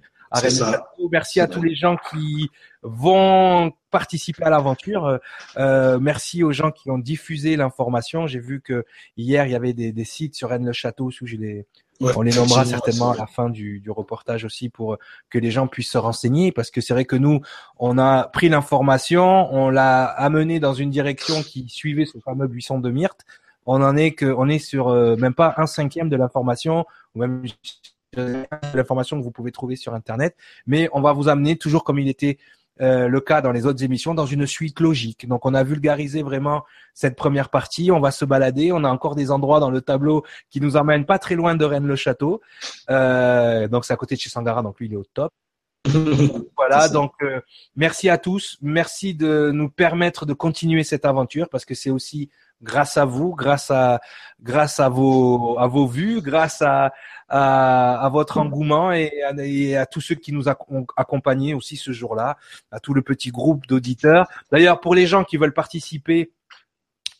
Merci 1.11 1.39
à 1.39 1.47
tous 1.47 1.61
les 1.61 1.75
gens 1.75 1.97
qui 2.09 2.49
vont 2.83 3.71
participer 3.91 4.43
à 4.43 4.49
l'aventure. 4.49 5.19
Euh, 5.57 5.99
merci 5.99 6.43
aux 6.43 6.51
gens 6.51 6.71
qui 6.71 6.89
ont 6.89 6.97
diffusé 6.97 7.55
l'information. 7.55 8.27
J'ai 8.27 8.39
vu 8.39 8.61
que 8.61 8.85
hier 9.17 9.45
il 9.45 9.51
y 9.51 9.55
avait 9.55 9.73
des, 9.73 9.91
des 9.91 10.05
sites 10.05 10.35
sur 10.35 10.49
Rennes 10.49 10.65
le 10.65 10.73
Château 10.73 11.11
où 11.21 11.25
j'ai 11.25 11.37
des 11.37 11.65
Ouais, 12.01 12.13
on 12.15 12.23
les 12.23 12.31
nommera 12.31 12.65
certainement 12.65 13.11
à 13.11 13.15
la 13.15 13.27
fin 13.27 13.51
du, 13.51 13.79
du, 13.79 13.91
reportage 13.91 14.43
aussi 14.43 14.69
pour 14.69 14.97
que 15.29 15.37
les 15.37 15.51
gens 15.51 15.67
puissent 15.67 15.91
se 15.91 15.99
renseigner 15.99 16.51
parce 16.51 16.71
que 16.71 16.81
c'est 16.81 16.93
vrai 16.93 17.05
que 17.05 17.15
nous 17.15 17.41
on 17.77 17.99
a 17.99 18.23
pris 18.23 18.49
l'information, 18.49 19.53
on 19.53 19.69
l'a 19.69 20.05
amené 20.05 20.59
dans 20.59 20.73
une 20.73 20.89
direction 20.89 21.43
qui 21.43 21.69
suivait 21.69 22.05
ce 22.05 22.17
fameux 22.17 22.47
buisson 22.47 22.79
de 22.79 22.89
myrte. 22.89 23.23
On 23.65 23.81
en 23.81 23.95
est 23.95 24.11
que 24.11 24.25
on 24.25 24.47
est 24.47 24.59
sur 24.59 24.89
euh, 24.89 25.15
même 25.15 25.33
pas 25.33 25.53
un 25.57 25.67
cinquième 25.67 26.09
de 26.09 26.15
l'information 26.15 26.85
ou 27.15 27.19
même 27.19 27.43
l'information 28.73 29.17
que 29.17 29.23
vous 29.23 29.31
pouvez 29.31 29.51
trouver 29.51 29.75
sur 29.75 29.93
internet, 29.93 30.35
mais 30.67 30.89
on 30.93 31.01
va 31.01 31.13
vous 31.13 31.29
amener 31.29 31.55
toujours 31.57 31.83
comme 31.83 31.99
il 31.99 32.09
était 32.09 32.37
euh, 32.81 33.07
le 33.07 33.21
cas 33.21 33.41
dans 33.41 33.51
les 33.51 33.65
autres 33.65 33.83
émissions, 33.83 34.13
dans 34.13 34.25
une 34.25 34.47
suite 34.47 34.79
logique. 34.79 35.27
Donc 35.27 35.45
on 35.45 35.53
a 35.53 35.63
vulgarisé 35.63 36.23
vraiment 36.23 36.63
cette 36.93 37.15
première 37.15 37.49
partie, 37.49 37.91
on 37.91 37.99
va 37.99 38.11
se 38.11 38.25
balader, 38.25 38.71
on 38.71 38.83
a 38.83 38.89
encore 38.89 39.15
des 39.15 39.29
endroits 39.29 39.59
dans 39.59 39.69
le 39.69 39.81
tableau 39.81 40.23
qui 40.49 40.61
nous 40.61 40.77
emmènent 40.77 41.05
pas 41.05 41.19
très 41.19 41.35
loin 41.35 41.55
de 41.55 41.63
Rennes-le-Château. 41.63 42.41
Euh, 42.89 43.67
donc 43.67 43.85
c'est 43.85 43.93
à 43.93 43.97
côté 43.97 44.15
de 44.15 44.21
chez 44.21 44.29
Sangara, 44.29 44.63
donc 44.63 44.79
lui 44.79 44.87
il 44.87 44.93
est 44.93 44.97
au 44.97 45.03
top. 45.03 45.31
voilà, 46.57 46.89
donc 46.89 47.13
euh, 47.23 47.41
merci 47.75 48.09
à 48.09 48.17
tous, 48.17 48.57
merci 48.61 49.15
de 49.15 49.51
nous 49.51 49.69
permettre 49.69 50.25
de 50.25 50.33
continuer 50.33 50.83
cette 50.83 51.05
aventure 51.05 51.49
parce 51.49 51.65
que 51.65 51.73
c'est 51.73 51.89
aussi 51.89 52.29
grâce 52.61 52.97
à 52.97 53.05
vous, 53.05 53.33
grâce 53.33 53.71
à 53.71 53.99
grâce 54.41 54.79
à 54.79 54.89
vos 54.89 55.57
à 55.57 55.65
vos 55.67 55.87
vues, 55.87 56.21
grâce 56.21 56.61
à 56.61 56.93
à, 57.29 58.05
à 58.05 58.09
votre 58.09 58.37
engouement 58.37 58.91
et 58.91 59.23
à, 59.23 59.33
et 59.43 59.77
à, 59.77 59.85
tous 59.85 60.01
ceux 60.01 60.15
qui 60.15 60.33
nous 60.33 60.49
ont 60.49 60.85
accompagnés 60.97 61.53
aussi 61.53 61.77
ce 61.77 61.91
jour-là, 61.91 62.37
à 62.71 62.79
tout 62.79 62.93
le 62.93 63.01
petit 63.01 63.31
groupe 63.31 63.65
d'auditeurs. 63.67 64.27
D'ailleurs, 64.51 64.81
pour 64.81 64.95
les 64.95 65.07
gens 65.07 65.23
qui 65.23 65.37
veulent 65.37 65.53
participer 65.53 66.31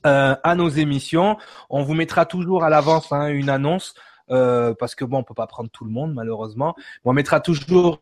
euh, 0.05 0.35
à 0.43 0.55
nos 0.55 0.69
émissions, 0.69 1.37
on 1.69 1.83
vous 1.83 1.93
mettra 1.93 2.25
toujours 2.25 2.63
à 2.63 2.69
l'avance 2.69 3.11
hein, 3.11 3.27
une 3.27 3.49
annonce. 3.49 3.93
Euh, 4.29 4.73
parce 4.73 4.95
que 4.95 5.03
bon, 5.03 5.17
on 5.17 5.23
peut 5.23 5.33
pas 5.33 5.47
prendre 5.47 5.69
tout 5.69 5.83
le 5.83 5.91
monde 5.91 6.13
malheureusement. 6.13 6.75
On 7.03 7.11
mettra 7.11 7.41
toujours 7.41 8.01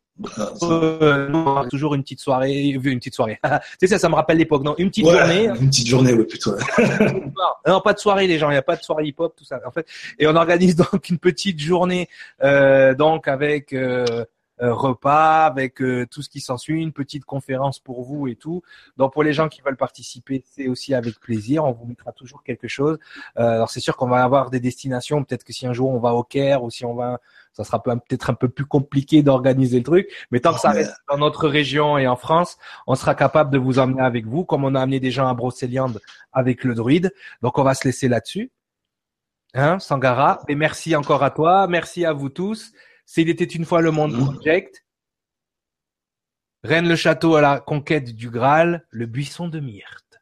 Euh, 0.64 1.46
a 1.56 1.66
toujours 1.70 1.96
une 1.96 2.04
petite 2.04 2.20
soirée, 2.20 2.70
une 2.70 2.82
petite 2.82 3.16
soirée. 3.16 3.40
tu 3.44 3.50
sais 3.80 3.88
ça, 3.88 4.00
ça 4.00 4.10
me 4.10 4.16
rappelle 4.16 4.38
l'époque. 4.38 4.64
Non, 4.64 4.76
une 4.78 4.90
petite 4.90 5.06
Ouais, 5.06 5.18
journée. 5.18 5.46
Une 5.62 5.70
petite 5.70 5.88
journée, 5.88 6.14
ouais, 6.14 6.26
plutôt. 6.26 6.56
Non, 7.68 7.82
pas 7.82 7.94
de 7.94 8.00
soirée, 8.00 8.28
les 8.28 8.38
gens. 8.40 8.50
Il 8.50 8.54
n'y 8.54 8.58
a 8.58 8.64
pas 8.64 8.76
de 8.76 8.82
soirée 8.82 9.06
hip-hop, 9.06 9.34
tout 9.38 9.44
ça. 9.44 9.60
En 9.66 9.72
fait, 9.72 9.86
et 10.18 10.28
on 10.28 10.36
organise 10.36 10.76
donc 10.76 11.10
une 11.10 11.20
petite 11.20 11.60
journée, 11.60 12.10
euh, 12.44 12.94
donc 12.96 13.28
avec 13.28 13.74
euh, 13.74 14.00
euh, 14.10 14.26
repas, 14.62 15.46
avec 15.46 15.82
euh, 15.82 16.06
tout 16.10 16.22
ce 16.22 16.30
qui 16.30 16.42
s'ensuit, 16.42 16.82
une 16.82 16.92
petite 16.92 17.26
conférence 17.26 17.80
pour 17.80 18.04
vous 18.04 18.28
et 18.28 18.36
tout. 18.36 18.62
Donc 18.98 19.14
pour 19.14 19.24
les 19.24 19.34
gens 19.34 19.48
qui 19.48 19.62
veulent 19.62 19.78
participer, 19.78 20.44
c'est 20.52 20.68
aussi 20.68 20.94
avec 20.94 21.20
plaisir. 21.20 21.64
On 21.66 21.72
vous 21.72 21.86
mettra 21.86 22.12
toujours 22.12 22.44
quelque 22.44 22.68
chose. 22.68 23.00
Euh, 23.38 23.56
alors 23.56 23.70
c'est 23.70 23.80
sûr 23.80 23.96
qu'on 23.96 24.08
va 24.08 24.24
avoir 24.24 24.50
des 24.50 24.60
destinations. 24.60 25.24
Peut-être 25.24 25.44
que 25.44 25.54
si 25.54 25.66
un 25.66 25.74
jour 25.74 25.90
on 25.90 26.00
va 26.00 26.14
au 26.14 26.24
Caire 26.24 26.64
ou 26.64 26.70
si 26.70 26.86
on 26.86 26.94
va, 26.94 27.20
ça 27.54 27.64
sera 27.64 27.82
peu- 27.82 27.96
peut-être 27.96 28.30
un 28.30 28.34
peu 28.34 28.50
plus 28.50 28.66
compliqué 28.66 29.24
d'organiser 29.24 29.78
le 29.78 29.84
truc. 29.84 30.10
Mais 30.32 30.40
tant 30.40 30.54
que 30.54 30.60
ça 30.60 30.72
reste 30.72 30.96
dans 31.10 31.18
notre 31.18 31.48
région 31.48 31.98
et 31.98 32.08
en 32.08 32.16
France, 32.16 32.58
on 32.88 32.96
sera 32.96 33.16
capable 33.16 33.52
de 33.52 33.58
vous 33.58 33.80
emmener 33.80 34.02
avec 34.02 34.26
vous, 34.26 34.44
comme 34.46 34.66
on 34.66 34.76
a 34.76 34.82
amené 34.82 35.00
des 35.00 35.12
gens 35.12 35.28
à 35.28 35.34
Brocéliande 35.34 36.02
avec 36.32 36.64
le 36.64 36.76
druide. 36.76 37.14
Donc 37.42 37.58
on 37.58 37.64
va 37.64 37.74
se 37.74 37.86
laisser 37.86 38.08
là-dessus. 38.08 38.52
Hein, 39.56 39.80
Sangara. 39.80 40.42
Et 40.48 40.56
merci 40.56 40.96
encore 40.96 41.24
à 41.24 41.32
toi. 41.32 41.66
Merci 41.68 42.06
à 42.06 42.14
vous 42.14 42.30
tous. 42.30 42.72
C'est 43.12 43.24
Il 43.24 43.30
était 43.30 43.44
une 43.44 43.66
fois 43.66 43.82
le 43.82 43.90
monde 43.90 44.14
project. 44.14 44.86
Rennes 46.64 46.88
le 46.88 46.96
château 46.96 47.36
à 47.36 47.42
la 47.42 47.60
conquête 47.60 48.14
du 48.16 48.30
Graal, 48.30 48.86
le 48.92 49.08
buisson 49.08 49.48
de 49.48 49.60
myrte. 49.60 50.22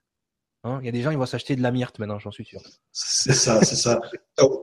Hein, 0.64 0.80
Il 0.82 0.86
y 0.86 0.90
a 0.90 0.94
des 0.94 1.02
gens, 1.02 1.12
ils 1.12 1.18
vont 1.18 1.26
s'acheter 1.26 1.58
de 1.58 1.62
la 1.62 1.72
myrte 1.72 2.00
maintenant, 2.00 2.18
j'en 2.18 2.32
suis 2.32 2.46
sûr. 2.46 2.62
C'est 2.94 3.34
ça, 3.34 3.62
c'est 3.62 3.76
ça. 3.76 4.00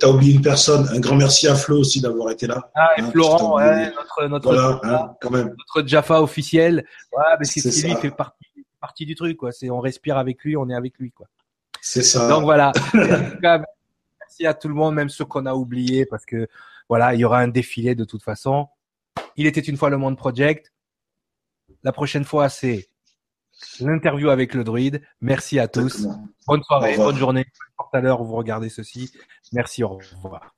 T'as 0.01 0.09
oublié 0.09 0.37
une 0.37 0.41
personne. 0.41 0.89
Un 0.89 1.01
grand 1.01 1.17
merci 1.17 1.47
à 1.49 1.55
Flo 1.55 1.81
aussi 1.81 2.01
d'avoir 2.01 2.31
été 2.31 2.47
là. 2.47 2.71
Ah, 2.75 2.93
et 2.97 3.03
Hein, 3.03 3.11
Florent, 3.11 3.57
ouais, 3.59 3.93
notre, 3.93 4.27
notre, 4.29 4.55
Voilà, 4.55 4.81
hein, 4.85 5.17
quand 5.21 5.31
même. 5.31 5.49
notre 5.77 5.87
Jaffa 5.87 6.23
officiel. 6.23 6.77
Ouais, 7.13 7.25
parce 7.37 7.53
que 7.53 7.61
C'est 7.61 7.87
lui 7.87 7.93
ça. 7.93 8.01
fait 8.01 8.11
partie, 8.11 8.67
partie 8.81 9.05
du 9.05 9.15
truc, 9.17 9.37
quoi. 9.37 9.53
C'est, 9.53 9.69
on 9.69 9.81
respire 9.81 10.17
avec 10.17 10.43
lui, 10.45 10.57
on 10.57 10.71
est 10.71 10.75
avec 10.75 10.97
lui, 10.99 11.11
quoi. 11.11 11.27
C'est 11.83 12.03
ça. 12.03 12.27
Donc 12.31 12.45
voilà. 12.45 12.73
En 12.95 13.31
tout 13.33 13.41
cas, 13.43 13.63
merci 14.19 14.47
à 14.47 14.55
tout 14.55 14.69
le 14.69 14.75
monde, 14.75 14.95
même 14.95 15.11
ceux 15.11 15.27
qu'on 15.27 15.45
a 15.45 15.53
oubliés, 15.55 16.07
parce 16.07 16.25
que 16.25 16.49
voilà, 16.89 17.15
il 17.15 17.21
y 17.21 17.25
aura 17.25 17.41
un 17.41 17.49
défilé 17.49 17.95
de 17.95 18.05
toute 18.05 18.23
façon. 18.23 18.69
Il 19.37 19.47
était 19.47 19.61
une 19.61 19.77
fois 19.77 19.91
le 19.91 19.97
Monde 19.97 20.17
Project. 20.17 20.73
La 21.83 21.93
prochaine 21.93 22.25
fois, 22.25 22.49
c'est 22.49 22.89
l'interview 23.81 24.31
avec 24.31 24.55
le 24.55 24.65
druide. 24.65 25.03
Merci 25.21 25.59
à 25.59 25.69
tous. 25.69 26.07
Bonne 26.47 26.63
soirée, 26.63 26.97
bonne 26.97 27.17
journée. 27.17 27.47
Importe 27.79 27.95
à 27.95 28.01
l'heure 28.01 28.21
où 28.21 28.27
vous 28.27 28.37
regardez 28.37 28.69
ceci. 28.69 29.13
Merci, 29.53 29.83
au 29.83 29.99
revoir. 29.99 30.54